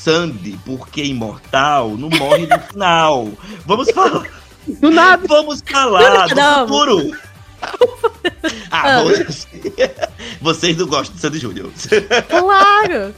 Sandy, 0.09 0.59
porque 0.63 1.03
imortal, 1.03 1.89
não 1.97 2.09
morre 2.09 2.45
no 2.45 2.59
final. 2.71 3.27
Vamos 3.65 3.89
falar. 3.89 4.27
Do 4.67 4.91
nada. 4.91 5.27
Vamos 5.27 5.63
falar 5.65 6.27
do 6.29 6.35
Não. 6.35 6.67
futuro. 6.67 7.11
Ah, 8.69 8.97
Ah. 8.97 9.03
vocês- 9.03 9.47
vocês 10.41 10.77
não 10.77 10.85
gostam 10.85 11.15
de 11.15 11.21
Sandy 11.21 11.39
Júnior. 11.39 11.71
Claro. 12.27 13.15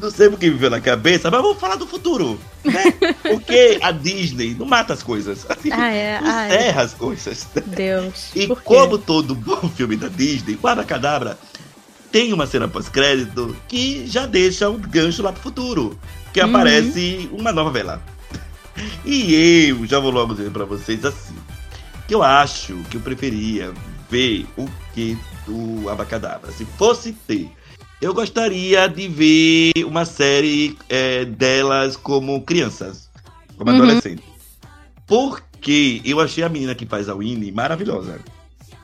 Não 0.00 0.10
sei 0.10 0.28
o 0.28 0.36
que 0.36 0.50
me 0.50 0.56
veio 0.56 0.70
na 0.70 0.80
cabeça, 0.80 1.30
mas 1.30 1.40
vamos 1.42 1.58
falar 1.58 1.76
do 1.76 1.86
futuro. 1.86 2.38
Né? 2.64 2.84
Porque 3.22 3.78
a 3.82 3.90
Disney 3.92 4.54
não 4.58 4.66
mata 4.66 4.92
as 4.92 5.02
coisas. 5.02 5.46
Assim, 5.48 5.70
Ah, 5.72 5.90
é. 5.90 6.20
não 6.20 6.30
Ai, 6.30 6.48
encerra 6.48 6.82
as 6.82 6.94
coisas. 6.94 7.48
Deus. 7.66 8.30
E 8.34 8.46
como 8.48 8.98
todo 8.98 9.34
bom 9.34 9.68
filme 9.74 9.96
da 9.96 10.08
Disney, 10.08 10.58
o 10.62 10.66
Abracadabra 10.68 11.38
tem 12.10 12.32
uma 12.32 12.46
cena 12.46 12.66
pós-crédito 12.68 13.56
que 13.68 14.06
já 14.06 14.26
deixa 14.26 14.68
um 14.68 14.78
gancho 14.78 15.22
lá 15.22 15.32
pro 15.32 15.42
futuro. 15.42 15.98
Que 16.32 16.40
Uhum. 16.40 16.48
aparece 16.50 17.28
uma 17.32 17.52
nova 17.52 17.70
vela. 17.70 18.02
E 19.04 19.68
eu 19.68 19.84
já 19.86 19.98
vou 19.98 20.10
logo 20.10 20.32
dizer 20.34 20.50
pra 20.50 20.64
vocês 20.64 21.04
assim. 21.04 21.34
Que 22.08 22.14
eu 22.14 22.22
acho 22.22 22.74
que 22.90 22.96
eu 22.96 23.00
preferia 23.00 23.72
ver 24.08 24.46
o 24.56 24.66
que 24.94 25.18
do 25.46 25.88
Abracadabra. 25.90 26.50
Se 26.52 26.64
fosse 26.78 27.12
ter. 27.12 27.50
Eu 28.00 28.14
gostaria 28.14 28.88
de 28.88 29.06
ver 29.08 29.72
uma 29.84 30.04
série 30.06 30.78
é, 30.88 31.24
delas 31.26 31.96
como 31.96 32.40
crianças. 32.42 33.10
Como 33.58 33.70
Uhum. 33.70 33.76
adolescentes. 33.76 34.24
Porque 35.06 36.00
eu 36.04 36.20
achei 36.20 36.42
a 36.44 36.48
menina 36.48 36.74
que 36.74 36.86
faz 36.86 37.08
a 37.08 37.14
Winnie 37.14 37.52
maravilhosa. 37.52 38.18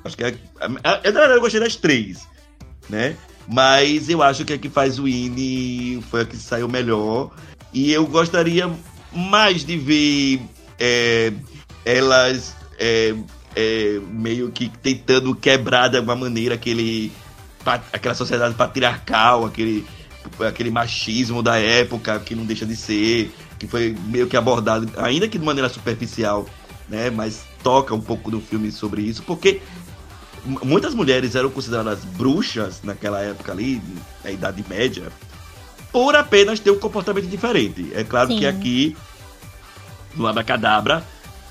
Acho 0.05 0.17
que 0.17 0.25
é. 0.25 0.35
a- 0.85 0.93
a- 0.93 1.01
eu 1.35 1.41
gostei 1.41 1.61
das 1.61 1.77
três, 1.77 2.27
né? 2.89 3.17
Mas 3.49 4.09
eu 4.09 4.23
acho 4.23 4.45
que 4.45 4.53
a 4.53 4.59
que 4.59 4.69
faz 4.69 4.99
o 4.99 5.05
Winnie 5.05 6.03
foi 6.11 6.23
a 6.23 6.25
que 6.25 6.37
saiu 6.37 6.69
melhor. 6.69 7.31
E 7.73 7.93
eu 7.93 8.07
gostaria 8.07 8.71
mais 9.13 9.65
de 9.65 9.77
ver 9.77 10.41
é, 10.79 11.33
elas 11.85 12.57
é, 12.79 13.15
é, 13.55 14.01
meio 14.11 14.51
que 14.51 14.69
tentando 14.69 15.35
quebrar 15.35 15.89
de 15.89 15.97
alguma 15.97 16.17
maneira 16.17 16.55
aquele, 16.55 17.13
aquela 17.93 18.15
sociedade 18.15 18.55
patriarcal, 18.55 19.47
aquele, 19.47 19.87
aquele 20.47 20.71
machismo 20.71 21.43
da 21.43 21.57
época 21.57 22.19
que 22.21 22.35
não 22.35 22.45
deixa 22.45 22.67
de 22.67 22.77
ser, 22.77 23.33
que 23.59 23.67
foi 23.67 23.97
meio 24.07 24.27
que 24.27 24.37
abordado, 24.37 24.89
ainda 24.99 25.29
que 25.29 25.39
de 25.39 25.45
maneira 25.45 25.69
superficial, 25.69 26.47
né? 26.89 27.11
Mas 27.11 27.45
toca 27.63 27.95
um 27.95 28.01
pouco 28.01 28.31
no 28.31 28.41
filme 28.41 28.71
sobre 28.71 29.03
isso, 29.03 29.23
porque 29.23 29.61
muitas 30.65 30.95
mulheres 30.95 31.35
eram 31.35 31.51
consideradas 31.51 32.05
bruxas 32.05 32.81
naquela 32.83 33.21
época 33.21 33.53
ali, 33.53 33.83
na 34.25 34.31
Idade 34.31 34.65
Média, 34.69 35.05
por 35.93 36.15
apenas 36.15 36.61
ter 36.61 36.71
um 36.71 36.79
comportamento 36.79 37.27
diferente. 37.27 37.91
É 37.95 38.05
claro 38.05 38.29
Sim. 38.31 38.39
que 38.39 38.47
aqui, 38.47 38.97
no 40.15 40.27
Abracadabra, 40.27 41.03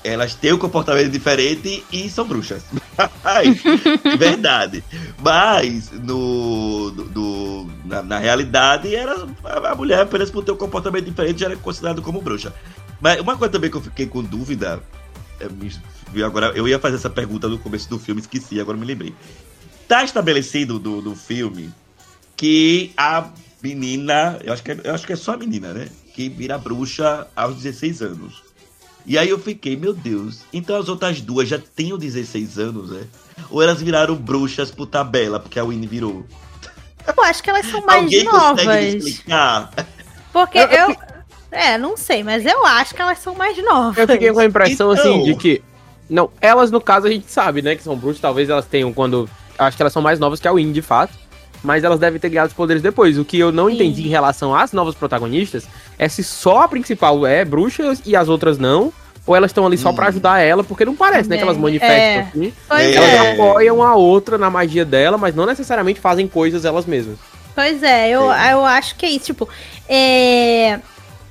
elas 0.04 0.34
têm 0.34 0.52
um 0.52 0.58
comportamento 0.58 1.10
diferente 1.10 1.84
e 1.92 2.08
são 2.08 2.26
bruxas. 2.26 2.62
Mas, 3.24 3.58
verdade. 4.18 4.84
Mas, 5.18 5.90
no, 5.90 6.90
no- 6.92 7.70
na, 7.84 8.02
na 8.02 8.18
realidade, 8.18 8.94
era, 8.94 9.26
a 9.44 9.74
mulher, 9.74 10.00
apenas 10.02 10.30
por 10.30 10.44
ter 10.44 10.52
um 10.52 10.56
comportamento 10.56 11.04
diferente, 11.06 11.40
já 11.40 11.46
era 11.46 11.56
considerada 11.56 12.00
como 12.00 12.20
bruxa. 12.20 12.54
Mas 13.00 13.20
uma 13.20 13.36
coisa 13.36 13.52
também 13.52 13.68
que 13.70 13.76
eu 13.76 13.82
fiquei 13.82 14.06
com 14.06 14.22
dúvida, 14.22 14.80
agora, 16.24 16.52
eu 16.54 16.66
ia 16.66 16.78
fazer 16.78 16.96
essa 16.96 17.10
pergunta 17.10 17.48
no 17.48 17.58
começo 17.58 17.88
do 17.88 17.98
filme, 17.98 18.20
esqueci, 18.20 18.60
agora 18.60 18.76
me 18.76 18.86
lembrei. 18.86 19.14
Tá 19.88 20.02
estabelecido 20.04 20.78
do, 20.78 21.00
do 21.00 21.14
filme 21.14 21.72
que 22.36 22.92
a 22.96 23.28
menina, 23.62 24.38
eu 24.42 24.52
acho 24.52 24.62
que, 24.62 24.72
é, 24.72 24.80
eu 24.84 24.94
acho 24.94 25.06
que 25.06 25.12
é 25.12 25.16
só 25.16 25.34
a 25.34 25.36
menina, 25.36 25.72
né? 25.72 25.88
Que 26.14 26.28
vira 26.28 26.58
bruxa 26.58 27.26
aos 27.34 27.56
16 27.56 28.02
anos. 28.02 28.42
E 29.04 29.16
aí 29.16 29.28
eu 29.28 29.38
fiquei, 29.38 29.76
meu 29.76 29.94
Deus, 29.94 30.40
então 30.52 30.76
as 30.76 30.88
outras 30.88 31.20
duas 31.20 31.48
já 31.48 31.60
tinham 31.76 31.96
16 31.96 32.58
anos, 32.58 32.90
né? 32.90 33.04
Ou 33.50 33.62
elas 33.62 33.80
viraram 33.80 34.16
bruxas 34.16 34.70
por 34.70 34.86
tabela, 34.86 35.38
porque 35.38 35.58
a 35.58 35.64
Winnie 35.64 35.86
virou. 35.86 36.26
Eu 37.06 37.22
acho 37.22 37.42
que 37.42 37.50
elas 37.50 37.66
são 37.66 37.86
mais 37.86 38.02
Alguém 38.02 38.24
consegue 38.24 38.62
me 38.62 38.66
novas. 38.66 38.94
explicar? 38.94 39.72
Porque 40.32 40.58
eu. 40.58 40.96
É, 41.56 41.78
não 41.78 41.96
sei, 41.96 42.22
mas 42.22 42.44
eu 42.44 42.64
acho 42.66 42.94
que 42.94 43.00
elas 43.02 43.18
são 43.18 43.34
mais 43.34 43.56
novas. 43.62 43.96
Eu 43.98 44.06
fiquei 44.06 44.32
com 44.32 44.40
a 44.40 44.44
impressão, 44.44 44.92
Então. 44.92 45.04
assim, 45.12 45.24
de 45.24 45.34
que. 45.34 45.62
Não, 46.08 46.30
elas, 46.40 46.70
no 46.70 46.80
caso, 46.80 47.06
a 47.06 47.10
gente 47.10 47.30
sabe, 47.30 47.62
né, 47.62 47.74
que 47.74 47.82
são 47.82 47.96
bruxas, 47.96 48.20
talvez 48.20 48.48
elas 48.48 48.66
tenham 48.66 48.92
quando. 48.92 49.28
Acho 49.58 49.76
que 49.76 49.82
elas 49.82 49.92
são 49.92 50.02
mais 50.02 50.18
novas 50.18 50.38
que 50.38 50.46
a 50.46 50.52
Winnie, 50.52 50.72
de 50.72 50.82
fato. 50.82 51.12
Mas 51.64 51.82
elas 51.82 51.98
devem 51.98 52.20
ter 52.20 52.28
ganhado 52.28 52.48
os 52.48 52.54
poderes 52.54 52.82
depois. 52.82 53.18
O 53.18 53.24
que 53.24 53.38
eu 53.38 53.50
não 53.50 53.66
Sim. 53.68 53.74
entendi 53.74 54.02
em 54.06 54.10
relação 54.10 54.54
às 54.54 54.72
novas 54.72 54.94
protagonistas 54.94 55.66
é 55.98 56.08
se 56.08 56.22
só 56.22 56.62
a 56.62 56.68
principal 56.68 57.26
é 57.26 57.44
bruxa 57.44 57.94
e 58.04 58.14
as 58.14 58.28
outras 58.28 58.58
não. 58.58 58.92
Ou 59.26 59.34
elas 59.34 59.50
estão 59.50 59.66
ali 59.66 59.76
só 59.76 59.90
Hum. 59.90 59.94
pra 59.96 60.06
ajudar 60.08 60.38
ela, 60.40 60.62
porque 60.62 60.84
não 60.84 60.94
parece, 60.94 61.28
né? 61.28 61.36
Que 61.36 61.42
elas 61.42 61.56
manifestam 61.56 61.96
É. 61.96 62.20
assim. 62.20 62.52
Pois. 62.68 62.94
Elas 62.94 63.08
é. 63.10 63.32
apoiam 63.32 63.82
a 63.82 63.96
outra 63.96 64.38
na 64.38 64.48
magia 64.48 64.84
dela, 64.84 65.18
mas 65.18 65.34
não 65.34 65.46
necessariamente 65.46 65.98
fazem 65.98 66.28
coisas 66.28 66.64
elas 66.64 66.84
mesmas. 66.86 67.16
Pois 67.52 67.82
é, 67.82 68.10
eu, 68.10 68.20
eu 68.20 68.64
acho 68.64 68.94
que 68.94 69.06
é 69.06 69.10
isso. 69.10 69.24
Tipo, 69.24 69.48
é, 69.88 70.78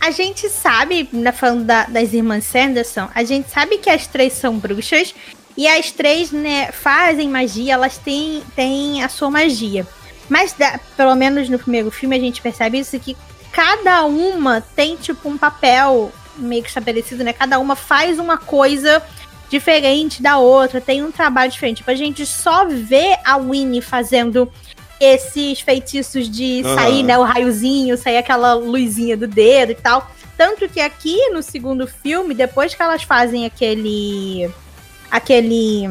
a 0.06 0.12
gente 0.12 0.48
sabe, 0.50 1.10
né, 1.12 1.32
falando 1.32 1.64
da- 1.64 1.86
das 1.86 2.14
irmãs 2.14 2.46
Sanderson, 2.46 3.10
a 3.14 3.24
gente 3.24 3.50
sabe 3.50 3.80
que 3.80 3.90
as 3.90 4.06
três 4.06 4.34
são 4.34 4.56
bruxas 4.58 5.16
e 5.58 5.68
as 5.68 5.92
três, 5.92 6.32
né, 6.32 6.72
fazem 6.72 7.28
magia, 7.28 7.74
elas 7.74 7.98
têm, 7.98 8.44
têm 8.56 9.04
a 9.04 9.10
sua 9.10 9.32
magia. 9.32 9.86
Mas, 10.30 10.54
da- 10.54 10.80
pelo 10.96 11.16
menos 11.16 11.50
no 11.50 11.58
primeiro 11.58 11.90
filme, 11.90 12.16
a 12.16 12.20
gente 12.20 12.40
percebe 12.40 12.78
isso 12.80 13.00
que 13.00 13.18
cada 13.52 14.06
uma 14.06 14.62
tem, 14.62 14.96
tipo, 14.96 15.28
um 15.28 15.38
papel 15.40 16.12
meio 16.38 16.62
que 16.62 16.68
estabelecido, 16.68 17.24
né? 17.24 17.34
Cada 17.34 17.58
uma 17.58 17.76
faz 17.76 18.20
uma 18.20 18.38
coisa 18.38 19.02
diferente 19.50 20.22
da 20.22 20.38
outra, 20.38 20.82
tem 20.82 21.04
um 21.04 21.12
trabalho 21.12 21.52
diferente. 21.52 21.78
Tipo, 21.78 21.92
a 21.92 21.96
gente 21.96 22.26
só 22.26 22.66
vê 22.66 23.18
a 23.24 23.38
Winnie 23.38 23.82
fazendo 23.82 24.52
esses 25.14 25.62
feitiços 25.62 26.30
de 26.30 26.64
sair, 26.64 27.04
né, 27.04 27.18
o 27.18 27.24
raiozinho, 27.24 27.98
sair 27.98 28.18
aquela 28.18 28.54
luzinha 28.54 29.16
do 29.16 29.28
dedo 29.28 29.72
e 29.72 29.76
tal. 29.76 30.10
Tanto 30.38 30.68
que 30.68 30.82
aqui 30.82 31.30
no 31.30 31.42
segundo 31.42 31.88
filme, 31.88 32.34
depois 32.34 32.76
que 32.76 32.82
elas 32.82 33.04
fazem 33.04 33.46
aquele. 33.46 34.50
aquele. 35.10 35.88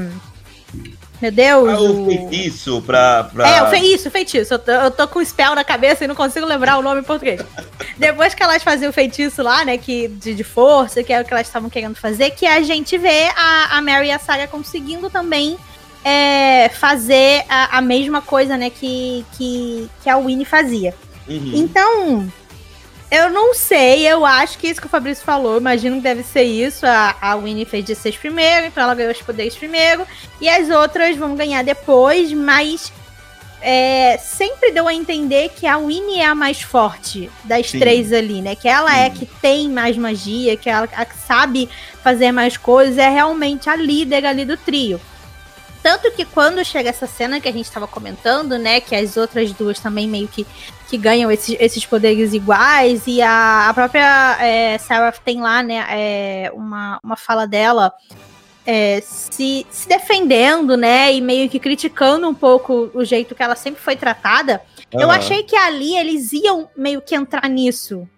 Meu 1.22 1.32
Deus. 1.32 1.68
Ah, 1.70 1.80
o 1.80 2.06
feitiço 2.06 2.82
pra. 2.82 3.24
pra... 3.24 3.48
É, 3.48 3.62
o 3.62 3.70
fe 3.70 3.78
isso, 3.78 4.08
o 4.08 4.10
feitiço. 4.10 4.54
Eu 4.54 4.58
tô, 4.58 4.70
eu 4.70 4.90
tô 4.90 5.08
com 5.08 5.18
o 5.20 5.24
spell 5.24 5.54
na 5.54 5.64
cabeça 5.64 6.04
e 6.04 6.06
não 6.06 6.14
consigo 6.14 6.44
lembrar 6.44 6.76
o 6.76 6.82
nome 6.82 7.00
em 7.00 7.04
português. 7.04 7.40
Depois 7.96 8.34
que 8.34 8.42
elas 8.42 8.62
faziam 8.62 8.90
o 8.90 8.92
feitiço 8.92 9.42
lá, 9.42 9.64
né, 9.64 9.78
que, 9.78 10.08
de, 10.08 10.34
de 10.34 10.44
força, 10.44 11.02
que 11.02 11.12
é 11.12 11.20
o 11.20 11.24
que 11.24 11.32
elas 11.32 11.46
estavam 11.46 11.70
querendo 11.70 11.94
fazer, 11.94 12.30
que 12.32 12.46
a 12.46 12.60
gente 12.62 12.98
vê 12.98 13.30
a, 13.36 13.78
a 13.78 13.80
Mary 13.80 14.08
e 14.08 14.12
a 14.12 14.18
Sarah 14.18 14.46
conseguindo 14.46 15.08
também 15.08 15.56
é, 16.04 16.68
fazer 16.68 17.44
a, 17.48 17.78
a 17.78 17.80
mesma 17.80 18.20
coisa, 18.20 18.56
né, 18.56 18.68
que, 18.68 19.24
que, 19.36 19.88
que 20.02 20.10
a 20.10 20.18
Winnie 20.18 20.44
fazia. 20.44 20.94
Uhum. 21.26 21.52
Então, 21.54 22.32
eu 23.10 23.30
não 23.30 23.54
sei, 23.54 24.06
eu 24.06 24.26
acho 24.26 24.58
que 24.58 24.68
isso 24.68 24.80
que 24.80 24.86
o 24.86 24.90
Fabrício 24.90 25.24
falou, 25.24 25.56
imagino 25.56 25.96
que 25.96 26.02
deve 26.02 26.22
ser 26.22 26.42
isso. 26.42 26.84
A, 26.84 27.16
a 27.20 27.36
Winnie 27.36 27.64
fez 27.64 27.84
16 27.84 28.18
primeiro, 28.18 28.66
então 28.66 28.82
ela 28.82 28.94
ganhou 28.94 29.12
os 29.12 29.22
poderes 29.22 29.54
primeiro, 29.54 30.06
e 30.40 30.48
as 30.48 30.68
outras 30.68 31.16
vão 31.16 31.34
ganhar 31.34 31.64
depois, 31.64 32.32
mas 32.32 32.92
é, 33.62 34.18
sempre 34.18 34.72
deu 34.72 34.86
a 34.86 34.92
entender 34.92 35.48
que 35.56 35.66
a 35.66 35.78
Winnie 35.78 36.20
é 36.20 36.26
a 36.26 36.34
mais 36.34 36.60
forte 36.60 37.30
das 37.44 37.70
Sim. 37.70 37.78
três 37.78 38.12
ali, 38.12 38.42
né? 38.42 38.54
Que 38.54 38.68
ela 38.68 38.94
é 38.94 39.08
Sim. 39.08 39.20
que 39.20 39.26
tem 39.40 39.70
mais 39.70 39.96
magia, 39.96 40.54
que 40.54 40.68
ela 40.68 40.86
a 40.92 41.04
que 41.06 41.16
sabe 41.16 41.66
fazer 42.02 42.30
mais 42.30 42.58
coisas, 42.58 42.98
é 42.98 43.08
realmente 43.08 43.70
a 43.70 43.74
líder 43.74 44.26
ali 44.26 44.44
do 44.44 44.58
trio. 44.58 45.00
Tanto 45.84 46.10
que 46.12 46.24
quando 46.24 46.64
chega 46.64 46.88
essa 46.88 47.06
cena 47.06 47.38
que 47.38 47.46
a 47.46 47.52
gente 47.52 47.70
tava 47.70 47.86
comentando, 47.86 48.56
né? 48.56 48.80
Que 48.80 48.96
as 48.96 49.18
outras 49.18 49.52
duas 49.52 49.78
também 49.78 50.08
meio 50.08 50.26
que, 50.26 50.46
que 50.88 50.96
ganham 50.96 51.30
esses, 51.30 51.54
esses 51.60 51.84
poderes 51.84 52.32
iguais. 52.32 53.02
E 53.06 53.20
a, 53.20 53.68
a 53.68 53.74
própria 53.74 54.38
é, 54.40 54.78
Sarah 54.78 55.12
tem 55.12 55.42
lá, 55.42 55.62
né? 55.62 55.84
é, 55.90 56.50
uma, 56.54 56.98
uma 57.04 57.16
fala 57.16 57.46
dela 57.46 57.92
é, 58.64 59.02
se, 59.02 59.66
se 59.70 59.86
defendendo, 59.86 60.74
né? 60.74 61.12
E 61.12 61.20
meio 61.20 61.50
que 61.50 61.58
criticando 61.58 62.26
um 62.26 62.34
pouco 62.34 62.90
o 62.94 63.04
jeito 63.04 63.34
que 63.34 63.42
ela 63.42 63.54
sempre 63.54 63.82
foi 63.82 63.94
tratada. 63.94 64.62
Eu 64.90 65.10
Aham. 65.10 65.18
achei 65.18 65.42
que 65.42 65.54
ali 65.54 65.98
eles 65.98 66.32
iam 66.32 66.66
meio 66.74 67.02
que 67.02 67.14
entrar 67.14 67.46
nisso. 67.46 68.08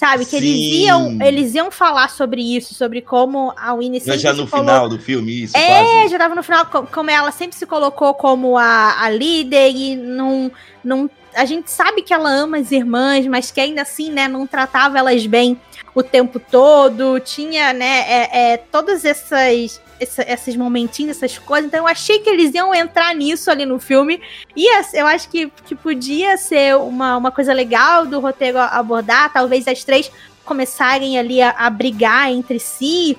Sabe? 0.00 0.24
Que 0.24 0.36
eles 0.36 0.86
iam, 0.86 1.18
eles 1.20 1.54
iam 1.54 1.70
falar 1.70 2.08
sobre 2.08 2.40
isso, 2.56 2.72
sobre 2.72 3.02
como 3.02 3.52
a 3.54 3.74
Winnie 3.74 4.00
sempre 4.00 4.18
já 4.18 4.32
se 4.32 4.40
no 4.40 4.48
colocou- 4.48 4.72
final 4.72 4.88
do 4.88 4.98
filme, 4.98 5.42
isso, 5.42 5.54
é, 5.54 5.66
quase. 5.98 6.08
já 6.08 6.16
tava 6.18 6.34
no 6.34 6.42
final, 6.42 6.64
co- 6.64 6.86
como 6.86 7.10
ela 7.10 7.30
sempre 7.30 7.54
se 7.58 7.66
colocou 7.66 8.14
como 8.14 8.56
a, 8.56 8.98
a 9.04 9.10
líder 9.10 9.70
e 9.70 9.96
não, 9.96 10.50
não. 10.82 11.10
A 11.34 11.44
gente 11.44 11.70
sabe 11.70 12.00
que 12.00 12.14
ela 12.14 12.30
ama 12.30 12.56
as 12.56 12.72
irmãs, 12.72 13.26
mas 13.26 13.50
que 13.50 13.60
ainda 13.60 13.82
assim, 13.82 14.10
né, 14.10 14.26
não 14.26 14.46
tratava 14.46 14.98
elas 14.98 15.26
bem 15.26 15.60
o 15.94 16.02
tempo 16.02 16.40
todo. 16.40 17.20
Tinha, 17.20 17.74
né, 17.74 17.98
é, 18.08 18.52
é, 18.52 18.56
todas 18.56 19.04
essas. 19.04 19.82
Essa- 20.00 20.22
esses 20.26 20.56
momentinhos, 20.56 21.16
essas 21.16 21.38
coisas. 21.38 21.66
Então 21.68 21.80
eu 21.80 21.86
achei 21.86 22.18
que 22.20 22.28
eles 22.30 22.54
iam 22.54 22.74
entrar 22.74 23.14
nisso 23.14 23.50
ali 23.50 23.64
no 23.66 23.78
filme. 23.78 24.20
E 24.56 24.68
as- 24.70 24.94
eu 24.94 25.06
acho 25.06 25.28
que, 25.28 25.52
que 25.66 25.74
podia 25.74 26.36
ser 26.36 26.76
uma, 26.76 27.16
uma 27.16 27.30
coisa 27.30 27.52
legal 27.52 28.06
do 28.06 28.18
roteiro 28.18 28.58
abordar. 28.58 29.32
Talvez 29.32 29.68
as 29.68 29.84
três 29.84 30.10
começarem 30.44 31.18
ali 31.18 31.40
a, 31.40 31.50
a 31.50 31.70
brigar 31.70 32.30
entre 32.32 32.58
si 32.58 33.16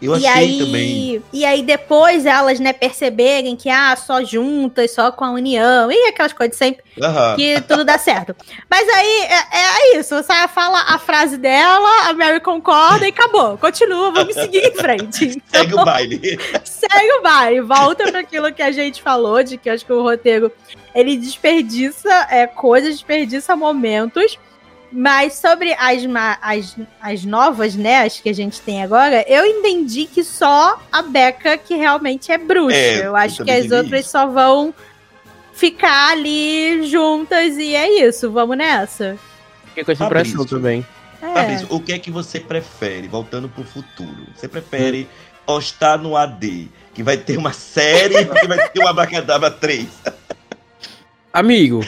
Eu 0.00 0.16
e 0.16 0.26
achei 0.26 0.42
aí, 0.42 0.58
também. 0.58 1.22
E 1.32 1.44
aí 1.44 1.62
depois 1.62 2.24
elas, 2.24 2.60
né, 2.60 2.72
perceberem 2.72 3.56
que, 3.56 3.68
ah, 3.68 3.96
só 3.96 4.22
juntas, 4.22 4.92
só 4.92 5.10
com 5.10 5.24
a 5.24 5.30
união, 5.30 5.90
e 5.90 6.08
aquelas 6.08 6.32
coisas 6.32 6.56
sempre, 6.56 6.82
Aham. 7.02 7.36
que 7.36 7.60
tudo 7.62 7.84
dá 7.84 7.98
certo. 7.98 8.34
Mas 8.70 8.88
aí, 8.88 9.20
é, 9.22 9.94
é 9.96 9.98
isso, 9.98 10.14
você 10.14 10.48
fala 10.48 10.80
a 10.82 10.98
frase 10.98 11.36
dela, 11.36 12.08
a 12.08 12.12
Mary 12.12 12.40
concorda 12.40 13.06
e 13.06 13.10
acabou. 13.10 13.58
Continua, 13.58 14.10
vamos 14.12 14.34
seguir 14.34 14.64
em 14.64 14.74
frente. 14.74 15.42
Segue 15.50 15.74
o 15.74 15.84
baile. 15.84 16.38
Segue 16.64 17.12
o 17.18 17.22
baile, 17.22 17.60
volta 17.60 18.10
para 18.10 18.20
aquilo 18.20 18.52
que 18.52 18.62
a 18.62 18.70
gente 18.70 19.02
falou, 19.02 19.42
de 19.42 19.58
que 19.58 19.68
acho 19.68 19.84
que 19.84 19.92
o 19.92 20.02
roteiro, 20.02 20.52
ele 20.94 21.16
desperdiça 21.16 22.28
é, 22.30 22.46
coisas, 22.46 22.94
desperdiça 22.94 23.56
momentos, 23.56 24.38
mas 24.90 25.34
sobre 25.34 25.72
as, 25.74 26.02
as, 26.40 26.76
as 27.00 27.24
novas, 27.24 27.74
né, 27.74 28.04
as 28.04 28.20
que 28.20 28.28
a 28.28 28.34
gente 28.34 28.60
tem 28.60 28.82
agora, 28.82 29.24
eu 29.28 29.44
entendi 29.44 30.06
que 30.06 30.24
só 30.24 30.80
a 30.90 31.02
Becca 31.02 31.58
que 31.58 31.74
realmente 31.74 32.32
é 32.32 32.38
bruxa. 32.38 32.76
É, 32.76 33.00
eu 33.00 33.04
eu 33.04 33.16
acho 33.16 33.38
que 33.38 33.44
também 33.44 33.66
as 33.66 33.70
outras 33.70 34.00
isso. 34.00 34.10
só 34.10 34.26
vão 34.26 34.74
ficar 35.52 36.12
ali 36.12 36.86
juntas 36.86 37.56
e 37.56 37.74
é 37.74 38.06
isso, 38.06 38.30
vamos 38.30 38.56
nessa. 38.56 39.18
Fiquei 39.66 39.84
com 39.84 39.92
essa 39.92 40.04
impressão 40.04 40.44
também. 40.44 40.86
É. 41.20 41.34
Fabrício, 41.34 41.66
o 41.70 41.80
que 41.80 41.92
é 41.92 41.98
que 41.98 42.10
você 42.10 42.38
prefere, 42.38 43.08
voltando 43.08 43.48
pro 43.48 43.64
futuro? 43.64 44.26
Você 44.34 44.46
prefere 44.46 45.08
postar 45.44 45.98
no 45.98 46.16
AD, 46.16 46.68
que 46.94 47.02
vai 47.02 47.16
ter 47.16 47.36
uma 47.36 47.52
série, 47.52 48.24
que 48.40 48.46
vai 48.46 48.68
ter 48.68 48.80
uma 48.80 48.90
Abracadabra 48.90 49.50
3? 49.50 49.86
Amigo, 51.38 51.80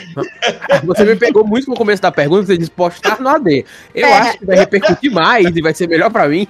você 0.84 1.04
me 1.04 1.16
pegou 1.16 1.44
muito 1.46 1.68
no 1.68 1.74
começo 1.76 2.00
da 2.00 2.12
pergunta, 2.12 2.46
você 2.46 2.56
disse 2.56 2.70
postar 2.70 3.20
no 3.20 3.28
AD. 3.28 3.64
Eu 3.94 4.06
É. 4.06 4.12
acho 4.18 4.38
que 4.38 4.46
vai 4.46 4.56
repercutir 4.56 5.10
mais 5.10 5.46
e 5.56 5.60
vai 5.60 5.74
ser 5.74 5.88
melhor 5.88 6.10
pra 6.10 6.28
mim. 6.28 6.46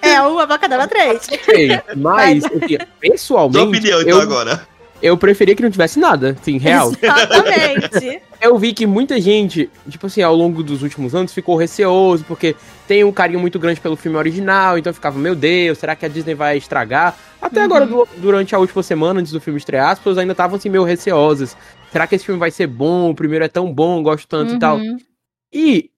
É 0.00 0.20
uma 0.20 0.46
Bacadabra 0.46 0.86
3. 0.86 1.20
Sei, 1.44 1.80
Mas, 1.96 2.42
Sua 2.44 2.60
pessoalmente, 3.00 3.64
opinião, 3.78 4.00
então, 4.02 4.10
eu, 4.18 4.20
agora. 4.20 4.60
eu 5.02 5.16
preferia 5.16 5.56
que 5.56 5.62
não 5.62 5.70
tivesse 5.70 5.98
nada, 5.98 6.36
assim, 6.40 6.58
real. 6.58 6.92
Exatamente. 7.02 8.22
Eu 8.40 8.58
vi 8.58 8.74
que 8.74 8.86
muita 8.86 9.18
gente, 9.20 9.70
tipo 9.88 10.06
assim, 10.06 10.20
ao 10.20 10.34
longo 10.36 10.62
dos 10.62 10.82
últimos 10.82 11.14
anos 11.14 11.32
ficou 11.32 11.56
receoso, 11.56 12.22
porque 12.28 12.54
tem 12.86 13.02
um 13.02 13.10
carinho 13.10 13.40
muito 13.40 13.58
grande 13.58 13.80
pelo 13.80 13.96
filme 13.96 14.18
original, 14.18 14.76
então 14.76 14.92
ficava, 14.92 15.18
meu 15.18 15.34
Deus, 15.34 15.78
será 15.78 15.96
que 15.96 16.04
a 16.04 16.08
Disney 16.08 16.34
vai 16.34 16.58
estragar? 16.58 17.16
Até 17.40 17.60
Uhum. 17.60 17.64
agora, 17.64 17.86
du- 17.86 18.06
durante 18.18 18.54
a 18.54 18.58
última 18.58 18.82
semana, 18.82 19.20
antes 19.20 19.32
do 19.32 19.40
filme 19.40 19.58
estrear, 19.58 19.90
as 19.92 19.98
pessoas 19.98 20.18
ainda 20.18 20.32
estavam 20.32 20.56
assim, 20.56 20.68
meio 20.68 20.84
receosas. 20.84 21.56
Será 21.94 22.08
que 22.08 22.16
esse 22.16 22.24
filme 22.24 22.40
vai 22.40 22.50
ser 22.50 22.66
bom? 22.66 23.10
O 23.10 23.14
primeiro 23.14 23.44
é 23.44 23.48
tão 23.48 23.72
bom, 23.72 24.02
gosto 24.02 24.26
tanto 24.26 24.52
e 24.52 24.58
tal. 24.58 24.78
Uhum. 24.78 24.96
E 25.52 25.90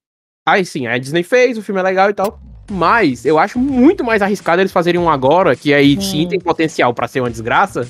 aí 0.47 0.63
sim, 0.63 0.87
a 0.87 0.99
Disney 0.99 1.23
fez, 1.23 1.57
o 1.57 1.63
filme 1.63 1.81
é 1.81 1.83
legal 1.83 2.11
e 2.11 2.13
tal. 2.13 2.39
Mas 2.71 3.25
eu 3.25 3.39
acho 3.39 3.59
muito 3.59 4.05
mais 4.05 4.21
arriscado 4.21 4.61
eles 4.61 4.73
fazerem 4.73 5.01
um 5.01 5.09
agora, 5.09 5.57
que 5.57 5.73
aí 5.73 5.99
sim, 6.03 6.27
Hum. 6.27 6.29
tem 6.29 6.39
potencial 6.39 6.93
pra 6.93 7.09
ser 7.09 7.21
uma 7.21 7.31
desgraça, 7.31 7.89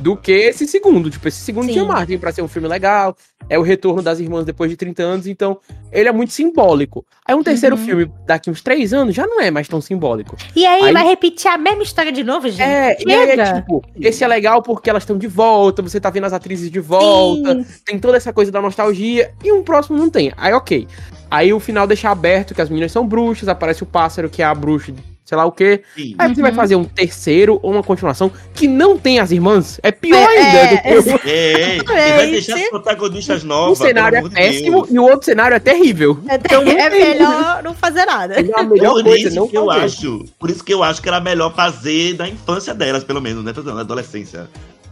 do 0.00 0.16
que 0.16 0.32
esse 0.32 0.66
segundo. 0.66 1.10
Tipo, 1.10 1.28
esse 1.28 1.40
segundo 1.40 1.66
Sim. 1.66 1.72
tinha 1.72 1.84
margem 1.84 2.18
pra 2.18 2.32
ser 2.32 2.42
um 2.42 2.48
filme 2.48 2.68
legal. 2.68 3.16
É 3.48 3.58
o 3.58 3.62
retorno 3.62 4.00
das 4.02 4.20
irmãs 4.20 4.44
depois 4.46 4.70
de 4.70 4.76
30 4.76 5.02
anos, 5.02 5.26
então 5.26 5.58
ele 5.92 6.08
é 6.08 6.12
muito 6.12 6.32
simbólico. 6.32 7.04
Aí 7.26 7.34
um 7.34 7.42
terceiro 7.42 7.76
Uhum. 7.76 7.84
filme 7.84 8.10
daqui 8.26 8.50
uns 8.50 8.62
três 8.62 8.92
anos 8.94 9.14
já 9.14 9.26
não 9.26 9.40
é 9.40 9.50
mais 9.50 9.68
tão 9.68 9.80
simbólico. 9.82 10.34
E 10.56 10.64
aí, 10.64 10.82
Aí- 10.84 10.92
vai 10.92 11.04
repetir 11.06 11.50
a 11.50 11.58
mesma 11.58 11.82
história 11.82 12.10
de 12.10 12.24
novo, 12.24 12.48
gente? 12.48 12.62
É, 12.62 12.96
e 13.06 13.12
aí 13.12 13.22
é 13.22 13.26
Chega. 13.36 13.54
tipo, 13.60 13.84
esse 14.00 14.24
é 14.24 14.28
legal 14.28 14.62
porque 14.62 14.88
elas 14.88 15.02
estão 15.02 15.18
de 15.18 15.26
volta, 15.26 15.82
você 15.82 16.00
tá 16.00 16.08
vendo 16.08 16.24
as 16.24 16.32
atrizes 16.32 16.70
de 16.70 16.80
volta, 16.80 17.54
Sim. 17.62 17.66
tem 17.84 17.98
toda 17.98 18.16
essa 18.16 18.32
coisa 18.32 18.50
da 18.50 18.62
nostalgia, 18.62 19.30
e 19.44 19.52
um 19.52 19.62
próximo 19.62 19.98
não 19.98 20.08
tem. 20.08 20.32
Aí, 20.38 20.52
ok. 20.54 20.88
Aí 21.30 21.52
o 21.52 21.60
final 21.60 21.86
deixa 21.86 22.08
aberto 22.10 22.54
que 22.54 22.62
as 22.62 22.68
meninas 22.70 22.92
são 22.92 23.06
bruxas, 23.06 23.48
aparece 23.48 23.82
o 23.82 23.86
pássaro 23.86 24.30
que 24.30 24.40
é 24.40 24.44
a 24.46 24.54
bruxa, 24.54 24.92
sei 25.24 25.36
lá 25.38 25.44
o 25.46 25.52
quê. 25.52 25.82
Sim. 25.96 26.14
Aí 26.18 26.34
você 26.34 26.42
vai 26.42 26.50
Uhum. 26.50 26.56
fazer 26.56 26.76
um 26.76 26.84
terceiro 26.84 27.58
ou 27.62 27.72
uma 27.72 27.82
continuação 27.82 28.30
que 28.54 28.68
não 28.68 28.98
tem 28.98 29.18
as 29.18 29.30
irmãs. 29.30 29.80
É 29.82 29.90
pior 29.90 30.16
É, 30.18 30.38
ainda. 30.38 30.58
é, 30.58 30.96
do 30.96 31.02
que 31.02 31.26
o- 31.26 31.28
Ei, 31.28 31.78
e 31.78 31.82
vai 32.16 32.30
deixar 32.30 32.56
as 32.56 32.68
protagonistas 32.68 33.44
um 33.44 33.46
novas. 33.48 33.78
cenário 33.78 34.18
é 34.18 34.28
péssimo 34.28 34.82
Deus. 34.82 34.90
e 34.90 34.98
o 34.98 35.02
outro 35.02 35.24
cenário 35.24 35.54
é 35.54 35.58
terrível. 35.60 36.18
É, 36.28 36.34
Então, 36.34 36.62
não 36.64 36.72
é 36.72 36.90
melhor 36.90 37.62
não 37.62 37.74
fazer 37.74 38.04
nada. 38.04 38.34
É 38.34 38.40
a 38.60 38.62
melhor 38.62 38.94
Por 38.94 39.04
coisa, 39.04 39.28
isso 39.28 39.36
não 39.36 39.48
que 39.48 39.56
eu 39.56 39.66
fazer. 39.66 39.84
acho. 39.86 40.24
Por 40.38 40.50
isso 40.50 40.62
que 40.62 40.74
eu 40.74 40.82
acho 40.82 41.00
que 41.00 41.08
era 41.08 41.20
melhor 41.20 41.54
fazer 41.54 42.14
da 42.14 42.28
infância 42.28 42.74
delas, 42.74 43.02
pelo 43.04 43.20
menos, 43.20 43.42
né? 43.44 43.52
Da 43.52 43.80
adolescência. 43.80 44.48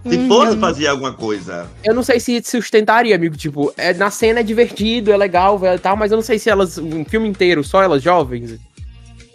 Se 0.09 0.17
Uhum. 0.17 0.27
fosse 0.29 0.57
fazer 0.57 0.89
alguma 0.89 1.13
coisa. 1.13 1.67
Eu 1.85 1.95
não 1.95 2.03
sei 2.03 2.19
se 2.19 2.43
sustentaria, 2.43 3.15
amigo. 3.15 3.37
Tipo, 3.37 3.73
é, 3.77 3.95
na 3.95 4.11
cena 4.11 4.41
é 4.41 4.43
divertido, 4.43 5.13
é 5.13 5.17
legal 5.17 5.57
velho, 5.59 5.77
e 5.77 5.79
tal, 5.79 5.95
mas 5.97 6.11
eu 6.11 6.17
não 6.17 6.23
sei 6.23 6.41
se 6.41 6.51
elas, 6.51 6.77
um 6.77 7.05
filme 7.05 7.29
inteiro, 7.29 7.63
só 7.63 7.81
elas 7.83 8.03
jovens. 8.03 8.59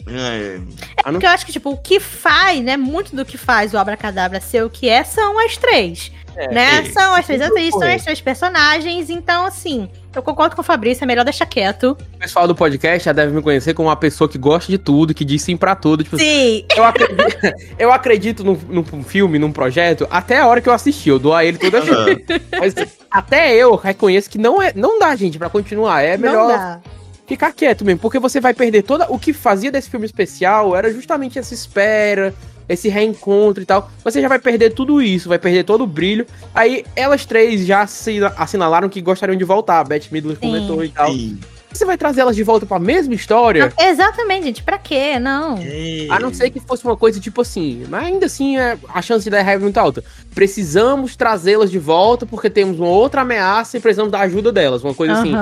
É, 0.09 0.59
Ah, 1.03 1.11
não- 1.11 1.13
Porque 1.13 1.25
eu 1.25 1.29
acho 1.31 1.45
que, 1.45 1.51
tipo, 1.51 1.69
o 1.71 1.77
que 1.77 1.99
faz, 1.99 2.61
né? 2.63 2.75
Muito 2.77 3.15
do 3.15 3.25
que 3.25 3.37
faz 3.37 3.73
o 3.73 3.77
Abracadabra 3.77 4.39
ser 4.41 4.63
o 4.63 4.69
que 4.69 4.89
é 4.89 5.03
são 5.03 5.37
as 5.39 5.57
três. 5.57 6.11
É, 6.35 6.53
né? 6.53 6.79
é. 6.79 6.83
São 6.91 7.15
as 7.15 7.25
três 7.25 7.41
atrizes, 7.41 7.71
são 7.71 7.81
as 7.87 8.03
três 8.03 8.21
personagens. 8.21 9.09
Então, 9.09 9.43
assim, 9.45 9.89
eu 10.13 10.21
concordo 10.21 10.55
com 10.55 10.61
o 10.61 10.63
Fabrício, 10.65 11.03
é 11.03 11.07
melhor 11.07 11.23
deixar 11.25 11.47
quieto. 11.47 11.97
O 12.13 12.17
pessoal 12.19 12.47
do 12.47 12.53
podcast 12.53 13.05
já 13.05 13.11
deve 13.11 13.33
me 13.33 13.41
conhecer 13.41 13.73
como 13.73 13.89
uma 13.89 13.95
pessoa 13.95 14.29
que 14.29 14.37
gosta 14.37 14.71
de 14.71 14.77
tudo, 14.77 15.15
que 15.15 15.25
diz 15.25 15.41
sim 15.41 15.57
pra 15.57 15.73
tudo. 15.75 16.03
Tipo, 16.03 16.15
Sim. 16.19 16.63
eu 16.75 16.83
acredito, 16.83 17.17
eu 17.79 17.91
acredito 17.91 18.43
num, 18.43 18.53
num 18.69 19.03
filme, 19.03 19.39
num 19.39 19.51
projeto, 19.51 20.07
até 20.11 20.37
a 20.37 20.45
hora 20.45 20.61
que 20.61 20.69
eu 20.69 20.73
assisti. 20.73 21.09
Eu 21.09 21.17
dou 21.17 21.33
a 21.33 21.43
ele 21.43 21.57
toda 21.57 21.81
vez. 21.81 21.97
aham. 21.97 22.17
Mas 22.59 22.75
até 23.09 23.55
eu 23.55 23.75
reconheço 23.75 24.29
que 24.29 24.37
não 24.37 24.61
é, 24.61 24.71
não 24.75 24.99
dá, 24.99 25.15
gente, 25.15 25.39
pra 25.39 25.49
continuar. 25.49 26.03
É 26.03 26.17
Não 26.17 26.29
melhor 26.29 26.47
dá. 26.49 26.79
Ficar 27.27 27.51
quieto 27.51 27.83
mesmo, 27.83 27.99
porque 27.99 28.17
você 28.19 28.39
vai 28.39 28.53
perder 28.53 28.83
toda 28.83 29.05
o 29.11 29.19
que 29.19 29.33
fazia 29.33 29.71
desse 29.71 29.89
filme 29.89 30.05
especial, 30.05 30.75
era 30.75 30.91
justamente 30.91 31.37
essa 31.37 31.53
espera, 31.53 32.33
esse 32.69 32.87
reencontro 32.89 33.61
e 33.61 33.65
tal. 33.65 33.91
Você 34.03 34.21
já 34.21 34.27
vai 34.29 34.39
perder 34.39 34.71
tudo 34.73 35.01
isso, 35.01 35.29
vai 35.29 35.37
perder 35.37 35.63
todo 35.65 35.83
o 35.83 35.87
brilho. 35.87 36.25
Aí 36.55 36.85
elas 36.95 37.25
três 37.25 37.65
já 37.65 37.81
assina- 37.81 38.33
assinalaram 38.37 38.87
que 38.89 39.01
gostariam 39.01 39.37
de 39.37 39.43
voltar, 39.43 39.79
a 39.79 39.83
Beth 39.83 40.05
Midler 40.11 40.35
Sim. 40.35 40.41
comentou 40.41 40.83
e 40.83 40.89
tal. 40.89 41.11
Sim. 41.11 41.37
Você 41.69 41.85
vai 41.85 41.97
trazer 41.97 42.21
elas 42.21 42.35
de 42.35 42.41
volta 42.43 42.65
pra 42.65 42.79
mesma 42.79 43.13
história? 43.13 43.71
Exatamente, 43.77 44.45
gente. 44.45 44.63
Pra 44.63 44.79
quê? 44.79 45.19
Não. 45.19 45.59
É. 45.61 46.07
A 46.09 46.17
não 46.19 46.33
ser 46.33 46.49
que 46.49 46.59
fosse 46.59 46.83
uma 46.83 46.95
coisa 46.97 47.19
tipo 47.19 47.41
assim, 47.41 47.85
mas 47.89 48.05
ainda 48.05 48.25
assim 48.25 48.57
é, 48.57 48.77
a 48.91 49.01
chance 49.01 49.25
de 49.25 49.29
dar 49.29 49.39
errado 49.39 49.57
é 49.57 49.59
muito 49.59 49.77
alta. 49.77 50.03
Precisamos 50.33 51.15
trazê-las 51.15 51.69
de 51.69 51.77
volta 51.77 52.25
porque 52.25 52.49
temos 52.49 52.79
uma 52.79 52.87
outra 52.87 53.21
ameaça 53.21 53.77
e 53.77 53.79
precisamos 53.81 54.11
da 54.11 54.21
ajuda 54.21 54.51
delas. 54.51 54.81
Uma 54.83 54.93
coisa 54.93 55.13
assim. 55.19 55.33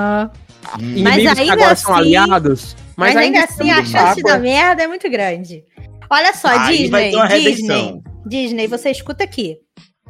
Que 0.78 1.06
ainda 1.06 1.52
agora 1.52 1.76
são 1.76 1.92
assim- 1.94 2.02
aliados. 2.16 2.76
Mas, 2.96 3.14
ainda 3.16 3.44
assim, 3.44 3.70
a 3.70 3.84
chance 3.84 4.20
água. 4.20 4.22
dar 4.32 4.38
merda 4.38 4.82
é 4.82 4.86
muito 4.86 5.08
grande. 5.10 5.62
Olha 6.08 6.32
só, 6.34 6.48
Aí 6.48 6.78
Disney, 6.78 7.12
Disney. 7.28 8.02
Disney, 8.24 8.66
você 8.66 8.90
escuta 8.90 9.24
aqui. 9.24 9.56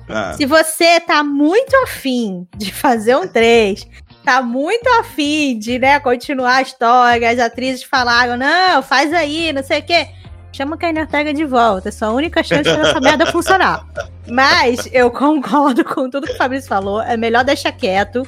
Ah, 0.08 0.34
Se 0.36 0.46
você 0.46 1.00
tá 1.00 1.24
muito 1.24 1.74
afim 1.82 2.46
de 2.56 2.72
fazer 2.72 3.16
um 3.16 3.26
3, 3.26 3.84
tá 4.24 4.40
muito 4.40 4.86
afim 5.00 5.58
de, 5.58 5.78
né, 5.80 5.98
continuar 5.98 6.56
a 6.56 6.62
história, 6.62 7.28
as 7.30 7.38
atrizes 7.40 7.82
falaram, 7.82 8.36
não, 8.36 8.82
faz 8.82 9.12
aí, 9.12 9.52
não 9.52 9.64
sei 9.64 9.80
o 9.80 9.82
quê. 9.82 10.06
Chama 10.52 10.76
a 10.76 10.78
Kenny 10.78 11.00
Ortega 11.00 11.34
de 11.34 11.44
volta, 11.44 11.88
é 11.88 11.92
sua 11.92 12.10
única 12.12 12.42
chance 12.42 12.62
de 12.62 12.70
fazer 12.70 12.88
essa 12.88 13.00
merda 13.00 13.26
funcionar. 13.26 13.84
Mas 14.30 14.88
eu 14.92 15.10
concordo 15.10 15.84
com 15.84 16.08
tudo 16.08 16.26
que 16.26 16.32
o 16.34 16.36
Fabrício 16.38 16.68
falou, 16.68 17.02
é 17.02 17.16
melhor 17.16 17.44
deixar 17.44 17.72
quieto, 17.72 18.26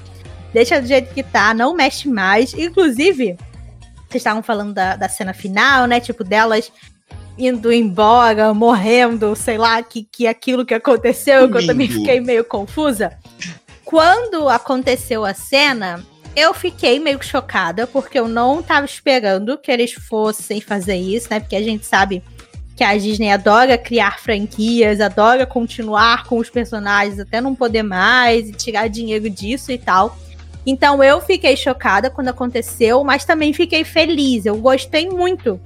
deixa 0.53 0.81
do 0.81 0.87
jeito 0.87 1.13
que 1.13 1.23
tá, 1.23 1.53
não 1.55 1.75
mexe 1.75 2.09
mais. 2.09 2.55
Inclusive, 2.55 3.37
vocês 4.09 4.21
estavam 4.21 4.43
falando 4.43 4.73
da, 4.73 4.97
da 4.97 5.09
cena 5.09 5.33
final, 5.33 5.87
né, 5.87 6.01
tipo, 6.01 6.25
delas 6.25 6.73
indo 7.39 7.73
embora, 7.73 8.53
morrendo, 8.53 9.37
sei 9.37 9.57
lá, 9.57 9.81
que, 9.83 10.03
que 10.11 10.27
aquilo 10.27 10.67
que 10.67 10.75
aconteceu, 10.75 11.49
que 11.49 11.59
eu 11.59 11.67
também 11.67 11.89
fiquei 11.89 12.21
meio 12.21 12.45
confusa. 12.45 13.17
Quando 13.85 14.49
aconteceu 14.49 15.25
a 15.25 15.33
cena, 15.33 16.05
eu 16.35 16.53
fiquei 16.53 16.99
meio 16.99 17.23
chocada, 17.23 17.87
porque 17.87 18.19
eu 18.19 18.29
não 18.29 18.63
tava 18.63 18.85
esperando 18.85 19.57
que 19.57 19.71
eles 19.71 19.93
fossem 19.93 20.61
fazer 20.61 20.97
isso, 20.97 21.29
né? 21.31 21.39
Porque 21.39 21.57
a 21.57 21.63
gente 21.63 21.87
sabe 21.87 22.23
que 22.77 22.85
a 22.85 22.97
Disney 22.97 23.31
adora 23.31 23.79
criar 23.79 24.21
franquias, 24.21 25.01
adora 25.01 25.47
continuar 25.47 26.25
com 26.25 26.39
os 26.39 26.51
personagens 26.51 27.19
até 27.19 27.41
não 27.41 27.55
poder 27.55 27.83
mais 27.83 28.49
e 28.49 28.53
tirar 28.53 28.89
dinheiro 28.89 29.29
disso 29.31 29.73
e 29.73 29.79
tal. 29.79 30.17
Então 30.67 31.03
eu 31.03 31.21
fiquei 31.21 31.57
chocada 31.57 32.11
quando 32.11 32.29
aconteceu, 32.29 33.03
mas 33.05 33.25
também 33.25 33.53
fiquei 33.53 33.85
feliz. 33.85 34.45
Eu 34.47 34.57
gostei 34.57 35.09
muito 35.09 35.61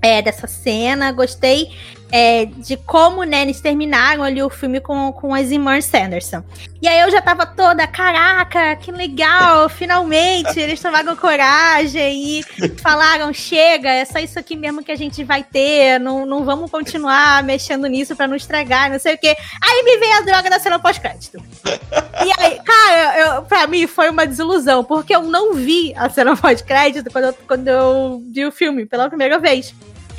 é, 0.00 0.20
dessa 0.20 0.46
cena, 0.46 1.12
gostei 1.12 1.70
é, 2.16 2.44
de 2.46 2.76
como 2.76 3.24
né, 3.24 3.42
eles 3.42 3.60
terminaram 3.60 4.22
ali 4.22 4.40
o 4.40 4.48
filme 4.48 4.80
com, 4.80 5.12
com 5.12 5.34
as 5.34 5.50
irmãs 5.50 5.84
Sanderson. 5.84 6.44
E 6.80 6.86
aí 6.86 7.00
eu 7.00 7.10
já 7.10 7.20
tava 7.20 7.44
toda, 7.44 7.88
caraca, 7.88 8.76
que 8.76 8.92
legal, 8.92 9.66
finalmente 9.68 10.60
eles 10.60 10.80
tomaram 10.80 11.16
coragem 11.16 12.38
e 12.38 12.42
falaram, 12.80 13.32
chega, 13.32 13.90
é 13.90 14.04
só 14.04 14.20
isso 14.20 14.38
aqui 14.38 14.54
mesmo 14.54 14.84
que 14.84 14.92
a 14.92 14.96
gente 14.96 15.24
vai 15.24 15.42
ter, 15.42 15.98
não, 15.98 16.24
não 16.24 16.44
vamos 16.44 16.70
continuar 16.70 17.42
mexendo 17.42 17.88
nisso 17.88 18.14
pra 18.14 18.28
não 18.28 18.36
estragar, 18.36 18.92
não 18.92 19.00
sei 19.00 19.16
o 19.16 19.18
quê. 19.18 19.34
Aí 19.60 19.82
me 19.82 19.96
veio 19.98 20.18
a 20.18 20.20
droga 20.20 20.48
da 20.48 20.60
cena 20.60 20.78
pós-crédito. 20.78 21.42
E 21.64 22.40
aí, 22.40 22.60
cara, 22.64 23.18
eu, 23.18 23.42
pra 23.42 23.66
mim 23.66 23.88
foi 23.88 24.08
uma 24.08 24.24
desilusão, 24.24 24.84
porque 24.84 25.16
eu 25.16 25.22
não 25.22 25.54
vi 25.54 25.92
a 25.96 26.08
cena 26.08 26.36
pós-crédito 26.36 27.10
quando, 27.10 27.34
quando 27.48 27.66
eu 27.66 28.22
vi 28.30 28.46
o 28.46 28.52
filme 28.52 28.86
pela 28.86 29.08
primeira 29.08 29.40
vez. 29.40 29.74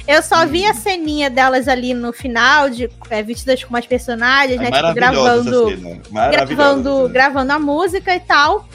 Eu 0.07 0.21
só 0.21 0.45
vi 0.45 0.65
a 0.65 0.73
ceninha 0.73 1.29
delas 1.29 1.67
ali 1.67 1.93
no 1.93 2.13
final, 2.13 2.69
de 2.69 2.89
é, 3.09 3.23
vestidas 3.23 3.63
com 3.63 3.71
umas 3.71 3.87
personagens, 3.87 4.59
é 4.59 4.63
né? 4.63 4.71
Tipo, 4.71 4.93
gravando. 4.93 6.03
Maravilhosa 6.11 6.45
gravando, 6.45 7.09
gravando 7.09 7.53
a 7.53 7.59
música 7.59 8.15
e 8.15 8.19
tal. 8.19 8.67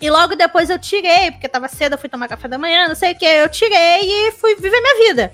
E 0.00 0.08
logo 0.08 0.36
depois 0.36 0.70
eu 0.70 0.78
tirei, 0.78 1.30
porque 1.32 1.48
tava 1.48 1.68
cedo, 1.68 1.94
eu 1.94 1.98
fui 1.98 2.08
tomar 2.08 2.28
café 2.28 2.48
da 2.48 2.56
manhã, 2.56 2.88
não 2.88 2.94
sei 2.94 3.12
o 3.12 3.18
que. 3.18 3.26
Eu 3.26 3.48
tirei 3.48 4.00
e 4.02 4.32
fui 4.32 4.54
viver 4.54 4.80
minha 4.80 5.08
vida. 5.08 5.32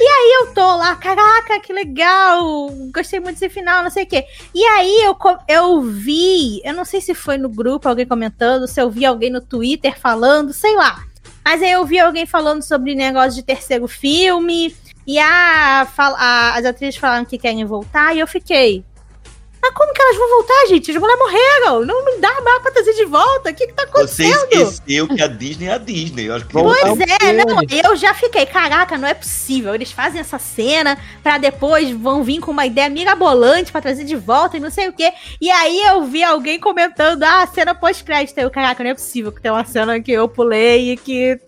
E 0.00 0.02
aí 0.02 0.40
eu 0.40 0.54
tô 0.54 0.76
lá, 0.76 0.94
caraca, 0.96 1.60
que 1.60 1.72
legal, 1.72 2.68
gostei 2.92 3.20
muito 3.20 3.38
desse 3.38 3.48
final, 3.48 3.82
não 3.82 3.90
sei 3.90 4.04
o 4.04 4.06
quê. 4.06 4.24
E 4.54 4.62
aí 4.64 5.02
eu, 5.02 5.16
eu 5.48 5.80
vi, 5.82 6.60
eu 6.64 6.74
não 6.74 6.84
sei 6.84 7.00
se 7.00 7.14
foi 7.14 7.38
no 7.38 7.48
grupo 7.48 7.88
alguém 7.88 8.06
comentando, 8.06 8.68
se 8.68 8.80
eu 8.80 8.90
vi 8.90 9.04
alguém 9.04 9.30
no 9.30 9.40
Twitter 9.40 9.98
falando, 9.98 10.52
sei 10.52 10.74
lá. 10.76 11.07
Mas 11.48 11.62
aí 11.62 11.70
eu 11.70 11.86
vi 11.86 11.98
alguém 11.98 12.26
falando 12.26 12.60
sobre 12.62 12.94
negócio 12.94 13.32
de 13.34 13.42
terceiro 13.42 13.88
filme, 13.88 14.76
e 15.06 15.18
a, 15.18 15.88
a- 15.96 16.54
as 16.58 16.64
atrizes 16.66 16.96
falaram 17.00 17.24
que 17.24 17.38
querem 17.38 17.64
voltar, 17.64 18.14
e 18.14 18.18
eu 18.20 18.26
fiquei. 18.26 18.84
Mas 19.60 19.72
como 19.72 19.92
que 19.92 20.00
elas 20.00 20.16
vão 20.16 20.28
voltar, 20.28 20.66
gente? 20.68 20.90
As 20.90 20.96
mulheres 20.96 21.18
morreram. 21.20 21.84
Não 21.84 22.04
me 22.04 22.18
dá 22.18 22.40
mais 22.42 22.62
pra 22.62 22.70
trazer 22.70 22.94
de 22.94 23.04
volta. 23.04 23.50
O 23.50 23.54
que 23.54 23.66
que 23.66 23.72
tá 23.72 23.84
Você 23.84 24.24
acontecendo? 24.24 24.52
esqueceu 24.52 25.08
que 25.08 25.22
a 25.22 25.26
Disney 25.26 25.66
é 25.66 25.72
a 25.72 25.78
Disney. 25.78 26.28
Eu 26.28 26.34
acho 26.36 26.46
que 26.46 26.52
Pois 26.52 26.78
Então, 26.78 26.96
é, 27.20 27.32
não, 27.32 27.60
eu 27.90 27.96
já 27.96 28.14
fiquei, 28.14 28.46
caraca, 28.46 28.96
não 28.96 29.08
é 29.08 29.14
possível. 29.14 29.74
Eles 29.74 29.90
fazem 29.92 30.20
essa 30.20 30.38
cena 30.38 30.98
pra 31.22 31.38
depois 31.38 31.90
vão 31.90 32.22
vir 32.22 32.40
com 32.40 32.50
uma 32.50 32.66
ideia 32.66 32.88
mirabolante 32.88 33.72
pra 33.72 33.80
trazer 33.80 34.04
de 34.04 34.16
volta 34.16 34.56
e 34.56 34.60
não 34.60 34.70
sei 34.70 34.88
o 34.88 34.92
quê. 34.92 35.12
E 35.40 35.50
aí 35.50 35.82
eu 35.82 36.04
vi 36.04 36.22
alguém 36.22 36.58
comentando, 36.60 37.22
ah, 37.24 37.46
cena 37.52 37.74
pós-crédito. 37.74 38.38
Eu, 38.38 38.50
caraca, 38.50 38.82
não 38.82 38.90
é 38.90 38.94
possível 38.94 39.32
que 39.32 39.40
tem 39.40 39.50
uma 39.50 39.64
cena 39.64 40.00
que 40.00 40.12
eu 40.12 40.28
pulei 40.28 40.92
e 40.92 40.96
que 40.96 41.38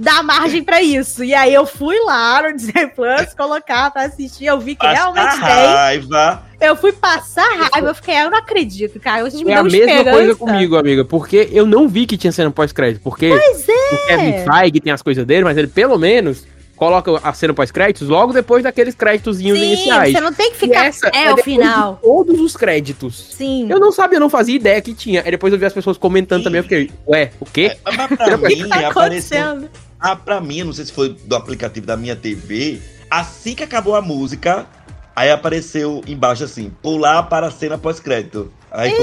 dá 0.00 0.22
margem 0.22 0.64
pra 0.64 0.80
isso. 0.82 1.22
E 1.22 1.34
aí 1.34 1.52
eu 1.52 1.66
fui 1.66 1.98
lá 2.04 2.42
no 2.42 2.56
Disney 2.56 2.86
Plus 2.88 3.34
colocar 3.36 3.90
pra 3.90 4.02
assistir, 4.04 4.46
eu 4.46 4.58
vi 4.58 4.74
que 4.74 4.80
Passa 4.86 4.94
realmente 4.94 5.32
tem. 5.32 5.40
raiva. 5.40 6.42
Eu 6.60 6.76
fui 6.76 6.92
passar 6.92 7.46
raiva, 7.70 7.88
eu 7.88 7.94
fiquei, 7.94 8.14
eu 8.16 8.30
não 8.30 8.38
acredito, 8.38 8.98
cara. 9.00 9.22
Vocês 9.22 9.42
me 9.42 9.50
É 9.52 9.56
a 9.56 9.62
mesma 9.62 9.78
esperança. 9.78 10.10
coisa 10.10 10.34
comigo, 10.36 10.76
amiga, 10.76 11.04
porque 11.04 11.48
eu 11.52 11.66
não 11.66 11.88
vi 11.88 12.06
que 12.06 12.16
tinha 12.16 12.32
cena 12.32 12.50
pós-crédito, 12.50 13.02
porque 13.02 13.28
Pois 13.30 13.68
é. 13.68 13.72
o 13.94 14.06
Kevin 14.06 14.44
Feige 14.44 14.80
tem 14.80 14.92
as 14.92 15.02
coisas 15.02 15.24
dele, 15.24 15.44
mas 15.44 15.56
ele 15.56 15.68
pelo 15.68 15.96
menos 15.98 16.46
coloca 16.76 17.18
a 17.22 17.32
cena 17.34 17.52
pós-créditos 17.52 18.08
logo 18.08 18.32
depois 18.32 18.62
daqueles 18.64 18.94
créditozinhos 18.94 19.58
Sim, 19.58 19.66
iniciais. 19.66 20.12
você 20.14 20.20
não 20.20 20.32
tem 20.32 20.50
que 20.52 20.56
ficar. 20.58 20.86
essa 20.86 21.08
É, 21.08 21.30
o 21.30 21.36
depois 21.36 21.36
de 21.36 21.42
final. 21.42 21.98
Todos 22.02 22.40
os 22.40 22.56
créditos. 22.56 23.34
Sim. 23.36 23.66
Eu 23.70 23.78
não 23.78 23.92
sabia, 23.92 24.16
eu 24.16 24.20
não 24.20 24.30
fazia 24.30 24.56
ideia 24.56 24.80
que 24.80 24.94
tinha. 24.94 25.22
Aí 25.22 25.30
depois 25.30 25.52
eu 25.52 25.58
vi 25.58 25.64
as 25.66 25.72
pessoas 25.74 25.96
comentando 25.98 26.38
Sim. 26.40 26.44
também, 26.44 26.58
eu 26.58 26.62
fiquei, 26.62 26.90
ué, 27.06 27.30
o 27.38 27.44
quê? 27.46 27.76
Mas 27.84 28.06
pra 28.16 28.34
O 28.36 28.38
que 28.38 28.56
mim, 28.56 28.68
tá 28.68 28.88
apareceu. 28.88 29.68
Ah, 30.00 30.16
pra 30.16 30.40
mim, 30.40 30.62
não 30.62 30.72
sei 30.72 30.84
se 30.86 30.92
foi 30.92 31.10
do 31.10 31.36
aplicativo 31.36 31.86
da 31.86 31.96
minha 31.96 32.16
TV, 32.16 32.80
assim 33.10 33.54
que 33.54 33.62
acabou 33.62 33.94
a 33.94 34.00
música, 34.00 34.66
aí 35.14 35.30
apareceu 35.30 36.02
embaixo 36.06 36.44
assim, 36.44 36.70
pular 36.82 37.24
para 37.24 37.48
a 37.48 37.50
cena 37.50 37.76
pós-crédito. 37.76 38.52
Aí, 38.70 38.94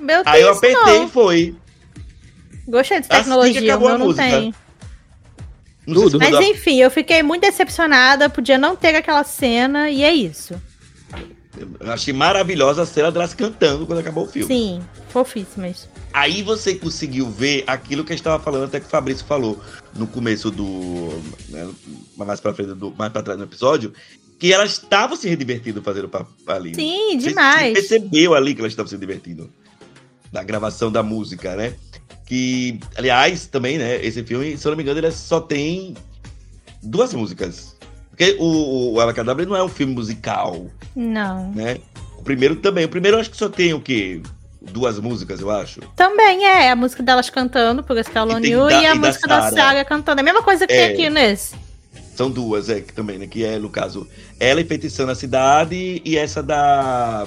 Meu 0.00 0.22
aí 0.26 0.42
eu 0.42 0.52
apertei 0.52 0.96
e 0.96 0.98
não. 1.00 1.08
foi. 1.08 1.54
Gostei 2.66 3.00
de 3.00 3.06
Assim 3.06 3.08
que 3.10 3.16
tecnologia, 3.16 3.60
acabou 3.74 3.88
a 3.88 3.98
não 3.98 4.06
música. 4.06 4.28
tem. 4.28 4.54
Não 5.86 5.94
Tudo. 6.02 6.18
Mas 6.18 6.34
enfim, 6.40 6.76
eu 6.80 6.90
fiquei 6.90 7.22
muito 7.22 7.40
decepcionada, 7.42 8.28
podia 8.28 8.58
não 8.58 8.76
ter 8.76 8.94
aquela 8.94 9.24
cena, 9.24 9.88
e 9.88 10.02
é 10.02 10.12
isso. 10.12 10.60
Eu 11.56 11.92
achei 11.92 12.12
maravilhosa 12.12 12.82
a 12.82 12.86
cena 12.86 13.10
delas 13.10 13.34
cantando 13.34 13.86
quando 13.86 13.98
acabou 13.98 14.24
o 14.24 14.28
filme. 14.28 14.46
Sim, 14.46 14.80
fofíssimas. 15.08 15.88
Aí 16.12 16.42
você 16.42 16.74
conseguiu 16.74 17.28
ver 17.30 17.64
aquilo 17.66 18.04
que 18.04 18.12
a 18.12 18.14
gente 18.14 18.20
estava 18.20 18.42
falando, 18.42 18.64
até 18.64 18.78
que 18.80 18.86
o 18.86 18.88
Fabrício 18.88 19.24
falou 19.24 19.58
no 19.94 20.06
começo 20.06 20.50
do. 20.50 21.10
né, 21.48 21.68
mais 22.16 22.40
pra 22.40 22.54
frente, 22.54 22.74
do, 22.74 22.94
mais 22.96 23.12
pra 23.12 23.22
trás 23.22 23.38
no 23.38 23.44
episódio, 23.44 23.92
que 24.38 24.52
elas 24.52 24.72
estavam 24.72 25.16
se 25.16 25.34
divertindo 25.34 25.82
fazendo 25.82 26.10
ali. 26.46 26.74
Sim, 26.74 27.16
demais. 27.18 27.74
Você 27.74 27.98
percebeu 27.98 28.34
ali 28.34 28.54
que 28.54 28.60
elas 28.60 28.72
estavam 28.72 28.88
se 28.88 28.96
divertindo. 28.96 29.50
Da 30.30 30.42
gravação 30.42 30.92
da 30.92 31.02
música, 31.02 31.56
né? 31.56 31.74
Que, 32.26 32.78
aliás, 32.94 33.46
também, 33.46 33.78
né? 33.78 34.04
Esse 34.04 34.22
filme, 34.22 34.56
se 34.58 34.66
eu 34.66 34.70
não 34.70 34.76
me 34.76 34.82
engano, 34.82 35.00
ele 35.00 35.10
só 35.10 35.40
tem 35.40 35.94
duas 36.82 37.14
músicas. 37.14 37.77
Porque 38.18 38.36
o, 38.40 38.94
o 38.94 39.00
Alacadabra 39.00 39.46
não 39.46 39.54
é 39.54 39.62
um 39.62 39.68
filme 39.68 39.94
musical, 39.94 40.66
Não. 40.96 41.52
né? 41.52 41.78
O 42.18 42.22
primeiro 42.24 42.56
também. 42.56 42.84
O 42.84 42.88
primeiro 42.88 43.16
eu 43.16 43.20
acho 43.20 43.30
que 43.30 43.36
só 43.36 43.48
tem 43.48 43.72
o 43.72 43.80
quê? 43.80 44.20
Duas 44.60 44.98
músicas, 44.98 45.40
eu 45.40 45.48
acho. 45.52 45.80
Também 45.94 46.44
é 46.44 46.68
a 46.68 46.74
música 46.74 47.00
delas 47.00 47.30
cantando, 47.30 47.80
por 47.84 47.96
esse 47.96 48.10
Calon 48.10 48.38
E 48.40 48.50
da- 48.56 48.72
e 48.82 48.86
a 48.86 48.94
e 48.96 48.98
música 48.98 49.28
da 49.28 49.42
Sarah. 49.42 49.56
Saga 49.56 49.84
cantando. 49.84 50.18
É 50.18 50.22
a 50.22 50.24
mesma 50.24 50.42
coisa 50.42 50.66
que 50.66 50.72
É. 50.72 50.86
tem 50.88 50.94
aqui 50.94 51.08
nesse. 51.10 51.54
São 52.16 52.28
duas, 52.28 52.68
é, 52.68 52.80
que 52.80 52.92
também, 52.92 53.18
né? 53.18 53.28
Que 53.28 53.44
é, 53.44 53.56
no 53.56 53.70
caso, 53.70 54.04
ela 54.40 54.60
enfeitiçando 54.60 55.12
a 55.12 55.14
cidade 55.14 56.02
e 56.04 56.18
essa 56.18 56.42
da, 56.42 57.24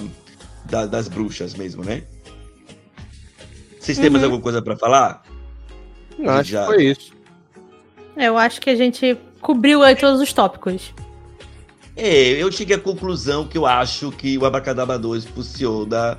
da- 0.66 0.86
das 0.88 1.08
bruxas 1.08 1.54
mesmo, 1.54 1.86
né? 1.86 2.04
Vocês 3.80 3.98
têm 3.98 4.10
mais 4.10 4.22
Uhum. 4.24 4.28
alguma 4.28 4.44
coisa 4.44 4.62
pra 4.62 4.76
falar? 4.76 5.24
Eu 6.20 6.30
acho 6.32 6.52
Já. 6.52 6.62
que 6.68 6.74
foi 6.74 6.84
isso. 6.84 7.14
Eu 8.18 8.38
acho 8.38 8.60
que 8.60 8.70
a 8.70 8.76
gente 8.76 9.18
cobriu 9.42 9.84
aí 9.84 9.96
todos 9.96 10.22
os 10.22 10.32
tópicos. 10.32 10.94
É, 11.96 12.42
eu 12.42 12.52
cheguei 12.52 12.76
à 12.76 12.80
conclusão 12.80 13.48
que 13.48 13.58
eu 13.58 13.66
acho 13.66 14.12
que 14.12 14.38
o 14.38 14.46
Abracadabra 14.46 14.98
2 14.98 15.26
funciona 15.26 16.18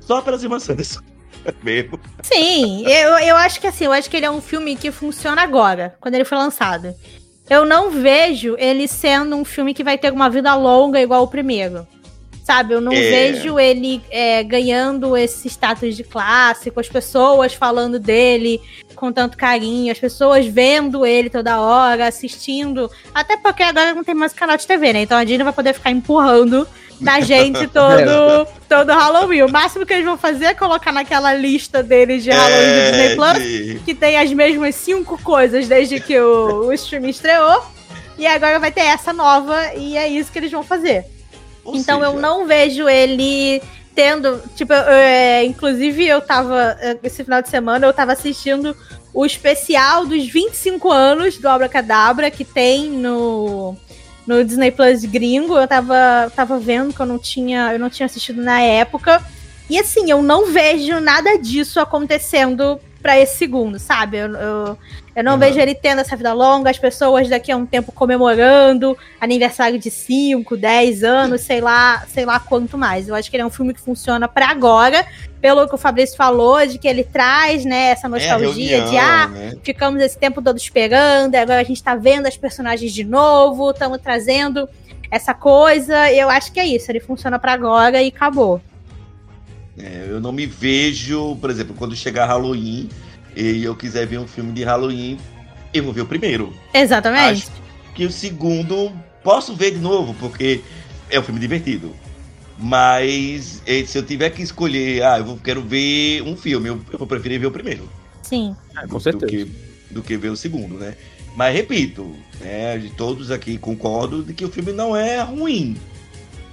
só 0.00 0.20
pelas 0.20 0.42
irmãs 0.42 0.66
mesmo. 1.62 2.00
Sim, 2.22 2.84
eu, 2.86 3.10
eu 3.18 3.36
acho 3.36 3.60
que 3.60 3.66
assim, 3.66 3.84
eu 3.84 3.92
acho 3.92 4.10
que 4.10 4.16
ele 4.16 4.26
é 4.26 4.30
um 4.30 4.40
filme 4.40 4.76
que 4.76 4.90
funciona 4.90 5.42
agora, 5.42 5.96
quando 6.00 6.14
ele 6.14 6.24
foi 6.24 6.38
lançado. 6.38 6.94
Eu 7.48 7.64
não 7.64 7.90
vejo 7.90 8.56
ele 8.58 8.86
sendo 8.86 9.34
um 9.36 9.44
filme 9.44 9.72
que 9.72 9.84
vai 9.84 9.96
ter 9.96 10.12
uma 10.12 10.28
vida 10.28 10.54
longa 10.54 11.00
igual 11.00 11.22
o 11.22 11.28
primeiro. 11.28 11.86
Sabe, 12.48 12.72
eu 12.72 12.80
não 12.80 12.90
É. 12.92 12.98
vejo 12.98 13.58
ele 13.58 14.00
é, 14.10 14.42
ganhando 14.42 15.14
esse 15.14 15.48
status 15.48 15.94
de 15.94 16.02
clássico, 16.02 16.80
as 16.80 16.88
pessoas 16.88 17.52
falando 17.52 17.98
dele 18.00 18.58
com 18.96 19.12
tanto 19.12 19.36
carinho, 19.36 19.92
as 19.92 19.98
pessoas 19.98 20.46
vendo 20.46 21.04
ele 21.04 21.28
toda 21.28 21.60
hora, 21.60 22.06
assistindo. 22.06 22.90
Até 23.14 23.36
porque 23.36 23.62
agora 23.62 23.92
não 23.92 24.02
tem 24.02 24.14
mais 24.14 24.32
canal 24.32 24.56
de 24.56 24.66
TV, 24.66 24.94
né? 24.94 25.02
Então 25.02 25.18
a 25.18 25.24
Disney 25.24 25.44
vai 25.44 25.52
poder 25.52 25.74
ficar 25.74 25.90
empurrando 25.90 26.66
na 26.98 27.20
gente 27.20 27.66
todo, 27.66 28.48
todo 28.66 28.88
Halloween. 28.94 29.42
O 29.42 29.50
máximo 29.52 29.84
que 29.84 29.92
eles 29.92 30.06
vão 30.06 30.16
fazer 30.16 30.46
é 30.46 30.54
colocar 30.54 30.90
naquela 30.90 31.34
lista 31.34 31.82
deles 31.82 32.24
de 32.24 32.30
Halloween 32.30 32.56
do 32.66 32.90
Disney 32.90 33.14
Plus 33.14 33.42
de- 33.42 33.80
que 33.84 33.94
tem 33.94 34.16
as 34.16 34.32
mesmas 34.32 34.74
cinco 34.74 35.22
coisas 35.22 35.68
desde 35.68 36.00
que 36.00 36.18
o, 36.18 36.64
o 36.68 36.72
stream 36.72 37.04
estreou. 37.10 37.62
E 38.16 38.26
agora 38.26 38.58
vai 38.58 38.72
ter 38.72 38.80
essa 38.86 39.12
nova, 39.12 39.74
e 39.76 39.98
é 39.98 40.08
isso 40.08 40.32
que 40.32 40.38
eles 40.38 40.50
vão 40.50 40.62
fazer. 40.62 41.04
Ou 41.68 41.76
então 41.76 42.02
eu 42.02 42.10
seja, 42.10 42.20
não 42.22 42.46
vejo 42.46 42.88
ele 42.88 43.62
tendo. 43.94 44.40
Tipo, 44.56 44.72
eu- 44.72 44.88
é, 44.92 45.44
inclusive 45.44 46.06
eu 46.06 46.20
tava. 46.20 46.76
é, 46.80 46.96
Esse 47.02 47.24
final 47.24 47.42
de 47.42 47.48
semana 47.48 47.86
eu 47.86 47.92
tava 47.92 48.12
assistindo 48.12 48.76
o 49.14 49.24
especial 49.26 50.06
dos 50.06 50.26
25 50.28 50.90
anos 50.90 51.38
do 51.38 51.48
Abracadabra 51.48 52.30
que 52.30 52.44
tem 52.44 52.88
no. 52.90 53.76
No 54.26 54.44
Disney 54.44 54.70
Plus 54.70 55.06
gringo, 55.06 55.56
eu 55.56 55.66
tava, 55.66 56.30
tava 56.36 56.58
vendo 56.58 56.92
que 56.92 57.00
eu 57.00 57.06
não 57.06 57.18
tinha, 57.18 57.72
eu 57.72 57.78
não 57.78 57.88
tinha 57.88 58.04
assistido 58.04 58.42
na 58.42 58.60
época. 58.60 59.22
E 59.70 59.78
assim, 59.78 60.10
eu 60.10 60.22
não 60.22 60.52
vejo 60.52 61.00
nada 61.00 61.38
disso 61.38 61.80
acontecendo 61.80 62.78
pra 63.02 63.18
esse 63.18 63.36
segundo, 63.36 63.78
sabe? 63.78 64.16
Eu, 64.18 64.28
eu, 64.34 64.78
eu 65.14 65.24
não 65.24 65.32
Uhum. 65.34 65.38
vejo 65.38 65.58
ele 65.60 65.74
tendo 65.74 66.00
essa 66.00 66.16
vida 66.16 66.32
longa, 66.32 66.70
as 66.70 66.78
pessoas 66.78 67.28
daqui 67.28 67.50
a 67.52 67.56
um 67.56 67.64
tempo 67.66 67.92
comemorando 67.92 68.96
aniversário 69.20 69.78
de 69.78 69.90
5, 69.90 70.56
10 70.56 71.04
anos, 71.04 71.42
sei 71.42 71.60
lá, 71.60 72.04
sei 72.08 72.24
lá 72.24 72.38
quanto 72.40 72.76
mais. 72.76 73.08
Eu 73.08 73.14
acho 73.14 73.30
que 73.30 73.36
ele 73.36 73.42
é 73.42 73.46
um 73.46 73.50
filme 73.50 73.72
que 73.72 73.80
funciona 73.80 74.26
pra 74.28 74.48
agora, 74.48 75.04
pelo 75.40 75.66
que 75.68 75.74
o 75.74 75.78
Fabrício 75.78 76.16
falou, 76.16 76.66
de 76.66 76.78
que 76.78 76.88
ele 76.88 77.04
traz, 77.04 77.64
né, 77.64 77.90
essa 77.90 78.06
é 78.06 78.10
nostalgia 78.10 78.78
reunião, 78.78 78.90
de 78.90 78.98
ah, 78.98 79.26
né? 79.28 79.54
ficamos 79.62 80.02
esse 80.02 80.18
tempo 80.18 80.42
todo 80.42 80.56
esperando, 80.56 81.34
agora 81.36 81.60
a 81.60 81.64
gente 81.64 81.82
tá 81.82 81.94
vendo 81.94 82.26
as 82.26 82.36
personagens 82.36 82.92
de 82.92 83.04
novo, 83.04 83.70
estamos 83.70 83.98
trazendo 84.00 84.68
essa 85.10 85.32
coisa. 85.32 86.12
Eu 86.12 86.28
acho 86.28 86.52
que 86.52 86.58
é 86.60 86.66
isso, 86.66 86.90
ele 86.90 87.00
funciona 87.00 87.38
pra 87.38 87.52
agora 87.52 88.02
e 88.02 88.08
acabou. 88.08 88.60
É, 89.78 90.06
eu 90.08 90.20
não 90.20 90.32
me 90.32 90.46
vejo, 90.46 91.36
por 91.36 91.50
exemplo, 91.50 91.74
quando 91.76 91.94
chegar 91.94 92.26
Halloween 92.26 92.88
e 93.36 93.62
eu 93.62 93.76
quiser 93.76 94.06
ver 94.06 94.18
um 94.18 94.26
filme 94.26 94.52
de 94.52 94.64
Halloween, 94.64 95.18
eu 95.72 95.84
vou 95.84 95.92
ver 95.92 96.00
o 96.02 96.06
primeiro. 96.06 96.52
Exatamente. 96.74 97.44
Acho 97.44 97.52
que 97.94 98.04
o 98.04 98.10
segundo 98.10 98.90
posso 99.22 99.54
ver 99.54 99.72
de 99.72 99.78
novo, 99.78 100.14
porque 100.18 100.60
é 101.10 101.18
um 101.20 101.22
filme 101.22 101.40
divertido. 101.40 101.94
Mas 102.58 103.62
eh, 103.66 103.84
se 103.86 103.96
eu 103.96 104.02
tiver 104.02 104.30
que 104.30 104.42
escolher, 104.42 105.02
ah, 105.04 105.18
eu 105.18 105.24
vou- 105.24 105.36
quero 105.38 105.62
ver 105.62 106.22
um 106.22 106.36
filme, 106.36 106.68
eu, 106.68 106.80
eu 106.92 106.98
vou 106.98 107.06
preferir 107.06 107.38
ver 107.38 107.46
o 107.46 107.50
primeiro. 107.52 107.88
Sim. 108.22 108.54
É, 108.76 108.80
com 108.82 108.96
do 108.96 109.00
certeza. 109.00 109.26
que, 109.30 109.50
do 109.90 110.02
que 110.02 110.16
ver 110.16 110.30
o 110.30 110.36
segundo, 110.36 110.74
né? 110.76 110.94
Mas 111.36 111.54
repito, 111.54 112.16
né, 112.40 112.76
de 112.78 112.90
todos 112.90 113.30
aqui 113.30 113.56
concordo 113.58 114.24
de 114.24 114.34
que 114.34 114.44
o 114.44 114.50
filme 114.50 114.72
não 114.72 114.96
é 114.96 115.20
ruim. 115.22 115.76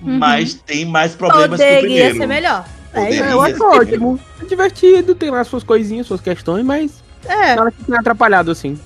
Uhum. 0.01 0.19
Mas 0.19 0.53
tem 0.53 0.85
mais 0.85 1.15
problemas 1.15 1.59
que 1.59 1.65
o 1.65 1.67
Poderia 1.75 1.79
primeiro. 1.81 2.17
ser 2.17 2.27
melhor. 2.27 2.67
É. 2.95 3.15
É, 3.15 3.33
eu 3.33 3.41
acho 3.41 3.63
ótimo. 3.63 4.19
É 4.41 4.45
divertido, 4.45 5.13
tem 5.15 5.29
lá 5.29 5.43
suas 5.43 5.63
coisinhas, 5.63 6.07
suas 6.07 6.21
questões, 6.21 6.65
mas 6.65 7.03
é. 7.25 7.55
nada 7.55 7.71
que 7.71 7.83
tenha 7.83 7.99
atrapalhado 7.99 8.51
assim. 8.51 8.79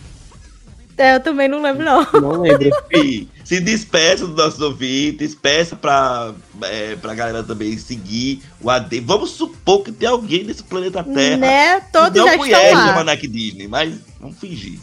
É, 0.99 1.15
eu 1.15 1.19
também 1.21 1.47
não 1.47 1.61
lembro, 1.61 1.83
não. 1.85 2.05
Não 2.21 2.41
lembro. 2.41 2.69
Se 3.45 3.61
despeça 3.61 4.27
dos 4.27 4.35
nossos 4.35 4.59
ouvintes, 4.59 5.33
peça 5.33 5.75
pra, 5.75 6.33
é, 6.63 6.95
pra 6.97 7.15
galera 7.15 7.41
também 7.41 7.77
seguir 7.77 8.41
o 8.61 8.69
AD. 8.69 8.99
Vamos 8.99 9.31
supor 9.31 9.81
que 9.81 9.93
tem 9.93 10.09
alguém 10.09 10.43
nesse 10.43 10.61
planeta 10.61 11.01
Terra 11.03 11.37
né? 11.37 11.79
que 11.79 11.91
Todos 11.93 12.17
não 12.19 12.27
já 12.27 12.37
conhece 12.37 12.61
estão 12.65 12.73
o 12.73 12.83
lá. 12.83 12.89
Almanac 12.91 13.27
Disney, 13.27 13.67
mas 13.69 13.95
vamos 14.19 14.37
fingir. 14.37 14.77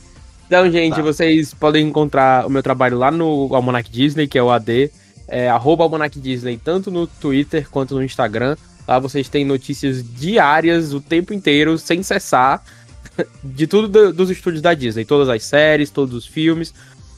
Então, 0.46 0.70
gente, 0.70 0.96
Tá. 0.96 1.02
vocês 1.02 1.52
podem 1.52 1.86
encontrar 1.86 2.46
o 2.46 2.50
meu 2.50 2.62
trabalho 2.62 2.96
lá 2.96 3.10
no 3.10 3.54
Almanac 3.54 3.90
Disney, 3.90 4.26
que 4.26 4.38
é 4.38 4.42
o 4.42 4.50
AD, 4.50 4.90
é, 5.28 5.50
arroba 5.50 5.84
Almanac 5.84 6.18
Disney, 6.18 6.56
tanto 6.56 6.90
no 6.90 7.06
Twitter 7.06 7.68
quanto 7.70 7.94
no 7.94 8.02
Instagram. 8.02 8.56
Lá 8.88 8.98
vocês 8.98 9.28
têm 9.28 9.44
notícias 9.44 10.02
diárias, 10.14 10.94
o 10.94 11.00
tempo 11.00 11.34
inteiro, 11.34 11.76
sem 11.76 12.02
cessar, 12.02 12.62
de 13.42 13.66
tudo 13.66 13.88
do- 13.88 14.12
dos 14.12 14.30
estúdios 14.30 14.62
da 14.62 14.74
Disney. 14.74 15.04
Todas 15.04 15.28
as 15.28 15.42
séries, 15.44 15.90
todos 15.90 16.14
os 16.14 16.26
filmes, 16.26 16.72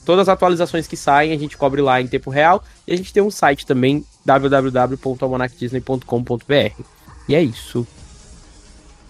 todas 0.05 0.29
as 0.29 0.33
atualizações 0.35 0.87
que 0.87 0.97
saem, 0.97 1.33
a 1.33 1.39
gente 1.39 1.57
cobre 1.57 1.81
lá 1.83 2.01
em 2.01 2.07
tempo 2.07 2.31
real. 2.31 2.63
E 2.87 2.93
a 2.93 2.97
gente 2.97 3.13
tem 3.13 3.23
um 3.23 3.31
site 3.31 3.67
também, 3.67 4.05
www.almanacdisney.com.br. 4.25 6.83
E 7.29 7.35
é 7.35 7.43
isso. 7.43 7.87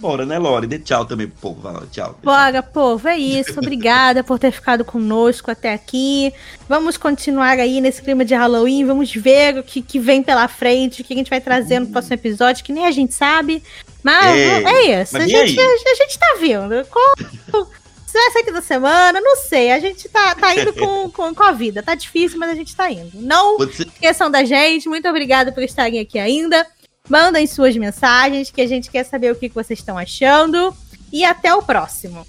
Bora, 0.01 0.25
né, 0.25 0.39
Lore? 0.39 0.67
Dê 0.67 0.79
tchau 0.79 1.05
também 1.05 1.27
pro 1.27 1.37
povo. 1.41 1.61
Vai 1.61 1.87
tchau. 1.91 2.19
Bora, 2.23 2.63
povo, 2.63 3.09
é 3.09 3.19
isso. 3.19 3.59
Obrigada 3.59 4.23
por 4.23 4.39
ter 4.39 4.53
ficado 4.53 4.85
conosco 4.85 5.51
até 5.51 5.73
aqui. 5.73 6.33
Vamos 6.69 6.97
continuar 6.97 7.59
aí 7.59 7.81
nesse 7.81 8.01
clima 8.01 8.25
de 8.25 8.35
Halloween. 8.35 8.85
Vamos 8.87 9.13
ver 9.13 9.59
o 9.59 9.63
que, 9.63 9.83
que 9.83 9.99
vem 9.99 10.23
pela 10.23 10.47
frente, 10.47 11.03
o 11.03 11.05
que 11.05 11.13
a 11.13 11.17
gente 11.17 11.31
vai 11.31 11.41
trazer 11.41 11.81
no 11.81 11.89
próximo 11.89 12.15
episódio, 12.15 12.65
que 12.65 12.73
nem 12.73 12.87
a 12.87 12.91
gente 12.93 13.13
sabe. 13.13 13.63
Mas 14.03 14.37
É, 14.37 14.63
é, 14.63 15.03
isso. 15.03 15.13
mas 15.15 15.25
A 15.25 15.27
gente, 15.27 15.59
a, 15.61 15.65
a 15.65 15.95
gente 15.95 16.19
tá 16.19 16.37
vindo. 16.41 16.87
Com, 16.89 17.67
se 18.07 18.13
vai 18.15 18.31
sair 18.31 18.53
da 18.53 18.63
semana, 18.63 19.21
não 19.21 19.35
sei. 19.37 19.73
A 19.73 19.81
gente 19.81 20.09
tá, 20.09 20.35
tá 20.37 20.55
indo 20.55 20.73
com, 20.75 21.11
com, 21.13 21.35
com 21.35 21.43
a 21.43 21.51
vida. 21.53 21.83
Tá 21.83 21.95
difícil, 21.97 22.39
mas 22.39 22.51
a 22.51 22.55
gente 22.55 22.75
tá 22.77 22.89
indo. 22.91 23.11
Não 23.15 23.59
Você- 23.59 23.83
esqueçam 23.83 24.31
da 24.31 24.45
gente. 24.45 24.89
Muito 24.89 25.09
obrigada 25.09 25.51
por 25.51 25.63
estarem 25.65 25.99
aqui 25.99 26.19
ainda. 26.21 26.65
Mandem 27.09 27.47
suas 27.47 27.77
mensagens, 27.77 28.51
que 28.51 28.61
a 28.61 28.67
gente 28.67 28.91
quer 28.91 29.05
saber 29.05 29.33
o 29.33 29.37
que 29.37 29.49
vocês 29.49 29.79
estão 29.79 29.97
achando. 29.97 30.75
E 31.13 31.25
até 31.25 31.55
o 31.55 31.63
próximo. 31.63 32.27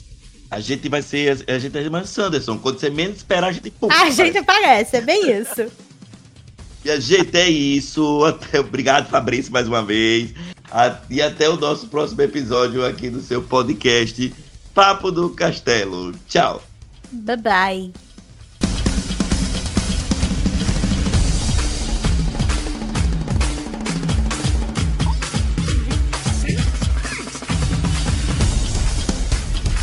A 0.50 0.60
gente 0.60 0.88
vai 0.90 1.02
ser. 1.02 1.44
A 1.48 1.60
gente 1.60 1.78
é 1.78 1.90
mais 1.90 2.10
Sanderson. 2.10 2.58
Quando 2.58 2.80
você 2.80 2.90
menos 2.90 3.18
esperar, 3.18 3.50
a 3.50 3.52
gente. 3.52 3.70
pum, 3.72 3.88
A 3.92 3.94
aparece. 3.96 4.16
gente 4.18 4.38
aparece, 4.38 4.98
é 4.98 5.02
bem 5.02 5.32
isso. 5.40 5.66
E 6.84 6.90
a 6.90 6.98
gente 6.98 7.36
é 7.38 7.50
isso. 7.50 8.24
Até, 8.24 8.58
obrigado, 8.62 9.10
Fabrício, 9.10 9.52
mais 9.52 9.68
uma 9.68 9.84
vez. 9.84 10.34
A- 10.72 10.98
e 11.10 11.22
até 11.22 11.50
o 11.50 11.58
nosso 11.58 11.88
próximo 11.88 12.22
episódio 12.22 12.86
aqui 12.86 13.10
do 13.10 13.20
seu 13.22 13.42
podcast 13.44 14.34
Papo 14.74 15.12
do 15.12 15.30
Castelo. 15.32 16.14
Tchau. 16.30 16.64
Bye 17.12 17.36
bye. 17.36 18.09